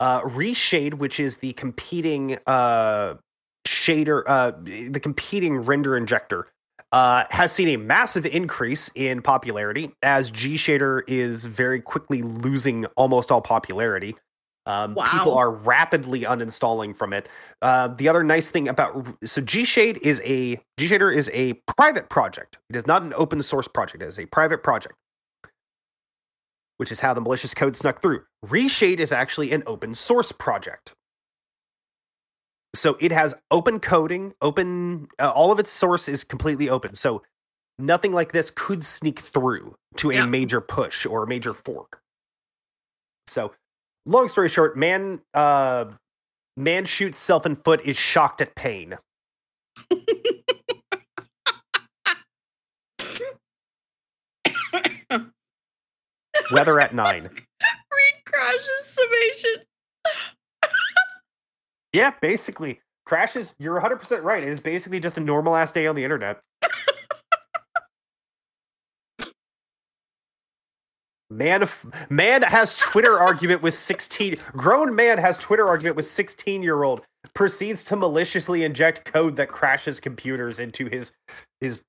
[0.00, 3.14] Uh, Reshade, which is the competing uh,
[3.68, 6.48] shader, uh, the competing render injector,
[6.92, 12.86] uh, has seen a massive increase in popularity as G Shader is very quickly losing
[12.96, 14.16] almost all popularity.
[14.66, 17.28] Um, People are rapidly uninstalling from it.
[17.62, 21.54] Uh, the other nice thing about so G Shade is a G Shader is a
[21.76, 22.58] private project.
[22.68, 24.02] It is not an open source project.
[24.02, 24.94] It is a private project,
[26.76, 28.22] which is how the malicious code snuck through.
[28.46, 30.92] Reshade is actually an open source project.
[32.74, 35.08] So it has open coding, open.
[35.18, 36.94] Uh, all of its source is completely open.
[36.94, 37.22] So
[37.78, 40.26] nothing like this could sneak through to a Yeah.
[40.26, 42.00] major push or a major fork.
[43.26, 43.52] So,
[44.10, 45.86] long story short, man, uh,
[46.56, 48.98] man shoots self in foot is shocked at pain.
[56.52, 57.22] Weather at nine.
[57.22, 59.62] Reed crashes summation.
[61.92, 63.54] Yeah, basically, crashes.
[63.58, 64.42] You're 100 percent right.
[64.42, 66.40] It is basically just a normal ass day on the internet.
[71.30, 71.68] Man,
[72.10, 74.36] man has Twitter argument with 16.
[74.52, 77.02] Grown man has Twitter argument with 16 year old.
[77.34, 81.12] Proceeds to maliciously inject code that crashes computers into his
[81.60, 81.84] his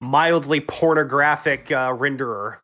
[0.00, 2.58] mildly pornographic uh, renderer.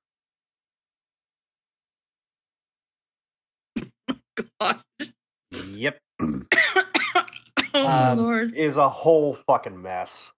[4.61, 4.81] God.
[5.73, 6.47] Yep, oh
[7.75, 8.55] Um, Lord.
[8.55, 10.34] is a whole fucking mess.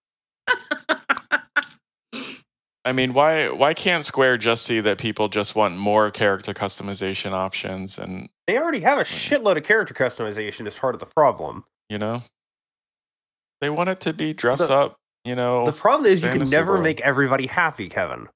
[2.86, 7.32] I mean, why why can't Square just see that people just want more character customization
[7.32, 11.64] options and They already have a shitload of character customization as part of the problem.
[11.90, 12.22] you know?
[13.60, 15.66] They want it to be dress The- up, you know.
[15.66, 16.84] The problem is you can never world.
[16.84, 18.28] make everybody happy, Kevin.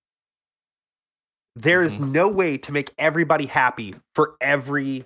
[1.56, 2.10] There is Mhm.
[2.12, 5.04] no way to make everybody happy for every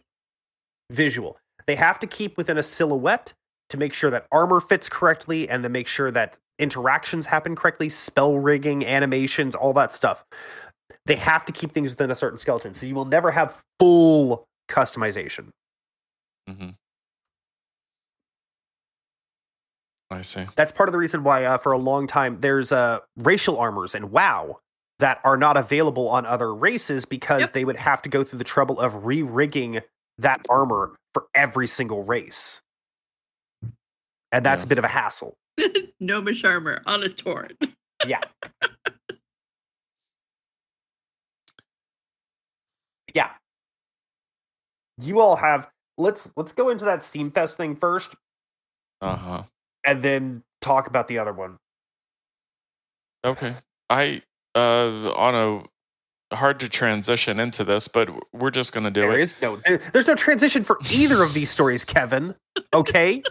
[0.91, 1.39] visual.
[1.67, 3.33] They have to keep within a silhouette
[3.71, 7.89] to make sure that armor fits correctly and to make sure that interactions happen correctly,
[7.89, 10.25] spell rigging, animations, all that stuff.
[11.07, 12.75] They have to keep things within a certain skeleton.
[12.75, 15.49] So you will never have full customization.
[16.49, 16.71] hmm
[20.11, 20.45] I see.
[20.55, 23.95] That's part of the reason why, uh, for a long time, there's uh, racial armors
[23.97, 24.61] and WoW
[25.01, 27.53] that are not available on other races because Yep.
[27.53, 29.81] they would have to go through the trouble of re rigging
[30.19, 32.61] that armor for every single race.
[34.31, 34.67] And that's Yeah.
[34.67, 35.35] a bit of a hassle.
[36.01, 37.57] Gnomish armor on a Tauren.
[38.07, 38.21] Yeah.
[43.15, 43.31] yeah.
[45.01, 48.15] You all have let's let's go into that Steam Fest thing first
[49.01, 49.43] Uh huh.
[49.87, 51.57] and then talk about the other one.
[53.25, 53.55] Okay.
[53.89, 54.21] I
[54.55, 55.65] uh on
[56.31, 59.23] a hard to transition into this, but we're just gonna do There it.
[59.23, 59.59] is no
[59.95, 62.35] there's no transition for either of these stories, Kevin.
[62.75, 63.23] Okay?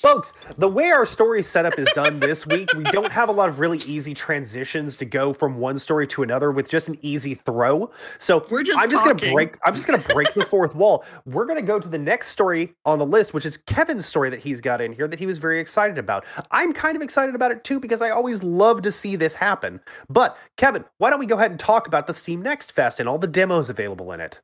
[0.00, 3.50] Folks, the way our story setup is done this week, we don't have a lot
[3.50, 7.34] of really easy transitions to go from one story to another with just an easy
[7.34, 7.90] throw.
[8.18, 11.04] So We're just I'm just gonna break I'm just gonna break the fourth wall.
[11.26, 14.40] We're gonna go to the next story on the list, which is Kevin's story that
[14.40, 16.24] he's got in here that he was very excited about.
[16.50, 19.80] I'm kind of excited about it too because I always love to see this happen.
[20.08, 23.08] But Kevin, why don't we go ahead and talk about the Steam Next Fest and
[23.08, 24.40] all the demos available in it?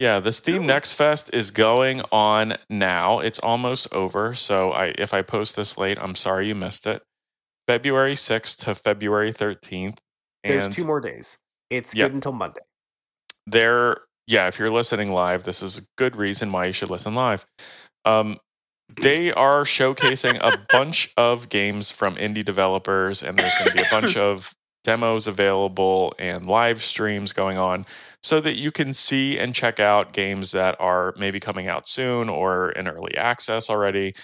[0.00, 3.20] Yeah, this Steam Next Fest is going on now.
[3.20, 4.34] It's almost over.
[4.34, 7.02] So I if I post this late, I'm sorry you missed it.
[7.68, 9.98] February 6th to February 13th.
[10.44, 11.38] There's two more days.
[11.70, 12.06] It's Yeah.
[12.06, 12.62] good until Monday.
[13.46, 13.98] there
[14.28, 17.44] yeah if you're listening live this is a good reason why you should listen live
[18.04, 18.38] um,
[19.00, 23.82] they are showcasing a bunch of games from indie developers and there's going to be
[23.82, 24.52] a bunch of
[24.84, 27.84] demos available and live streams going on
[28.22, 32.28] so that you can see and check out games that are maybe coming out soon
[32.28, 34.14] or in early access already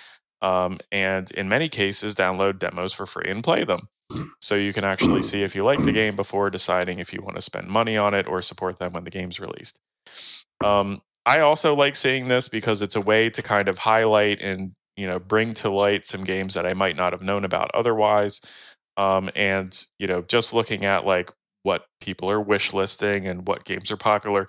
[0.42, 3.88] um, and in many cases download demos for free and play them
[4.40, 7.36] so you can actually see if you like the game before deciding if you want
[7.36, 9.78] to spend money on it or support them when the game's released.
[10.64, 14.72] Um, I also like seeing this because it's a way to kind of highlight and
[14.96, 18.40] you know bring to light some games that I might not have known about otherwise.
[18.96, 21.30] Um, and you know, just looking at like
[21.62, 24.46] what people are wish listing and what games are popular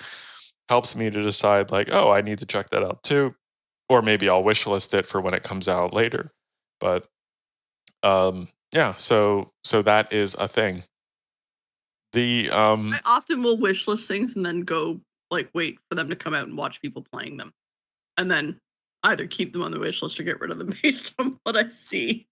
[0.70, 3.34] helps me to decide like, oh, I need to check that out too,
[3.90, 6.32] or maybe I'll wish list it for when it comes out later.
[6.80, 7.08] But
[8.04, 10.84] um, yeah, so so that is a thing.
[12.14, 15.00] The um, I often will wish list things and then go
[15.30, 17.54] like wait for them to come out and watch people playing them,
[18.18, 18.60] and then
[19.04, 21.58] either keep them on the wish list or get rid of them based on what
[21.58, 22.28] I see.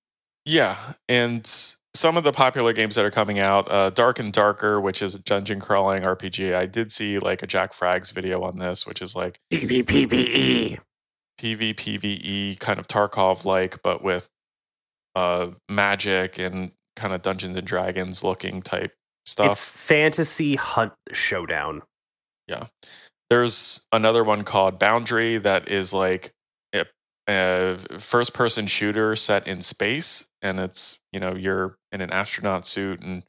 [0.46, 0.78] Yeah,
[1.10, 1.50] and
[1.96, 5.16] some of the popular games that are coming out, uh, Dark and Darker, which is
[5.16, 6.54] a dungeon crawling RPG.
[6.54, 10.80] I did see like a Jack Frags video on this, which is like PvPvE.
[11.40, 14.30] PvPvE kind of Tarkov like, but with
[15.16, 18.94] uh, magic and kind of Dungeons and Dragons looking type
[19.26, 19.52] stuff.
[19.52, 19.62] It's.
[19.62, 21.82] Fantasy Hunt Showdown.
[22.48, 22.68] Yeah,
[23.30, 26.32] there's another one called Boundary that is like
[26.74, 26.86] a,
[27.28, 32.66] a first person shooter set in space, and it's you know you're in an astronaut
[32.68, 33.24] suit and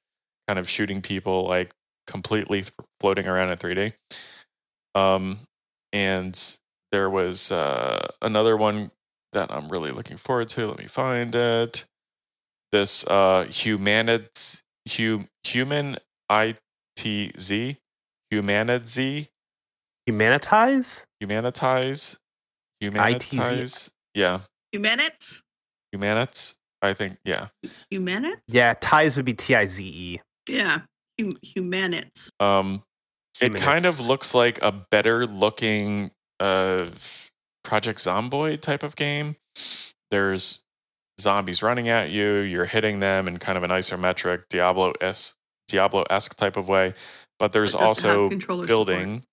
[0.46, 1.72] kind of shooting people like
[2.06, 3.92] completely th- floating around in 3D.
[4.94, 5.38] Um,
[5.92, 6.38] and
[6.92, 8.90] there was uh, another one
[9.32, 10.66] that I'm really looking forward to.
[10.66, 11.84] Let me find it.
[12.70, 15.96] This uh, humanit hum, human
[16.30, 17.76] ITZ
[18.30, 19.28] humanity
[20.08, 21.04] Humanitize?
[21.22, 22.16] humanitize
[22.82, 24.40] humanitize yeah
[24.72, 25.42] Humanits,
[25.92, 26.56] humanits
[26.86, 27.48] i think yeah.
[27.90, 30.20] Humanits, Yeah, ties would be T I Z E.
[30.48, 30.80] yeah,
[31.20, 32.30] hum- humanits.
[32.40, 32.82] um
[33.40, 36.10] it kind of looks like a better looking
[36.40, 36.86] uh
[37.64, 39.36] project zomboid type of game.
[40.10, 40.62] There's
[41.20, 45.34] zombies running at you you're hitting them in kind of an isometric diablo s
[45.68, 46.92] diablo-esque type of way
[47.38, 49.24] but there's But does it have also controller building.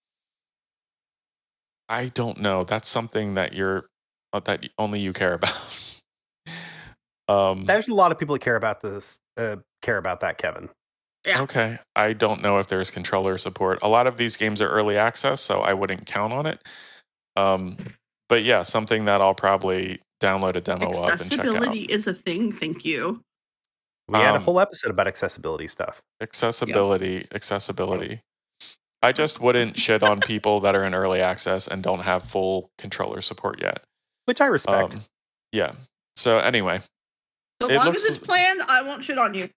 [1.89, 3.85] I don't know that's something that you're
[4.31, 5.53] uh, that only you care about
[7.33, 9.19] um There's a lot of people that care about this.
[9.37, 10.69] Uh, care about that, Kevin.
[11.25, 11.41] Yeah.
[11.43, 11.77] Okay.
[11.95, 13.79] I don't know if there's controller support.
[13.81, 16.59] A lot of these games are early access, so I wouldn't count on it.
[17.35, 17.77] Um,
[18.29, 21.11] but yeah, something that I'll probably download a demo of and check out.
[21.21, 22.51] Accessibility is a thing.
[22.51, 23.21] Thank you.
[24.09, 26.01] We had a Um, whole episode about accessibility stuff.
[26.21, 28.19] Accessibility, accessibility.
[29.01, 32.69] I just wouldn't shit on people that are in early access and don't have full
[32.77, 33.81] controller support yet.
[34.25, 34.93] Which I respect.
[34.95, 35.01] Um,
[35.53, 35.73] yeah.
[36.17, 36.81] So anyway,
[37.63, 39.49] So It long looks- as it's planned, I won't shit on you.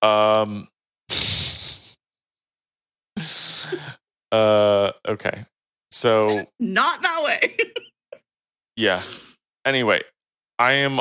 [0.00, 0.68] Um.
[4.32, 4.92] uh.
[5.06, 5.44] Okay.
[5.90, 7.56] So Not that way.
[8.76, 9.02] yeah.
[9.66, 10.00] Anyway,
[10.58, 11.00] I am.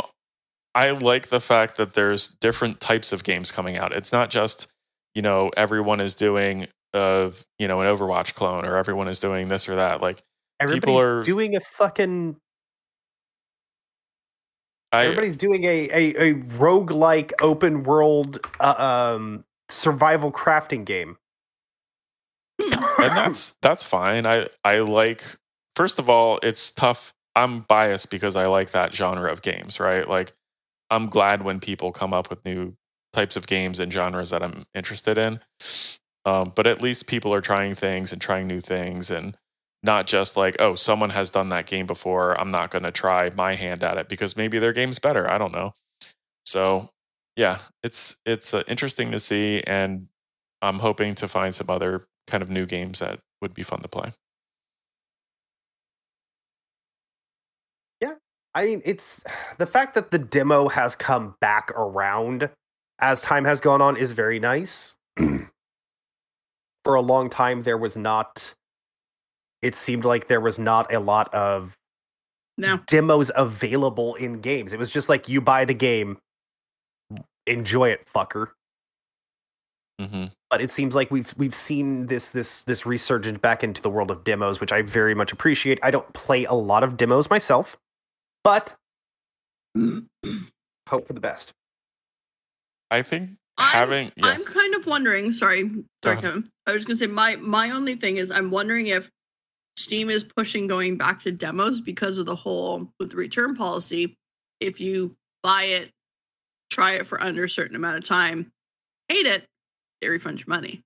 [0.76, 3.94] I like the fact that there's different types of games coming out.
[3.94, 4.68] It's not just
[5.16, 9.48] you know everyone is doing uh you know an Overwatch clone or everyone is doing
[9.48, 10.02] this or that.
[10.02, 10.22] Like
[10.60, 12.36] Everybody's are- doing a fucking.
[14.92, 21.18] I Everybody's doing a a, a roguelike open world uh, um survival crafting game.
[22.60, 24.26] and that's that's fine.
[24.26, 25.24] I I like
[25.76, 27.14] first of all, it's tough.
[27.36, 30.08] I'm biased because I like that genre of games, right?
[30.08, 30.34] Like
[30.90, 32.76] I'm glad when people come up with new
[33.14, 35.40] types of games and genres that I'm interested in.
[36.26, 39.38] Um, but at least people are trying things and trying new things and
[39.84, 42.40] not just like, oh, someone has done that game before.
[42.40, 45.30] I'm not going to try my hand at it because maybe their game's better.
[45.32, 45.74] I don't know.
[46.46, 46.90] So
[47.36, 50.08] yeah, it's it's uh, interesting to see, and
[50.62, 53.88] I'm hoping to find some other kind of new games that would be fun to
[53.88, 54.12] play.
[58.02, 58.16] Yeah.
[58.56, 59.24] I mean, it's
[59.58, 62.50] the fact that the demo has come back around
[63.00, 64.96] as time has gone on is very nice.
[66.84, 68.56] For a long time, there was not.
[69.62, 71.76] It seemed like there was not a lot of
[72.58, 72.80] no.
[72.88, 74.74] demos available in games.
[74.74, 76.18] It was just like you buy the game,
[77.46, 78.50] enjoy it, fucker.
[80.00, 83.90] hmm But it seems like we've we've seen this this this resurgence back into the
[83.90, 85.80] world of demos, which I very much appreciate.
[85.82, 87.78] I don't play a lot of demos myself,
[88.44, 88.76] but
[89.76, 91.52] hope for the best.
[92.92, 95.32] I think I'm- having yeah, I'm kind of wondering.
[95.32, 95.70] Sorry,
[96.04, 96.16] sorry.
[96.22, 96.50] Kevin.
[96.68, 99.10] I was gonna say my my only thing is I'm wondering if
[99.78, 104.18] Steam is pushing going back to demos because of the whole with the return policy.
[104.60, 105.92] If you buy it,
[106.72, 108.52] try it for under a certain amount of time,
[109.08, 109.46] hate it,
[110.02, 110.82] they refund your money.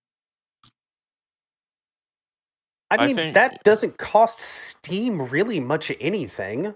[2.91, 6.76] I I mean, think- that doesn't cost Steam really much anything.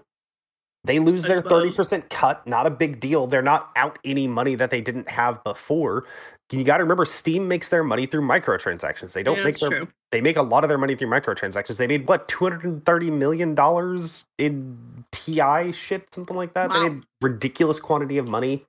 [0.84, 1.76] They lose I their suppose.
[1.76, 3.26] 30% cut, not a big deal.
[3.26, 6.06] They're not out any money that they didn't have before.
[6.52, 9.12] You got to remember Steam makes their money through microtransactions.
[9.12, 9.88] They don't yeah, make their true.
[10.12, 11.76] they make a lot of their money through microtransactions.
[11.76, 16.70] They made what, 230 million dollars in TI shit, something like that.
[16.70, 18.64] They made ridiculous quantity of money.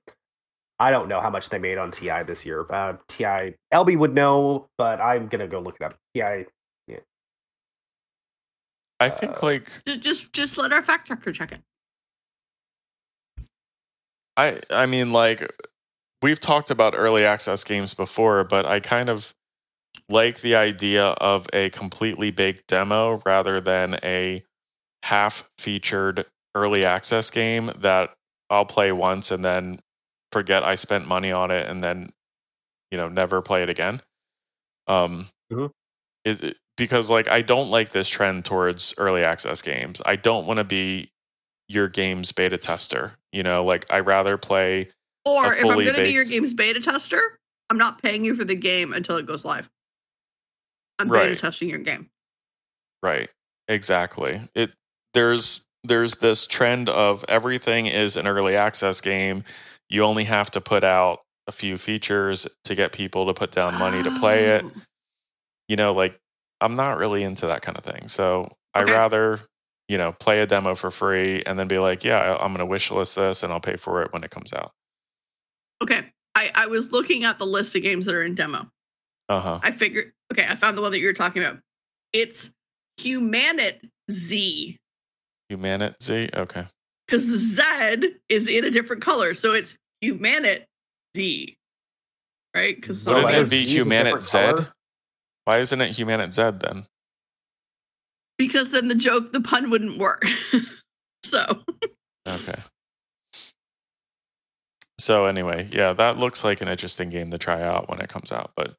[0.80, 2.66] I don't know how much they made on TI this year.
[2.68, 5.96] Uh, TI LB would know, but I'm going to go look it up.
[6.14, 6.46] TI
[6.88, 6.98] yeah.
[8.98, 11.60] I think uh, like Just just let our fact checker check it.
[14.36, 15.48] I I mean like
[16.22, 19.34] we've talked about early access games before, but I kind of
[20.08, 24.42] like the idea of a completely baked demo rather than a
[25.02, 26.24] half featured
[26.54, 28.14] early access game that
[28.50, 29.80] I'll play once and then
[30.32, 32.10] forget I spent money on it and then
[32.90, 34.00] you know never play it again.
[34.86, 35.70] Um Mhm.
[36.24, 40.00] it, it- because like I don't like this trend towards early access games.
[40.06, 41.10] I don't want to be
[41.68, 43.12] your game's beta tester.
[43.32, 44.88] You know, like I rather play
[45.28, 47.38] Or if I'm going to be your game's beta tester,
[47.70, 49.68] I'm not paying you for the game until it goes live.
[50.98, 52.08] I'm beta testing your game.
[53.02, 53.28] Right.
[53.68, 54.40] Exactly.
[54.54, 54.70] It
[55.14, 59.44] there's there's this trend of everything is an early access game.
[59.88, 63.78] You only have to put out a few features to get people to put down
[63.78, 64.64] money to play it.
[64.66, 64.72] Oh.
[65.68, 66.18] You know, like
[66.60, 68.08] I'm not really into that kind of thing.
[68.08, 68.92] So I Okay.
[68.92, 69.38] rather,
[69.88, 72.58] you know, play a demo for free and then be like, yeah, I- I'm going
[72.58, 74.72] to wish list this and I'll pay for it when it comes out.
[75.82, 76.06] Okay.
[76.34, 78.68] I, I was looking at the list of games that are in demo.
[79.28, 79.58] Uh-huh.
[79.62, 81.58] I figured, okay, I found the one that you were talking about.
[82.12, 82.50] It's
[82.98, 84.76] Humanit Z
[85.48, 86.28] Humanit Z.
[86.34, 86.62] Okay.
[87.06, 89.34] because the Z is in a different color.
[89.34, 90.66] So it's Humanit
[91.16, 91.56] Z.
[92.54, 92.76] Right?
[92.76, 94.30] Because Well, Wouldn't why be Humanit different Z?
[94.30, 94.68] color?
[95.44, 96.86] Why isn't it Humanit Z then?
[98.36, 100.24] because then the joke, the pun wouldn't work.
[101.24, 101.44] so
[102.28, 102.54] Okay.
[105.08, 108.30] So anyway, yeah, that looks like an interesting game to try out when it comes
[108.30, 108.76] out, but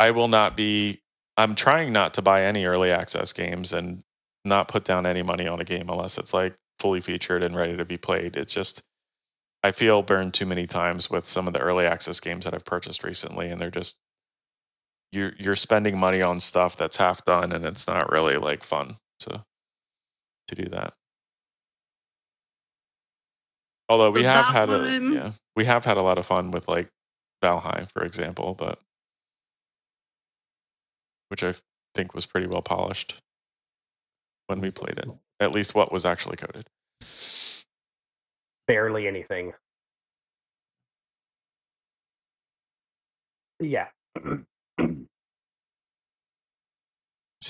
[0.00, 1.02] I will not be
[1.36, 4.02] I'm trying not to buy any early access games and
[4.42, 7.76] not put down any money on a game unless it's like fully featured and ready
[7.76, 8.38] to be played.
[8.38, 8.82] It's just
[9.62, 12.64] I feel burned too many times with some of the early access games that I've
[12.64, 13.98] purchased recently and they're just
[15.12, 18.96] you're you're spending money on stuff that's half done and it's not really like fun
[19.18, 19.44] to
[20.48, 20.94] to do that.
[23.88, 25.12] Although we have had one.
[25.12, 26.88] a yeah, we have had a lot of fun with like
[27.42, 28.78] Valheim, for example, but
[31.28, 31.54] which I
[31.94, 33.20] think was pretty well polished
[34.46, 35.08] when we played it.
[35.40, 36.66] At least what was actually coded.
[38.66, 39.52] Barely anything.
[43.60, 43.88] Yeah.
[44.16, 44.36] so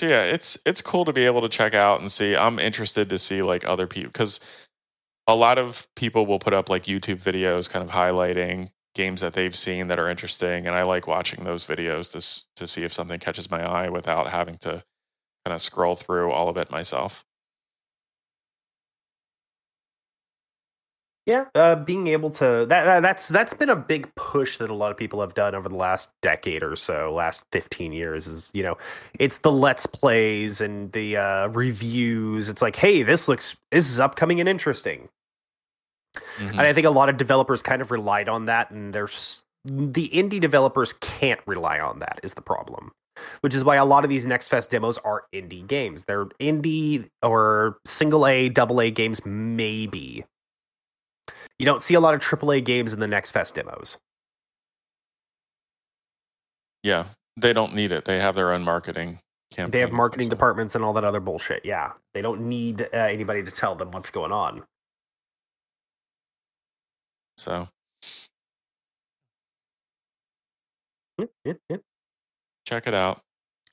[0.01, 2.35] yeah, it's it's cool to be able to check out and see.
[2.35, 4.39] I'm interested to see like other people because
[5.27, 9.33] a lot of people will put up like YouTube videos, kind of highlighting games that
[9.33, 12.93] they've seen that are interesting, and I like watching those videos to to see if
[12.93, 14.83] something catches my eye without having to
[15.45, 17.25] kind of scroll through all of it myself.
[21.25, 24.73] Yeah, uh, being able to that, that that's that's been a big push that a
[24.73, 28.27] lot of people have done over the last decade or so, last fifteen years.
[28.27, 28.77] Is you know,
[29.19, 32.47] it's the let's plays and the uh, reviews.
[32.47, 35.09] It's like, hey, this looks this is upcoming and interesting.
[36.37, 36.51] Mhm.
[36.51, 40.09] And I think a lot of developers kind of relied on that, and there's the
[40.09, 42.91] indie developers can't rely on that is the problem.
[43.41, 46.05] Which is why a lot of these Next Fest demos are indie games.
[46.05, 50.23] They're indie or single A, double A games, maybe.
[51.57, 53.97] You don't see a lot of AAA games in the Next Fest demos.
[56.83, 57.05] Yeah,
[57.35, 58.05] they don't need it.
[58.05, 59.19] They have their own marketing
[59.51, 59.71] campaign.
[59.71, 61.65] They have marketing departments and all that other bullshit.
[61.65, 64.63] Yeah, they don't need uh, anybody to tell them what's going on.
[67.37, 67.67] So
[71.19, 71.81] Yep, yep, yep.
[72.65, 73.21] check it out.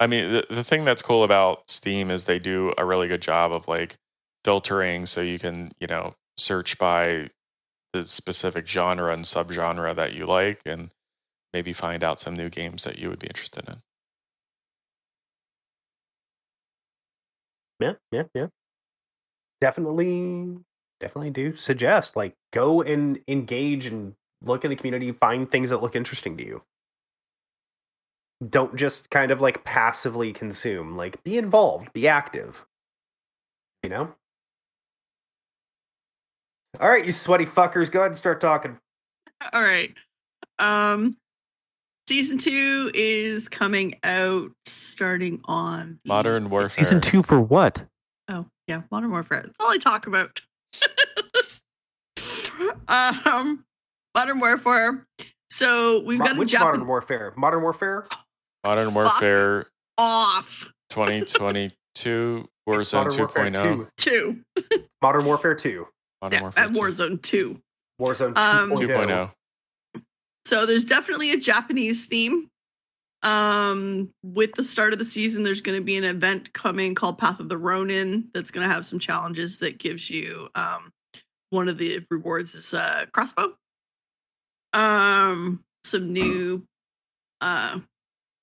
[0.01, 3.23] I mean, the, the thing that's cool about Steam is they do a really good
[3.23, 3.97] job of like
[4.45, 7.31] filtering so you can, you know, search by
[7.95, 10.93] the specific genre and subgenre that you like and
[11.53, 13.81] maybe find out some new games that you would be interested in.
[17.81, 18.47] Yeah, yeah, yeah.
[19.61, 20.59] Definitely,
[21.01, 25.83] definitely do suggest like go and engage and look in the community, find things that
[25.83, 26.63] look interesting to you.
[28.49, 30.97] Don't just kind of like passively consume.
[30.97, 32.67] Like be involved, be active.
[33.83, 34.15] You know.
[36.81, 38.79] All right, you sweaty fuckers, go ahead and start talking.
[39.53, 39.95] All right.
[40.59, 41.15] Um
[42.09, 46.71] season 2 is coming out starting on the- Modern Warfare.
[46.85, 47.85] Season two for what?
[48.29, 49.43] Oh, yeah, Modern Warfare.
[49.43, 50.43] That's all I talk about.
[52.89, 53.65] Um
[54.15, 55.07] Modern Warfare.
[55.51, 57.33] So we've Mo- got a which Japan Modern Warfare?
[57.37, 58.07] Modern Warfare.
[58.65, 58.95] Modern Fuck.
[58.95, 59.67] Warfare
[59.99, 63.89] off 2022 Warzone Modern Warfare 2.0.
[63.99, 64.41] 2.
[65.03, 65.87] Modern Warfare Two.
[66.23, 67.61] Modern Yeah, Warfare at Warzone 2.
[68.01, 68.63] Warzone oh.
[68.63, 68.89] Um, 2.0.
[69.97, 70.03] 2.0.
[70.47, 72.49] So there's definitely a Japanese theme.
[73.25, 77.17] Um, with the start of the season, there's going to be an event coming called
[77.17, 80.93] Path of the Ronin that's going to have some challenges that gives you um,
[81.49, 83.57] one of the rewards is uh, crossbow.
[84.75, 86.67] Um, some new.
[87.41, 87.81] Uh,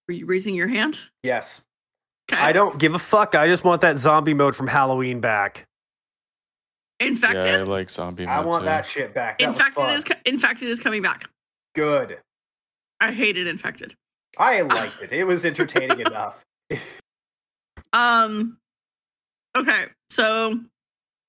[0.07, 0.99] were you raising your hand?
[1.23, 1.63] Yes.
[2.31, 2.41] Okay.
[2.41, 3.35] I don't give a fuck.
[3.35, 5.67] I just want that zombie mode from Halloween back.
[6.99, 7.45] Infected.
[7.45, 8.65] Yeah, I like zombie I want too.
[8.65, 9.39] that shit back.
[9.39, 9.93] That was infected fun.
[9.95, 11.29] is co- infected is coming back.
[11.75, 12.19] good.
[12.99, 13.95] I hated infected.
[14.37, 15.11] I liked it.
[15.11, 16.43] It was entertaining enough.
[17.93, 18.57] Um.
[19.57, 20.57] Okay, so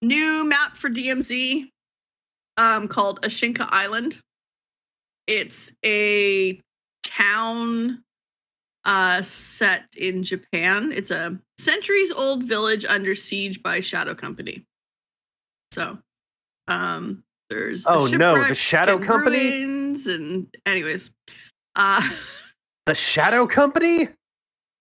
[0.00, 1.68] new map for DMZ,
[2.56, 4.20] um, called Ashika Island.
[5.26, 6.60] It's a
[7.02, 8.04] town,
[8.84, 10.92] uh, set in Japan.
[10.92, 14.62] It's a centuries-old village under siege by Shadow Company.
[15.72, 15.98] So,
[16.68, 19.64] um, there's Oh, no, the Shadow Company?
[19.64, 21.10] ruins and anyways,
[21.74, 22.08] uh.
[22.86, 24.08] The Shadow Company?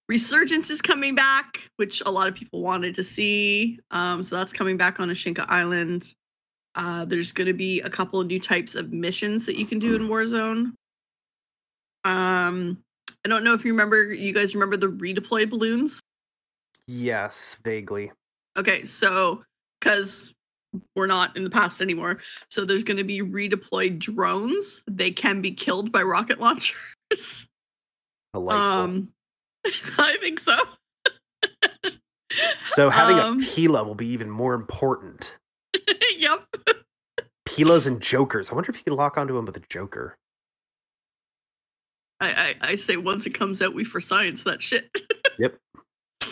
[0.10, 3.80] Resurgence is coming back, which a lot of people wanted to see.
[3.92, 6.16] Um, so that's coming back on Ashika Island.
[6.74, 9.78] Uh, there's going to be a couple of new types of missions that you can
[9.78, 10.74] do in Warzone.
[12.04, 12.84] Um,
[13.24, 14.12] I don't know if you remember.
[14.12, 16.00] You guys remember the redeployed balloons?
[16.88, 18.12] Yes, vaguely.
[18.58, 19.44] Okay, so
[19.80, 20.34] because
[20.96, 22.20] we're not in the past anymore,
[22.50, 24.82] so there's going to be redeployed drones.
[24.90, 27.48] They can be killed by rocket launchers.
[28.34, 28.62] Delightful.
[28.62, 29.10] Um,
[29.98, 30.58] I think so.
[32.70, 35.36] so having um, a Pila will be even more important.
[36.18, 36.46] yep.
[37.48, 38.52] Pilas and Jokers.
[38.52, 40.18] I wonder if you can lock onto him with a Joker.
[42.22, 45.02] I, I, I say once it comes out, we for science that shit.
[45.38, 45.58] Yep.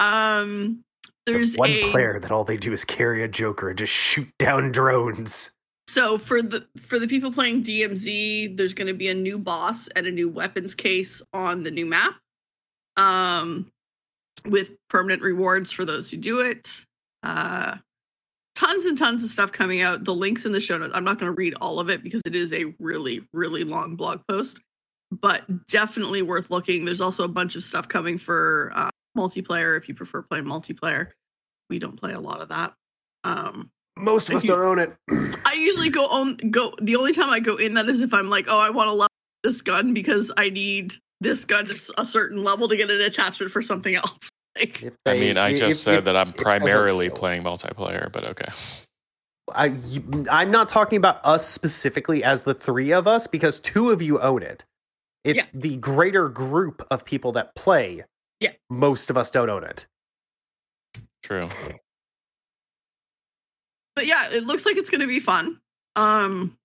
[0.00, 0.84] Um,
[1.26, 4.28] there's one a player that all they do is carry a Joker and just shoot
[4.38, 5.50] down drones.
[5.88, 9.88] So for the for the people playing DMZ, there's going to be a new boss
[9.88, 12.14] and a new weapons case on the new map.
[12.98, 13.70] Um,
[14.44, 16.84] with permanent rewards for those who do it.
[17.22, 17.76] Uh,
[18.54, 20.04] tons and tons of stuff coming out.
[20.04, 20.92] The links in the show notes.
[20.94, 23.96] I'm not going to read all of it because it is a really really long
[23.96, 24.60] blog post,
[25.10, 26.84] but definitely worth looking.
[26.84, 31.08] There's also a bunch of stuff coming for uh, multiplayer if you prefer playing multiplayer.
[31.70, 32.74] We don't play a lot of that.
[33.24, 34.92] Um, Most of us You- don't own it.
[35.44, 36.74] I usually go on go.
[36.80, 38.92] The only time I go in that is if I'm like, oh, I want to
[38.92, 39.08] level
[39.44, 43.52] this gun because I need this gun to a certain level to get an attachment
[43.52, 44.30] for something else.
[44.58, 47.10] Like, If I mean, I if- just said if- that I'm if it doesn't primarily
[47.10, 48.48] playing multiplayer, but okay.
[49.54, 49.72] I
[50.30, 54.18] I'm not talking about us specifically as the three of us because two of you
[54.20, 54.64] own it.
[55.22, 55.44] It's Yeah.
[55.54, 58.02] the greater group of people that play.
[58.40, 58.52] Yeah.
[58.68, 59.86] Most of us don't own it.
[61.22, 61.48] True.
[63.98, 65.58] But yeah, it looks like it's going to be fun.
[65.96, 66.56] Um,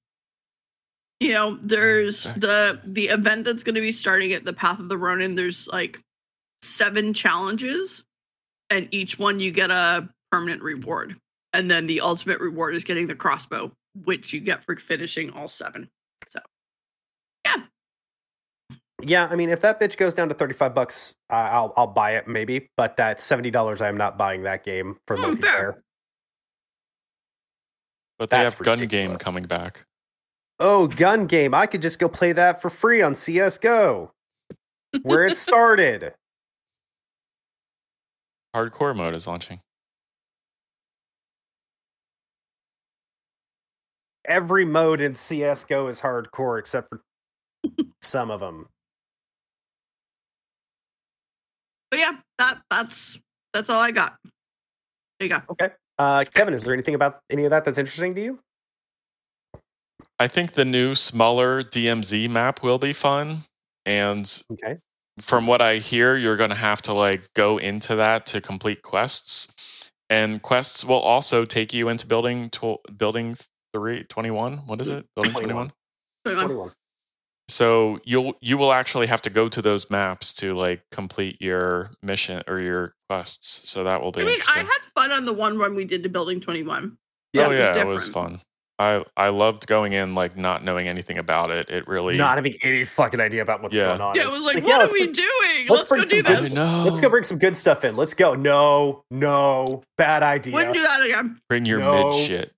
[1.19, 4.87] you know, there's the the event that's going to be starting at the Path of
[4.87, 5.33] the Ronin.
[5.33, 5.99] There's like
[6.61, 8.03] seven challenges,
[8.69, 11.15] and each one you get a permanent reward,
[11.53, 13.71] and then the ultimate reward is getting the crossbow,
[14.03, 15.89] which you get for finishing all seven.
[16.27, 16.39] So,
[17.47, 17.63] yeah,
[19.01, 22.11] Yeah, I mean, if that bitch goes down to 35 bucks, uh, I'll I'll buy
[22.11, 22.69] it maybe.
[22.77, 25.83] But at $70, I am not buying that game for Hmm, fair.
[28.23, 28.29] Multiplayer.
[28.29, 29.21] But they That's have gun game ridiculous.
[29.23, 29.85] coming back.
[30.59, 31.53] Oh, gun game!
[31.53, 34.11] I could just go play that for free on CS:GO,
[35.01, 36.13] where it started.
[38.55, 39.59] Hardcore mode is launching.
[44.25, 47.01] Every mode in CS:GO is hardcore except for
[48.01, 48.67] some of them.
[51.89, 53.19] but yeah, that that's
[53.53, 54.15] that's all I got.
[55.19, 55.41] There you go.
[55.49, 55.69] Okay.
[55.99, 58.39] Uh, Kevin, is there anything about any of that that's interesting to you?
[60.19, 63.39] I think the new smaller DMZ map will be fun.
[63.85, 64.77] And Okay.
[65.21, 68.81] from what I hear, you're going to have to like go into that to complete
[68.81, 69.51] quests.
[70.09, 73.35] And quests will also take you into building tw- building
[73.73, 74.59] three, 21.
[74.59, 75.05] What is it?
[75.15, 75.71] Building 21.
[76.25, 76.45] 21.
[76.47, 76.71] 21.
[77.49, 81.91] So you'll you will actually have to go to those maps to like complete your
[82.01, 83.69] mission or your quests.
[83.69, 86.03] So that will be I mean, I had fun on the one run we did
[86.03, 86.97] to Building Twenty One.
[87.33, 88.41] Yeah, oh it was yeah, it was fun.
[88.79, 91.69] I I loved going in like not knowing anything about it.
[91.69, 93.87] It really Not having any fucking idea about what's Yeah.
[93.89, 94.15] going on.
[94.15, 95.67] Yeah, it was like, Like, what yeah, are we bring- doing?
[95.69, 96.53] let's Let's, go do some good- I this.
[96.55, 97.95] Let's go bring some good stuff in.
[97.95, 98.33] Let's go.
[98.35, 100.53] No, no, bad idea.
[100.53, 101.39] Wouldn't do that again.
[101.49, 102.09] bring your No.
[102.09, 102.51] mid shit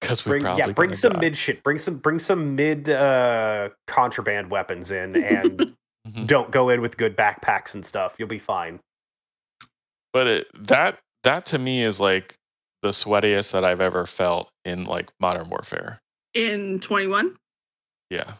[0.00, 1.20] because we bring, probably yeah, bring some die.
[1.20, 1.62] mid shit.
[1.62, 5.74] Bring some bring some mid uh, contraband weapons in, and
[6.08, 6.26] Mhm.
[6.26, 8.14] don't go in with good backpacks and stuff.
[8.18, 8.80] You'll be fine.
[10.14, 12.34] But it, that that to me is like
[12.82, 15.98] the sweatiest that I've ever felt in like Modern Warfare.
[16.34, 17.36] In twenty one.
[18.08, 18.34] Yeah.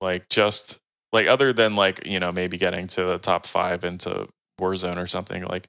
[0.00, 0.78] Like just
[1.12, 4.28] like other than like, you know, maybe getting to the top 5 into
[4.60, 5.66] Warzone or something like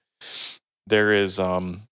[0.87, 1.83] there is um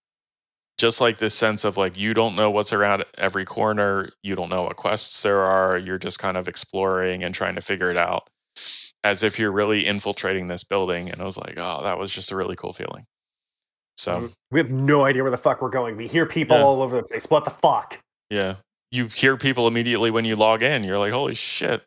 [0.82, 4.48] just like this sense of like you don't know what's around every corner, you don't
[4.50, 7.96] know what quests there are, you're just kind of exploring and trying to figure it
[7.96, 8.28] out
[9.04, 12.32] as if you're really infiltrating this building and I was like, "Oh, that was just
[12.32, 13.04] a really cool feeling."
[13.96, 14.32] So, Mhm.
[14.50, 15.96] We have no idea where the fuck we're going.
[15.96, 16.64] We hear people Yeah.
[16.64, 17.26] all over the place.
[17.28, 18.00] What the fuck?
[18.28, 18.56] Yeah.
[18.90, 20.82] You hear people immediately when you log in.
[20.82, 21.82] You're like, holy shit.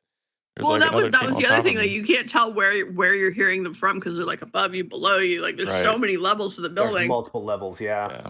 [0.55, 1.93] There's Well, like that was that was the other thing of that me.
[1.95, 5.17] you can't tell where where you're hearing them from because they're like above you, below
[5.17, 5.41] you.
[5.41, 7.07] Like there's so many levels to the There's building.
[7.09, 7.81] multiple levels.
[7.81, 8.07] Yeah.
[8.09, 8.29] Yeah.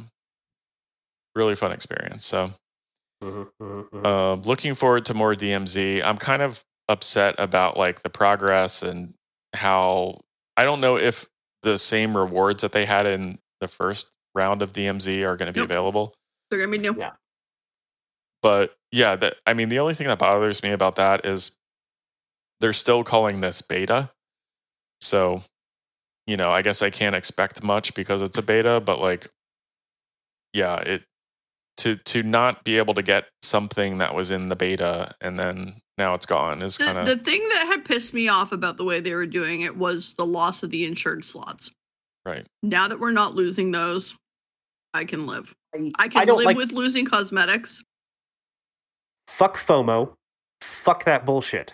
[1.35, 2.25] Really fun experience.
[2.25, 2.51] So,
[3.21, 6.03] uh, looking forward to more DMZ.
[6.03, 9.13] I'm kind of upset about like the progress and
[9.53, 10.21] how
[10.55, 11.25] I don't know if
[11.63, 15.53] the same rewards that they had in the first round of DMZ are going to
[15.53, 15.69] be Nope.
[15.69, 16.13] available.
[16.49, 16.95] They're gonna be new.
[16.97, 17.11] Yeah.
[18.41, 21.51] but yeah that i mean the only thing that bothers me about that is
[22.61, 24.09] they're still calling this beta
[25.01, 25.41] so
[26.27, 29.27] you know i guess i can't expect much because it's a beta but like
[30.53, 31.03] yeah it
[31.77, 35.73] to to not be able to get something that was in the beta and then
[35.97, 38.77] now it's gone is The, kind of the thing that had pissed me off about
[38.77, 41.71] the way they were doing it was the loss of the insured slots.
[42.25, 44.15] right Now that we're not losing those,
[44.93, 45.53] I can live.
[45.75, 47.83] I I can don't live like with losing cosmetics.
[49.27, 50.13] fuck FOMO.
[50.61, 51.73] Fuck that bullshit.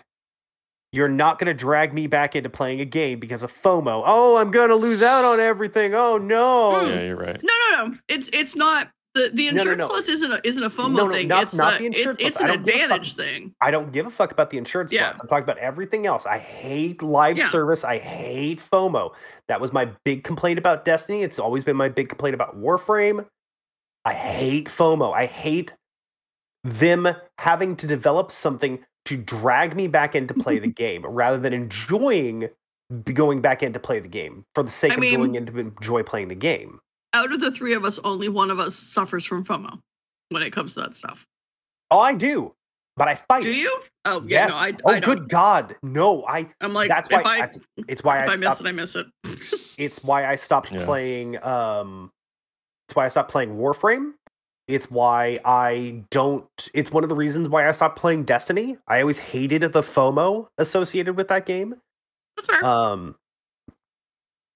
[0.92, 4.02] You're not going to drag me back into playing a game because of FOMO.
[4.04, 5.94] Oh, I'm going to lose out on everything.
[5.94, 6.72] Oh no.
[6.80, 6.88] Hmm.
[6.88, 7.98] yeah you're right No, no, no.
[8.08, 9.88] It's it's not the the No, no, no.
[9.88, 11.28] slots isn't a isn't a FOMO No, no, thing.
[11.28, 12.82] not- it's not a- the insured it's, it's an I don't give a fuck.
[12.88, 13.54] advantage thing.
[13.60, 15.04] I don't give a fuck about the insurance Yeah.
[15.08, 15.20] slots.
[15.20, 16.24] I'm talking about everything else.
[16.26, 17.48] I hate live Yeah.
[17.48, 17.84] service.
[17.84, 19.12] I hate FOMO.
[19.48, 21.22] That was my big complaint about Destiny.
[21.22, 23.26] It's always been my big complaint about Warframe.
[24.04, 25.12] I hate FOMO.
[25.12, 25.74] I hate
[26.64, 27.08] them
[27.38, 31.52] having to develop something to drag me back in to play the game rather than
[31.52, 32.48] enjoying
[33.04, 35.46] going back in to play the game for the sake I of mean- going in
[35.46, 36.78] to enjoy playing the game.
[37.14, 39.78] Out of the three of us, only one of us suffers from FOMO
[40.30, 41.26] when it comes to that stuff.
[41.90, 42.54] Oh, I do,
[42.96, 43.44] but I fight.
[43.44, 43.80] Do you?
[44.06, 44.50] Oh yeah, Yes.
[44.50, 45.18] no, I, oh, I don't.
[45.18, 46.24] good God, no!
[46.26, 46.48] I.
[46.60, 47.36] I'm like, that's if why.
[47.36, 49.06] I that's, it's why if I I miss stopped it, I miss it.
[49.78, 50.84] it's why I stopped Yeah.
[50.84, 52.10] playing um
[52.88, 54.12] it's why I stopped playing Warframe
[54.68, 56.46] It's why I don't.
[56.74, 58.76] It's one of the reasons why I stopped playing Destiny.
[58.88, 61.74] I always hated the FOMO associated with that game.
[62.36, 62.64] That's fair.
[62.64, 63.16] Um,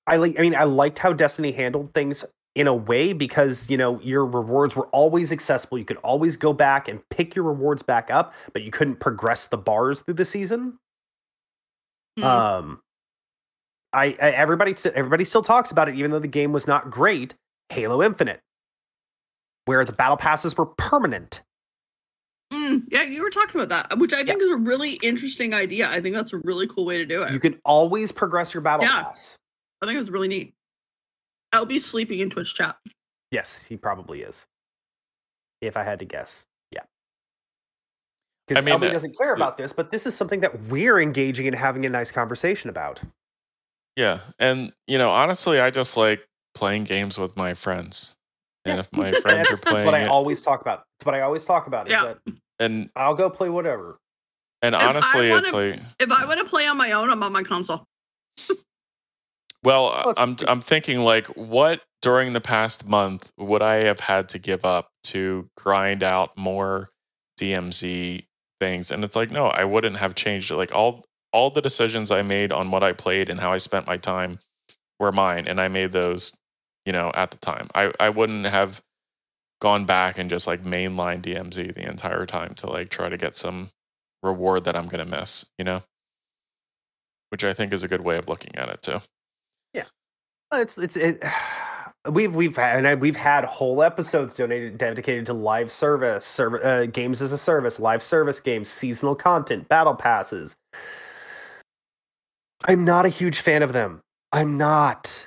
[0.07, 0.39] I like.
[0.39, 2.25] I mean, I liked how Destiny handled things
[2.57, 5.79] in a way because you know your rewards were always accessible.
[5.79, 9.45] You could always go back and pick your rewards back up, but you couldn't progress
[9.47, 10.79] the bars through the season.
[12.19, 12.25] Mhm.
[12.25, 12.81] Um,
[13.93, 17.35] I, I everybody everybody still talks about it, even though the game was not great.
[17.69, 18.41] Halo Infinite,
[19.67, 21.43] where the battle passes were permanent.
[22.53, 25.91] Mm, yeah, you were talking about that, which I think is a really interesting idea.
[25.91, 27.33] I think that's a really cool way to do it.
[27.33, 29.03] You can always progress your battle Yeah.
[29.03, 29.37] pass.
[29.83, 30.55] I think it's really neat.
[31.53, 32.77] I'll be sleeping in Twitch chat.
[33.31, 34.47] Yes, he probably is.
[35.61, 36.81] If I had to guess, yeah.
[36.83, 36.87] I
[38.49, 41.47] Because mean, LB uh, doesn't care about this, but this is something that we're engaging
[41.47, 43.01] in having a nice conversation about.
[43.97, 48.15] Yeah, and you know, honestly, I just like playing games with my friends.
[48.67, 48.81] And Yeah.
[48.81, 50.85] if my friends that's, are that's what I it, always talk about.
[50.99, 51.87] That's what I always talk about.
[51.89, 52.15] Is Yeah.
[52.59, 53.99] and I'll go play whatever.
[54.63, 57.33] and If honestly, wanna- like, If I want to play on my own, I'm on
[57.33, 57.85] my console.
[59.67, 64.01] well, Well, uh, I'm I'm thinking like, what during the past month would I have
[64.01, 66.91] had to give up to grind out more
[67.41, 68.25] DMZ
[68.61, 68.91] things?
[68.93, 70.57] And it's like, no, I wouldn't have changed it.
[70.57, 73.89] Like all all the decisions I made on what I played and how I spent
[73.89, 74.39] my time
[75.01, 76.35] were mine, and I made those,
[76.87, 77.69] you know, at the time.
[77.75, 78.81] I I wouldn't have
[79.61, 83.35] gone back and just like mainline DMZ the entire time to like try to get
[83.37, 83.71] some
[84.23, 85.83] reward that I'm gonna miss, you know?
[87.31, 89.01] Which I think is a good way of looking at it too.
[90.57, 91.23] It's it's it.
[92.09, 96.65] We've we've had and I, we've had whole episodes donated dedicated to live service, serv-
[96.65, 100.55] uh, games as a service, live service games, seasonal content, battle passes.
[102.69, 104.03] I'm not a huge fan of them.
[104.31, 105.27] I'm not.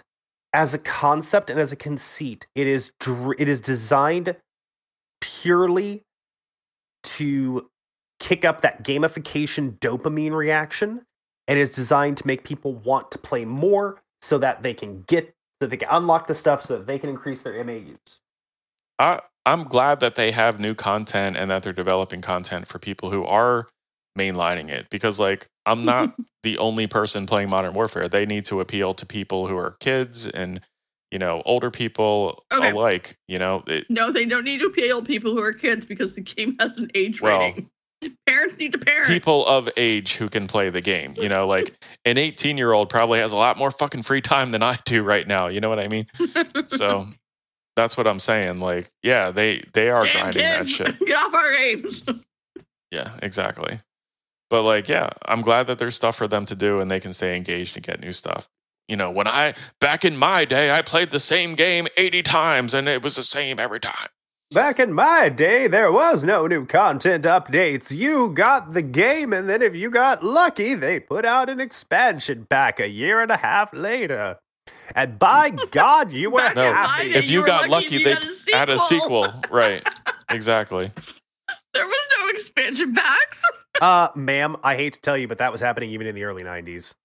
[0.53, 4.37] As a concept and as a conceit, it is dr- it is designed
[5.19, 6.03] purely
[7.03, 7.69] to
[8.21, 11.01] kick up that gamification dopamine reaction
[11.49, 15.33] and is designed to make people want to play more so that they can get
[15.61, 18.21] so they can unlock the stuff so that they can increase their MAUs.
[18.99, 23.11] I I'm glad that they have new content and that they're developing content for people
[23.11, 23.67] who are
[24.17, 28.09] mainlining it because like I'm not the only person playing Modern Warfare.
[28.09, 30.61] They need to appeal to people who are kids and
[31.11, 32.73] you know older people Okay.
[32.73, 33.17] alike.
[33.27, 36.15] You know, it, No, they don't need to appeal to people who are kids because
[36.15, 37.69] the game has an age Well, rating.
[38.27, 39.07] Parents need to parent.
[39.07, 41.15] people of age who can play the game.
[41.17, 41.73] You know, like
[42.05, 45.03] an 18 year old probably has a lot more fucking free time than I do
[45.03, 45.47] right now.
[45.47, 46.07] You know what I mean?
[46.67, 47.07] So
[47.75, 48.59] that's what I'm saying.
[48.59, 50.99] Like, yeah, they they are Damn grinding that shit.
[50.99, 52.03] get off our games.
[52.91, 53.79] Yeah, exactly.
[54.49, 57.13] But like, yeah, I'm glad that there's stuff for them to do and they can
[57.13, 58.47] stay engaged and get new stuff.
[58.87, 62.73] You know, when I back in my day, I played the same game 80 times
[62.73, 64.07] and it was the same every time.
[64.51, 67.95] Back in my day, there was no new content updates.
[67.95, 72.47] You got the game, and then if you got lucky, they put out an expansion
[72.49, 74.39] pack a year and a half later.
[74.95, 77.09] And by God, you were Back in my happy.
[77.13, 78.13] if you you got lucky lucky, they
[78.53, 79.23] a had a sequel.
[79.25, 79.41] sequel.
[79.51, 79.87] right.
[80.31, 80.91] Exactly.
[81.75, 83.41] There was no expansion packs.
[83.81, 86.43] Uh, ma'am, I hate to tell you, but that was happening even in the early
[86.43, 86.95] 90s.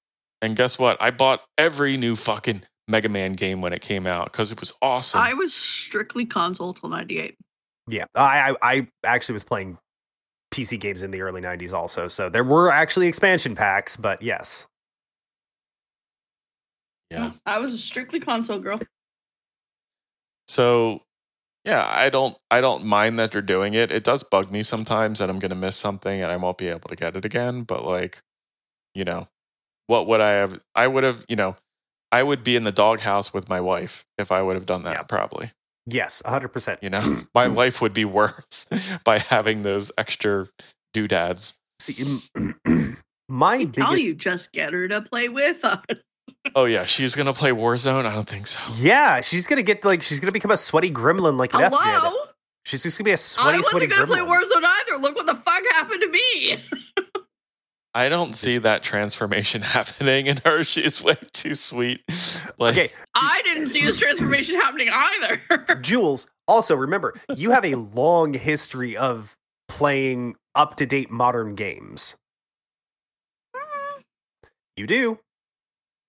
[0.42, 1.00] And guess what?
[1.00, 4.72] I bought every new fucking Mega Man game when it came out because it was
[4.82, 5.20] awesome.
[5.20, 7.34] I was strictly console till '98.
[7.86, 9.78] Yeah, I, I I actually was playing
[10.52, 14.66] PC games in the early 90s also, so there were actually expansion packs, but yes.
[17.10, 17.32] yeah.
[17.46, 18.80] I was a strictly console girl.
[20.48, 21.02] So
[21.64, 23.90] yeah, I don't I don't mind that they're doing it.
[23.90, 26.88] It does bug me sometimes that I'm gonna miss something and I won't be able
[26.88, 27.62] to get it again.
[27.62, 28.22] But like,
[28.94, 29.26] you know,
[29.86, 31.56] what would I have I would have, you know,
[32.14, 34.92] I would be in the doghouse with my wife if I would have done that
[34.96, 35.02] Yeah.
[35.02, 35.50] probably.
[35.86, 36.78] Yes, 100%.
[36.82, 38.66] You know, my life would be worse
[39.04, 40.46] by having those extra
[40.94, 41.54] doodads.
[41.80, 42.20] See,
[43.28, 45.82] my I tell biggest you, just get her to play with us.
[46.54, 48.06] Oh yeah, she's gonna play Warzone.
[48.06, 48.58] I don't think so.
[48.76, 51.78] Yeah, she's gonna get like she's gonna become a sweaty gremlin like Neth did.
[51.80, 52.30] Hello?
[52.64, 54.20] She's just gonna be a sweaty, sweaty wasn't gonna play.
[54.20, 55.02] Warzone either.
[55.02, 56.58] Look what the fuck happened to me.
[57.96, 60.64] I don't see that transformation happening in her.
[60.64, 62.02] She's way too sweet.
[62.58, 65.74] Like, Okay, I didn't see this transformation happening either.
[65.80, 66.26] Jules.
[66.48, 69.36] Also, remember you have a long history of
[69.68, 72.16] playing up to date modern games.
[73.56, 74.00] Mm-hmm.
[74.76, 75.18] You do.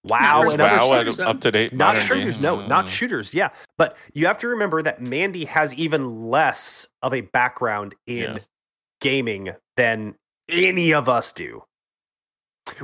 [0.04, 1.74] Wow, Not and other wow, shooters, up to date.
[1.74, 2.44] not modern shooters game.
[2.44, 7.12] no not shooters yeah but you have to remember that mandy has even less of
[7.12, 8.38] a background in Yeah.
[9.02, 10.14] gaming than
[10.48, 11.64] any of us do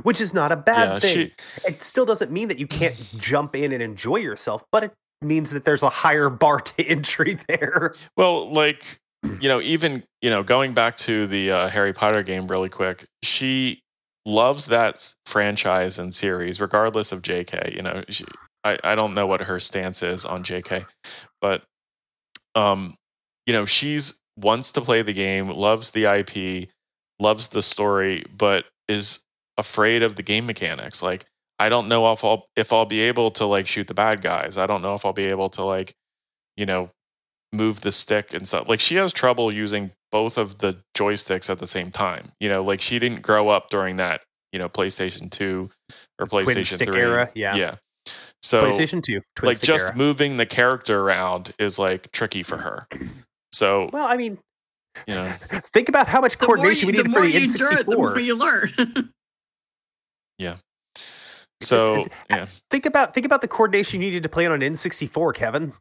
[0.02, 1.32] which is not a bad Yeah, thing she
[1.66, 4.92] it still doesn't mean that you can't jump in and enjoy yourself but it
[5.24, 7.94] means that there's a higher bar to entry there.
[8.16, 8.98] Well, like
[9.40, 13.06] you know, even you know, going back to the uh, Harry Potter game really quick,
[13.22, 13.80] she
[14.26, 17.74] loves that franchise and series, regardless of J.K.
[17.76, 18.24] You know, she,
[18.64, 20.84] I I don't know what her stance is on J.K.,
[21.40, 21.62] but
[22.54, 22.96] um,
[23.46, 26.68] you know, she's wants to play the game, loves the IP,
[27.20, 29.21] loves the story, but is
[29.58, 31.02] afraid of the game mechanics.
[31.02, 31.24] Like,
[31.58, 34.58] I don't know if I'll if I'll be able to like shoot the bad guys.
[34.58, 35.94] I don't know if I'll be able to like,
[36.56, 36.90] you know,
[37.52, 38.68] move the stick and stuff.
[38.68, 42.32] Like she has trouble using both of the joysticks at the same time.
[42.40, 44.22] You know, like she didn't grow up during that,
[44.52, 45.70] you know, PlayStation 2
[46.18, 47.54] or PlayStation stick 3 era, yeah.
[47.54, 47.76] Yeah.
[48.42, 49.20] So PlayStation 2.
[49.36, 49.96] Twin like just era.
[49.96, 52.86] moving the character around is like tricky for her.
[53.54, 54.38] So, Well, I mean,
[55.06, 55.30] you know,
[55.74, 57.86] think about how much coordination you, we the needed for more the you do it,
[57.86, 58.24] the more N64.
[58.24, 59.12] you learn.
[61.60, 62.46] so yeah.
[62.70, 65.72] Think about think about the coordination you needed to play on an N64, Kevin.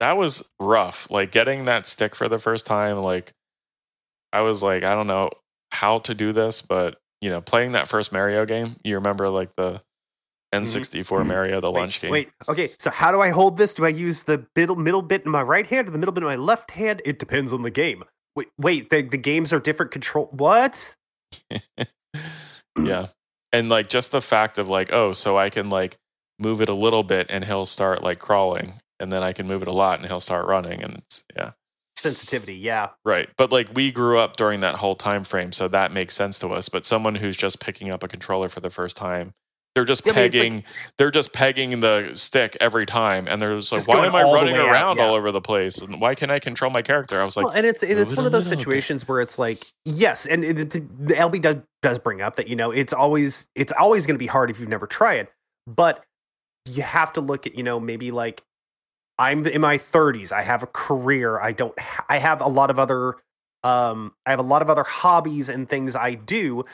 [0.00, 1.10] that was rough.
[1.10, 3.32] Like getting that stick for the first time, like
[4.32, 5.30] I was like, I don't know
[5.70, 9.50] how to do this, but you know, playing that first Mario game, you remember like
[9.56, 9.80] the
[10.54, 11.74] N64 Mario, the Mm-hmm.
[11.74, 12.10] Wait, launch game.
[12.10, 12.72] Wait, okay.
[12.78, 13.74] So how do I hold this?
[13.74, 16.22] Do I use the middle middle bit in my right hand or the middle bit
[16.22, 17.02] in my left hand?
[17.04, 18.04] It depends on the game.
[18.34, 18.90] Wait, wait.
[18.90, 20.28] The the games are different control.
[20.32, 20.94] What?
[22.84, 22.88] Mm.
[22.88, 23.06] yeah.
[23.52, 25.96] And like just the fact of like, oh, so I can like
[26.38, 29.62] move it a little bit and he'll start like crawling and then I can move
[29.62, 31.52] it a lot and he'll start running and it's yeah.
[31.96, 32.54] Sensitivity.
[32.54, 32.90] Yeah.
[33.04, 33.28] Right.
[33.36, 36.48] But like we grew up during that whole time frame, so that makes sense to
[36.48, 36.68] us.
[36.68, 39.34] But someone who's just picking up a controller for the first time,
[39.74, 40.64] they're just Yeah, it's like- pegging
[40.98, 44.22] they're just pegging the stick every time and they're just like, Just Why am I
[44.22, 45.04] running around yeah.
[45.06, 45.78] all over the place?
[45.78, 47.20] And why can't I control my character?
[47.20, 49.66] I was like, well, and it's and it's one of those situations where it's like
[49.84, 50.70] yes, and it, it-
[51.06, 54.18] the LB does does bring up that you know it's always it's always going to
[54.18, 55.32] be hard if you've never tried it,
[55.66, 56.04] but
[56.68, 58.42] you have to look at you know maybe like
[59.18, 62.70] I'm in my 30s, I have a career, I don't ha- I have a lot
[62.70, 63.16] of other
[63.64, 66.64] um I have a lot of other hobbies and things I do.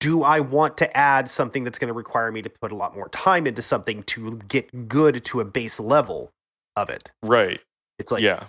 [0.00, 2.94] Do I want to add something that's going to require me to put a lot
[2.94, 6.32] more time into something to get good to a base level
[6.76, 7.10] of it?
[7.22, 7.60] Right.
[7.98, 8.48] It's like yeah.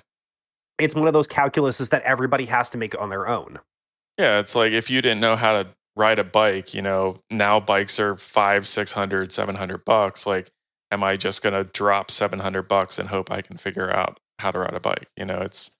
[0.77, 3.59] it's one of those calculuses that everybody has to make on their own.
[4.17, 7.59] Yeah, it's like if you didn't know how to ride a bike, you know, now
[7.59, 10.25] bikes are five, six hundred, seven hundred bucks.
[10.25, 10.49] Like,
[10.91, 14.51] am I just gonna drop seven hundred bucks and hope I can figure out how
[14.51, 15.07] to ride a bike?
[15.15, 15.71] You know, it's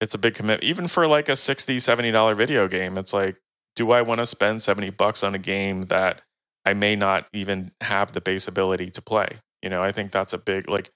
[0.00, 0.64] it's a big commitment.
[0.64, 3.36] Even for like a 60 70 dollar video game, it's like,
[3.78, 6.20] do I want to spend 70 bucks on a game that
[6.66, 9.28] I may not even have the base ability to play?
[9.62, 10.90] You know, I think that's a big like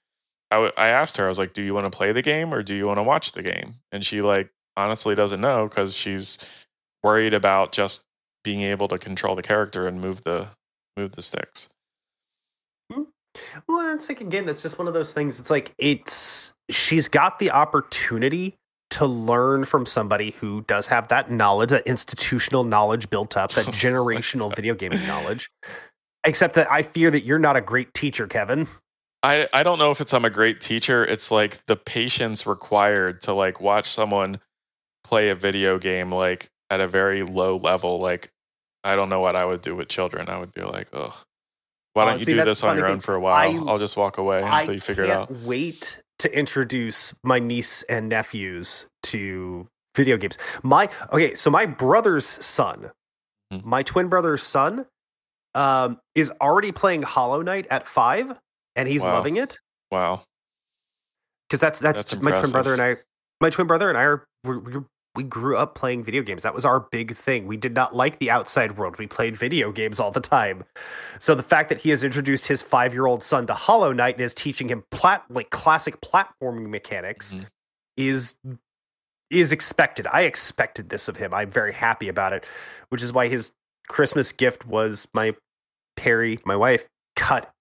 [0.51, 2.53] I, w- I asked her, I was like, do you want to play the game
[2.53, 3.75] or do you want to watch the game?
[3.93, 6.39] And she like honestly doesn't know because she's
[7.03, 8.03] worried about just
[8.43, 10.45] being able to control the character and move the
[10.97, 11.69] move the sticks.
[12.91, 13.03] Hmm.
[13.65, 15.39] Well, it's like again, that's just one of those things.
[15.39, 18.57] It's like it's she's got the opportunity
[18.93, 23.67] to learn from somebody who does have that knowledge, that institutional knowledge built up, that
[23.69, 25.49] Oh generational video gaming knowledge.
[26.25, 28.67] Except that I fear that you're not a great teacher, Kevin.
[29.23, 31.03] I I don't know if it's I'm a great teacher.
[31.05, 34.39] It's like the patience required to like watch someone
[35.03, 37.99] play a video game like at a very low level.
[37.99, 38.31] Like
[38.83, 40.29] I don't know what I would do with children.
[40.29, 41.13] I would be like, ugh.
[41.93, 42.93] Why Oh, don't you see, do this on your thing.
[42.95, 43.35] own for a while?
[43.35, 45.31] I- I'll just walk away I until you figure it out.
[45.31, 50.37] wait to introduce my niece and nephews to video games.
[50.63, 52.91] My okay, so my brother's son,
[53.51, 53.63] Mhm.
[53.65, 54.85] my twin brother's son,
[55.55, 58.37] um, is already playing Hollow Knight at five,
[58.75, 59.13] and he's Wow.
[59.13, 59.59] loving it
[59.91, 60.23] Wow.
[61.47, 62.81] because that's that's, That's my twin brother and.
[62.81, 62.97] I.
[63.41, 64.73] My twin brother and I are we we
[65.15, 66.41] we grew up playing video games.
[66.41, 67.45] That was our big thing.
[67.45, 68.97] We did not like the outside world.
[68.97, 70.63] We played video games all the time.
[71.19, 74.15] So the fact that he has introduced his five year old son to Hollow Knight
[74.15, 77.45] and is teaching him plat like classic platforming mechanics Mhm.
[77.97, 78.35] is
[79.29, 80.05] is expected.
[80.11, 81.33] I expected this of him.
[81.33, 82.45] I'm very happy about it,
[82.89, 83.51] which is why his
[83.87, 85.35] Christmas gift was my
[85.95, 87.51] Perry, my wife, cut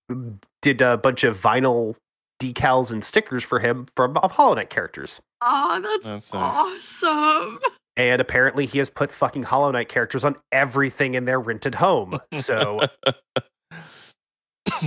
[0.61, 1.97] did a bunch of vinyl
[2.43, 5.21] decals and stickers for him from of Hollow Knight characters.
[5.45, 7.03] Oh, that's, That's nice.
[7.03, 7.59] awesome.
[7.97, 12.19] And apparently he has put fucking Hollow Knight characters on everything in their rented home.
[12.33, 12.79] So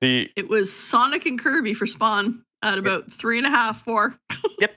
[0.00, 4.16] the It was Sonic and Kirby for Spawn at about three and a half, four.
[4.60, 4.74] yep.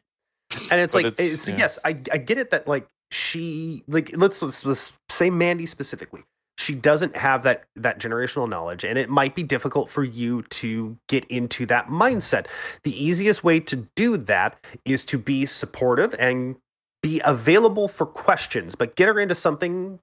[0.72, 1.58] and it's But like it's- it's, yeah.
[1.58, 6.24] yes, I I get it that like she like let's, let's, let's say Mandy specifically.
[6.60, 10.98] She doesn't have that that generational knowledge and it might be difficult for you to
[11.08, 12.48] get into that mindset.
[12.84, 16.58] The easiest way to do that is to be supportive and
[17.02, 20.00] be available for questions, but get her into something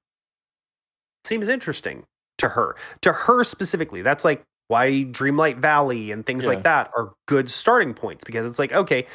[1.26, 2.04] seems interesting
[2.38, 2.74] to her.
[3.02, 4.00] To her specifically.
[4.00, 6.50] That's like why Dreamlight Valley and things Yeah.
[6.50, 9.06] like that are good starting points because it's like, okay,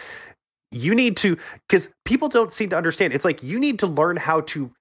[0.71, 1.37] you need to
[1.67, 3.13] because people don't seem to understand.
[3.13, 4.71] It's like you need to learn how to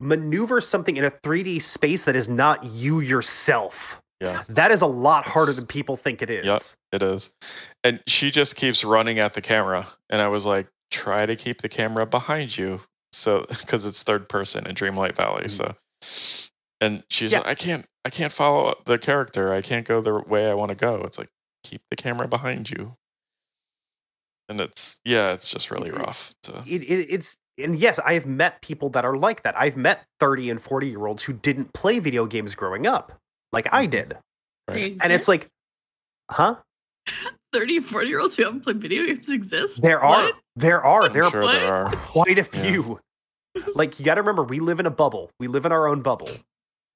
[0.00, 4.00] maneuver something in a 3D space that is not you yourself.
[4.20, 4.44] Yeah.
[4.48, 6.46] That is a lot harder than people think it is.
[6.46, 6.60] Yep.
[6.92, 7.30] It is.
[7.84, 9.86] And she just keeps running at the camera.
[10.10, 12.80] And I was like, try to keep the camera behind you.
[13.12, 15.44] So, because it's third person in Dreamlight Valley.
[15.44, 15.50] Mhm.
[15.50, 15.74] So,
[16.80, 17.38] and she's Yeah.
[17.38, 19.52] like, I can't, I can't follow the character.
[19.52, 21.02] I can't go the way I want to go.
[21.04, 21.28] It's like,
[21.64, 22.94] keep the camera behind you.
[24.48, 26.32] And it's, yeah, it's just really rough.
[26.44, 29.76] To, it, it, it's and yes i have met people that are like that i've
[29.76, 33.12] met 30 and 40 year olds who didn't play video games growing up
[33.52, 33.90] like i Mhm.
[33.90, 34.18] did
[34.68, 34.96] right.
[35.00, 35.48] and it's like
[36.30, 36.56] huh
[37.52, 39.80] 30, 40 year olds who haven't played video games exist.
[39.80, 40.34] there are What?
[40.56, 41.52] there are I'm there are sure what?
[41.52, 41.90] there are.
[41.92, 42.62] quite a Yeah.
[42.62, 43.00] few
[43.74, 46.02] like you got to remember we live in a bubble we live in our own
[46.02, 46.28] bubble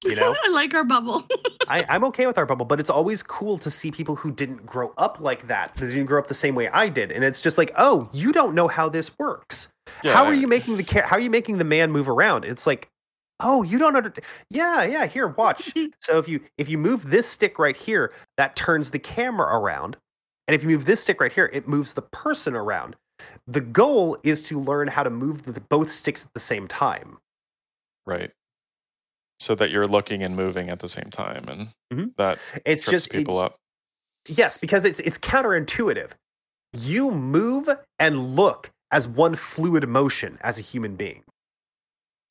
[0.09, 0.35] you know?
[0.43, 1.27] I like our bubble.
[1.67, 4.65] I, i'm okay with our bubble but it's always cool to see people who didn't
[4.65, 7.39] grow up like that that didn't grow up the same way i did and it's
[7.39, 9.67] just like oh you don't know how this works.
[10.03, 12.45] Yeah, how are you making the ca- how are you making the man move around?
[12.45, 12.89] It's like
[13.39, 14.13] oh you don't under
[14.49, 15.73] yeah yeah here watch.
[15.99, 19.97] So if you if you move this stick right here that turns the camera around
[20.47, 22.95] and if you move this stick right here it moves the person around.
[23.45, 27.19] The goal is to learn how to move the, both sticks at the same time.
[28.03, 28.31] Right.
[29.41, 31.45] So that you're looking and moving at the same time.
[31.49, 32.15] And Mhm.
[32.17, 33.55] that it's trips just it- people up.
[34.27, 36.11] yes because it's it's counterintuitive
[36.73, 41.23] you move and look as one fluid motion as a human being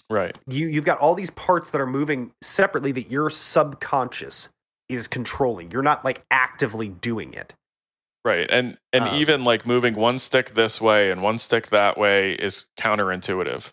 [0.08, 0.38] Right.
[0.46, 4.48] you you've got all these parts that are moving separately that your subconscious
[4.88, 5.70] is controlling.
[5.72, 7.54] You're not like actively doing it.
[8.24, 8.48] Right.
[8.50, 12.32] And and Um, even like moving one stick this way and one stick that way
[12.34, 13.72] is counterintuitive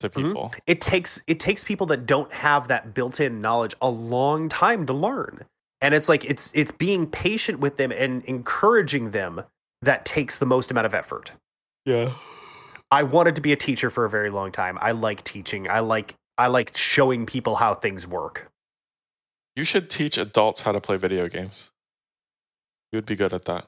[0.00, 0.14] to Mhm.
[0.14, 0.54] people.
[0.66, 4.92] It takes it takes people that don't have that built-in knowledge a long time to
[4.92, 5.44] learn.
[5.80, 9.42] And it's like it's it's being patient with them and encouraging them
[9.82, 11.32] that takes the most amount of effort.
[11.84, 12.12] Yeah.
[12.90, 14.78] I wanted to be a teacher for a very long time.
[14.80, 15.68] I like teaching.
[15.68, 18.50] I like I like showing people how things work.
[19.54, 21.70] You should teach adults how to play video games.
[22.92, 23.66] You would be good at that.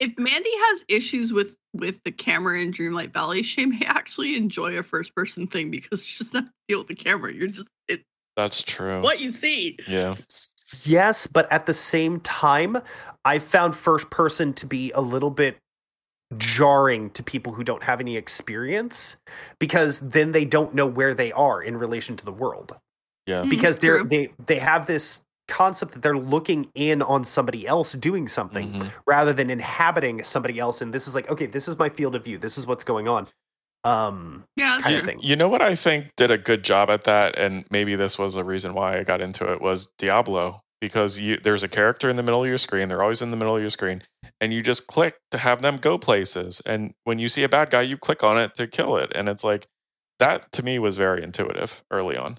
[0.00, 4.76] If Mandy has issues with with the camera in Dreamlight Valley, she may actually enjoy
[4.76, 7.32] a first person thing because she doesn't have to deal with the camera.
[7.32, 8.02] You're just it,
[8.36, 9.00] That's true.
[9.02, 9.78] what you see.
[9.86, 10.16] Yeah.
[10.84, 12.78] Yes, but at the same time,
[13.24, 15.58] I found first person to be a little bit
[16.38, 19.16] jarring to people who don't have any experience
[19.58, 22.76] because then they don't know where they are in relation to the world
[23.26, 23.42] Yeah.
[23.42, 24.08] Mhm, because they're true.
[24.08, 25.20] they they have this
[25.50, 28.92] concept that they're looking in on somebody else doing something Mhm.
[29.06, 32.22] rather than inhabiting somebody else and this is like okay this is my field of
[32.24, 33.26] view this is what's going on
[33.84, 36.90] um Yeah, that's kind of thing You know what I think did a good job
[36.90, 40.60] at that, and maybe this was a reason why I got into it was Diablo
[40.80, 42.88] because you there's a character in the middle of your screen.
[42.88, 44.02] They're always in the middle of your screen,
[44.40, 46.60] and you just click to have them go places.
[46.66, 49.28] And when you see a bad guy, you click on it to kill it, and
[49.28, 49.66] it's like
[50.18, 52.38] that to me was very intuitive early on.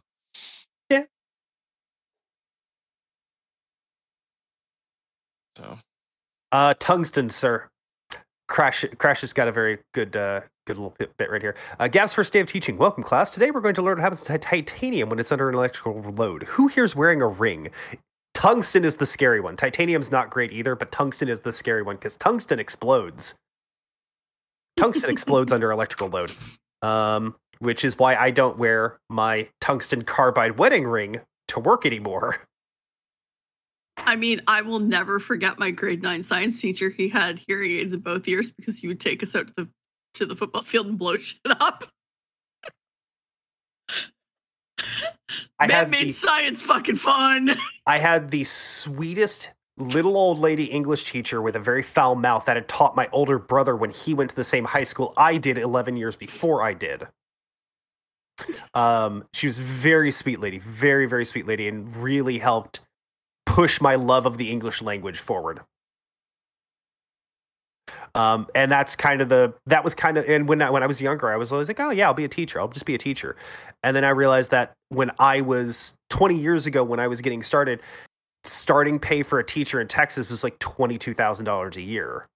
[5.57, 5.80] So
[6.52, 7.69] Uh, tungsten, sir.
[8.48, 11.56] Crash, Crash has got a very good, uh, good little bit, bit right here.
[11.80, 12.78] Uh, Gav's first day of teaching.
[12.78, 13.32] Welcome, class.
[13.32, 16.44] Today we're going to learn what happens to titanium when it's under an electrical load.
[16.44, 17.69] Who here's wearing a ring?
[18.34, 19.56] Tungsten is the scary one.
[19.56, 23.36] Titanium's not great either, but tungsten is the scary one because tungsten explodes.
[24.78, 26.32] Tungsten explodes under electrical load,
[26.82, 32.41] um, which is why I don't wear my tungsten carbide wedding ring to work anymore.
[34.06, 36.90] I mean, I will never forget my grade nine science teacher.
[36.90, 39.69] He had hearing aids in both ears because he would take us out to the
[40.15, 41.86] to the football field and blow shit up.
[45.60, 47.56] I Man made the- science fucking fun.
[47.88, 52.56] I had the sweetest little old lady English teacher with a very foul mouth that
[52.57, 55.57] had taught my older brother when he went to the same high school I did
[55.57, 57.07] 11 years before I did.
[58.73, 62.82] Um, she was very sweet lady, very, very sweet lady, and really helped
[63.52, 65.60] push my love of the English language forward.
[68.15, 70.88] Um, and that's kind of the that was kind of and when I when I
[70.88, 72.60] was younger, I was always like, oh yeah, I'll be a teacher.
[72.60, 73.36] I'll just be a teacher.
[73.84, 77.44] And then I realized that when I was 20 years ago, when I was getting
[77.44, 77.82] started,
[78.44, 82.28] starting pay for a teacher in Texas was like twenty two thousand dollars a year.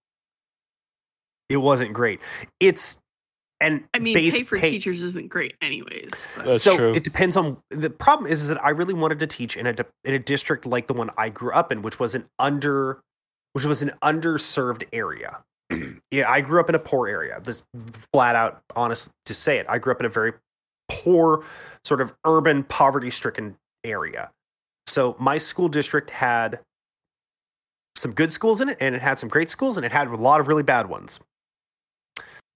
[1.50, 2.20] It wasn't great.
[2.60, 2.98] It's
[3.66, 6.28] and I mean, base pay for teachers isn't great, anyways.
[6.36, 6.94] But That's so true.
[6.94, 9.76] it depends on the problem is, is that I really wanted to teach in a
[10.04, 13.02] in a district like the one I grew up in, which was an under
[13.54, 15.44] which was an underserved area.
[16.12, 17.40] yeah, I grew up in a poor area.
[17.44, 17.64] This
[18.14, 19.66] flat out honest to say it.
[19.68, 20.34] I grew up in a very
[20.90, 21.44] poor,
[21.84, 24.32] sort of urban, poverty stricken area.
[24.88, 26.60] so my school district had
[27.96, 30.16] some good schools in it, and it had some great schools, and it had a
[30.16, 31.20] lot of really bad ones.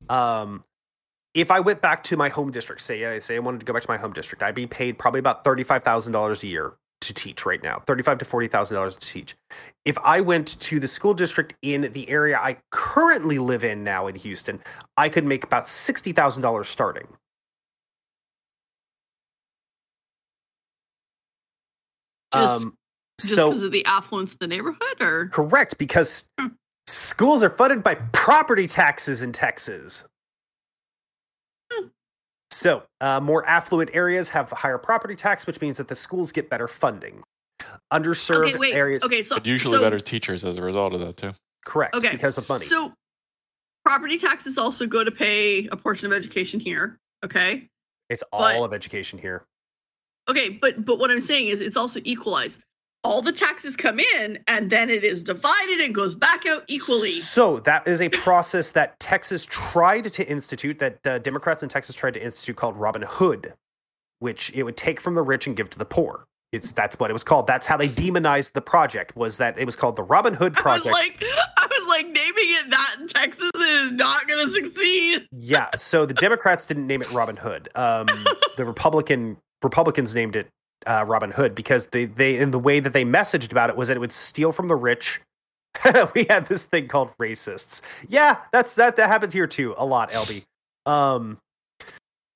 [0.10, 0.64] Um,
[1.40, 3.74] if I went back to my home district, say I say I wanted to go
[3.74, 6.48] back to my home district, I'd be paid probably about thirty five thousand dollars a
[6.48, 9.36] year to teach right now, thirty five to forty thousand dollars to teach.
[9.86, 14.07] If I went to the school district in the area I currently live in now
[14.07, 14.60] in Houston,
[14.98, 17.07] I could make about sixty thousand dollars starting.
[22.34, 22.78] Just um,
[23.20, 26.48] just so because of the affluence of the neighborhood, or correct because Hmm.
[26.88, 30.03] schools are funded by property taxes in Texas.
[32.60, 36.49] So, uh, more affluent areas have higher property tax, which means that the schools get
[36.49, 37.23] better funding.
[37.94, 40.99] Underserved okay, wait, areas, okay, so But usually so, better teachers as a result of
[40.99, 41.31] that too.
[41.65, 42.65] correct, Okay, because of money.
[42.65, 42.91] So,
[43.86, 46.98] property taxes also go to pay a portion of education here.
[47.23, 47.69] Okay,
[48.10, 49.45] it's but- all of education here.
[50.30, 52.61] okay, but but what I'm saying is it's also equalized.
[53.03, 57.11] All the taxes come in, and then it is divided and goes back out equally.
[57.11, 61.95] So that is a process that Texas tried to institute, that uh, Democrats in Texas
[61.95, 63.53] tried to institute, called Robin Hood,
[64.19, 66.26] which it would take from the rich and give to the poor.
[66.51, 67.47] It's that's what it was called.
[67.47, 69.15] That's how they demonized the project.
[69.15, 70.88] Was that it was called the Robin Hood Project?
[70.88, 71.23] I was like,
[71.57, 75.27] I was like, naming it that in Texas is not going to succeed.
[75.31, 75.69] yeah.
[75.77, 77.69] So the Democrats didn't name it Robin Hood.
[77.76, 78.07] Um,
[78.57, 80.49] the Republican Republicans named it
[80.85, 83.88] uh, Robin Hood because they they in the way that they messaged about it was
[83.88, 85.22] that it would steal from the rich.
[86.15, 87.81] we had this thing called racists.
[88.07, 90.11] Yeah, that's that that happens here too a lot.
[90.11, 90.43] LB.
[90.85, 91.38] Um,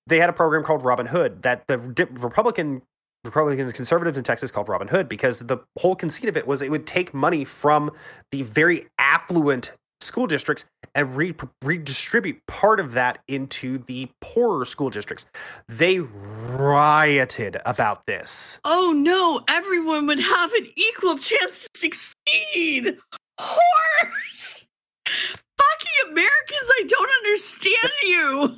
[0.07, 2.82] they had a program called Robin Hood that the Republican
[3.24, 6.70] Republicans conservatives in Texas called Robin Hood because the whole conceit of it was it
[6.70, 7.91] would take money from
[8.32, 9.72] the very affluent
[10.04, 10.66] school districts
[10.96, 15.26] and re- redistribute part of that into the poorer school districts.
[15.68, 18.60] They rioted about this.
[18.64, 22.98] Oh no, everyone would have an equal chance to succeed.
[23.40, 24.66] Horse!
[25.06, 28.58] Fucking Americans, I don't understand you.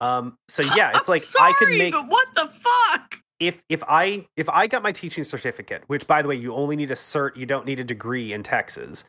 [0.00, 3.20] Um, so yeah, it's I'm like sorry, I could make but what the fuck?
[3.40, 6.76] if if I if I got my teaching certificate, which by the way, you only
[6.76, 9.04] need a cert, you don't need a degree in Texas.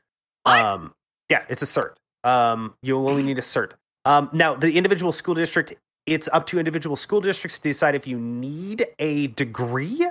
[0.47, 0.65] What?
[0.65, 0.93] Um,
[1.29, 1.93] yeah, it's a cert.
[2.23, 3.71] Um, you only need a cert.
[4.05, 5.75] Um, now the individual school district,
[6.05, 10.07] it's up to individual school districts to decide if you need a degree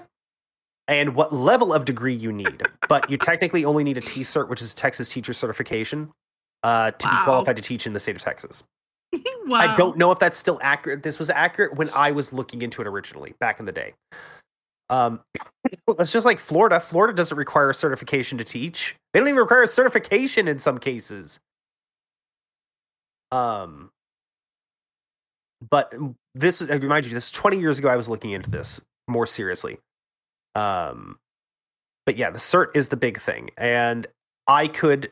[0.88, 2.62] and what level of degree you need.
[2.88, 6.12] but you technically only need a T cert, which is Texas teacher certification,
[6.62, 8.62] uh, to be qualified to teach in the state of Texas.
[9.12, 9.20] wow.
[9.54, 11.02] I don't know if that's still accurate.
[11.02, 13.94] This was accurate when I was looking into it originally, back in the day.
[14.88, 15.20] Um,
[15.98, 16.80] it's just like Florida.
[16.80, 18.96] Florida doesn't require a certification to teach.
[19.12, 21.40] They don't even require a certification in some cases.
[23.32, 23.90] Um,
[25.68, 25.92] but
[26.34, 27.88] this, I remind you, this is 20 years ago.
[27.88, 29.78] I was looking into this more seriously.
[30.54, 31.18] Um,
[32.04, 34.06] but yeah, the cert is the big thing, and
[34.46, 35.10] I could,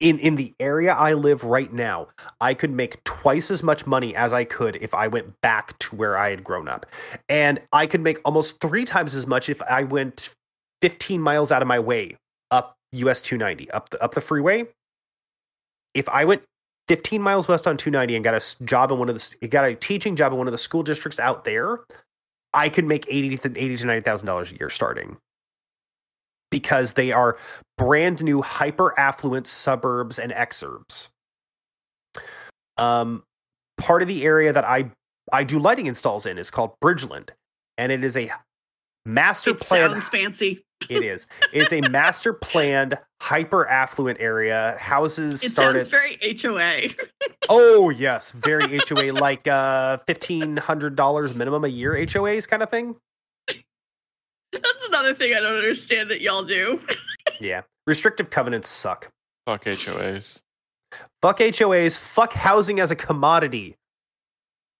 [0.00, 2.08] in in the area I live right now,
[2.40, 5.96] I could make twice as much money as I could if I went back to
[5.96, 6.86] where I had grown up.
[7.28, 10.34] And I could make almost three times as much if I went
[10.80, 12.16] 15 miles out of my way
[12.50, 14.66] up US 290, up the, up the freeway.
[15.92, 16.42] If I went
[16.88, 19.74] 15 miles west on 290 and got a job in one of the, got a
[19.74, 21.80] teaching job in one of the school districts out there,
[22.54, 25.18] I could make 80 to 80 to $90,000 a year starting
[26.50, 27.36] because they are
[27.78, 31.08] brand new hyper affluent suburbs and exurbs.
[32.76, 33.24] Um,
[33.78, 34.90] part of the area that I
[35.32, 37.30] I do lighting installs in is called Bridgeland,
[37.78, 38.30] and it is a
[39.04, 39.90] master It plan.
[39.90, 40.64] sounds fancy.
[40.88, 41.26] It is.
[41.52, 44.76] It's a master planned hyper affluent area.
[44.80, 45.86] Houses It started.
[45.86, 46.94] sounds very HOA.
[47.50, 52.70] oh yes, very HOA like uh fifteen hundred dollars minimum a year HOAs kind of
[52.70, 52.96] thing.
[54.52, 56.80] That's another thing I don't understand that y'all do.
[57.40, 59.08] Yeah, restrictive covenants suck.
[59.46, 60.40] Fuck HOAs.
[61.22, 61.96] Fuck HOAs.
[61.96, 63.76] Fuck housing as a commodity.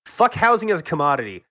[0.05, 1.44] Fuck housing as a commodity.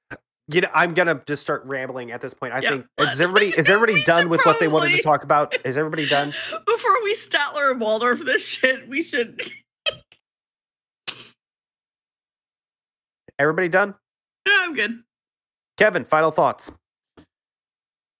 [0.47, 2.53] You know, I'm gonna just start rambling at this point.
[2.53, 5.23] I Yeah, think is everybody is everybody done should with what they wanted to talk
[5.23, 5.55] about?
[5.65, 6.27] Is everybody done?
[6.65, 9.41] Before we Statler and Waldorf this shit, we should.
[13.39, 13.95] Everybody done?
[14.45, 15.01] Yeah, I'm good.
[15.77, 16.71] Kevin, final thoughts.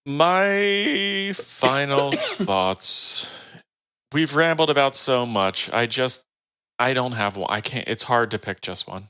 [0.10, 3.30] My final thoughts.
[4.12, 5.70] We've rambled about so much.
[5.72, 6.24] I just
[6.80, 7.46] I don't have one.
[7.52, 9.08] I can't it's hard to pick just one.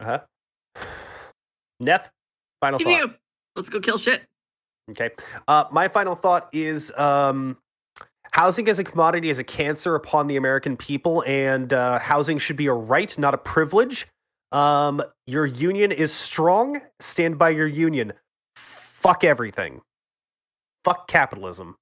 [0.00, 0.20] Uh huh.
[1.82, 2.08] Neth,
[2.62, 2.96] final Give thought.
[2.96, 3.14] you.
[3.54, 4.22] Let's go kill shit.
[4.92, 5.10] Okay.
[5.46, 7.58] Uh, my final thought is um,
[8.32, 12.56] housing as a commodity is a cancer upon the American people, and uh, housing should
[12.56, 14.06] be a right, not a privilege.
[14.52, 16.80] Um, your union is strong.
[16.98, 18.14] Stand by your union.
[19.00, 19.80] Fuck everything.
[20.84, 21.76] Fuck capitalism.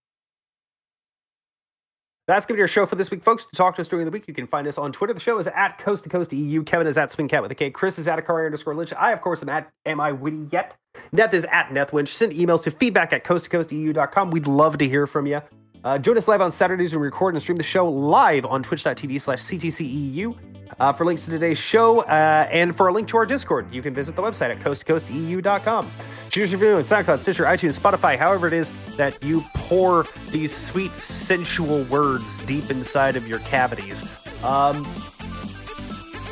[2.28, 3.44] That's going to be our show for this week, folks.
[3.46, 5.14] To talk to us during the week, you can find us on Twitter.
[5.14, 6.62] The show is at Coast to Coast EU.
[6.62, 7.70] Kevin is at SwingKat with a K.
[7.70, 8.92] Chris is at Akari underscore Lich.
[8.92, 10.76] I, of course, am at Am I Witty Yet?
[11.12, 12.06] Neth is at NethWench.
[12.06, 14.30] Send emails to feedback at coast to coast EU.com.
[14.30, 15.40] We'd love to hear from you.
[15.84, 18.62] Uh, join us live on Saturdays when we record and stream the show live on
[18.62, 20.36] twitch.tv slash CTCEU.
[20.78, 23.82] Uh, for links to today's show uh, and for a link to our Discord, you
[23.82, 25.90] can visit the website at coasttocoasteu.com.
[26.30, 30.54] Choose your video on SoundCloud, Stitcher, iTunes, Spotify, however it is that you pour these
[30.54, 34.02] sweet, sensual words deep inside of your cavities.
[34.44, 34.84] Um,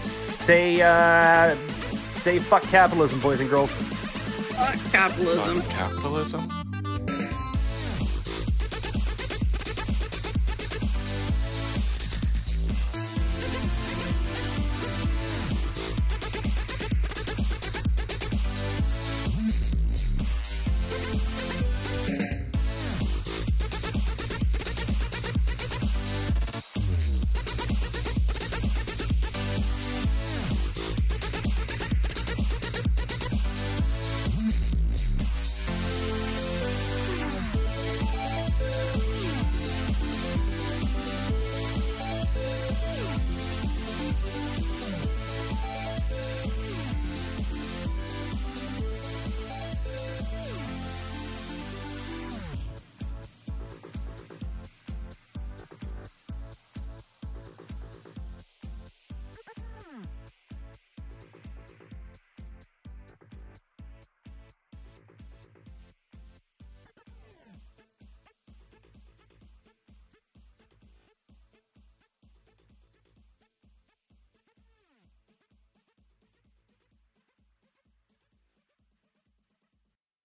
[0.01, 1.57] say, uh,
[2.13, 3.73] say fuck capitalism, boys and girls.
[3.73, 5.63] Fuck capitalism.
[5.63, 6.66] Capitalism?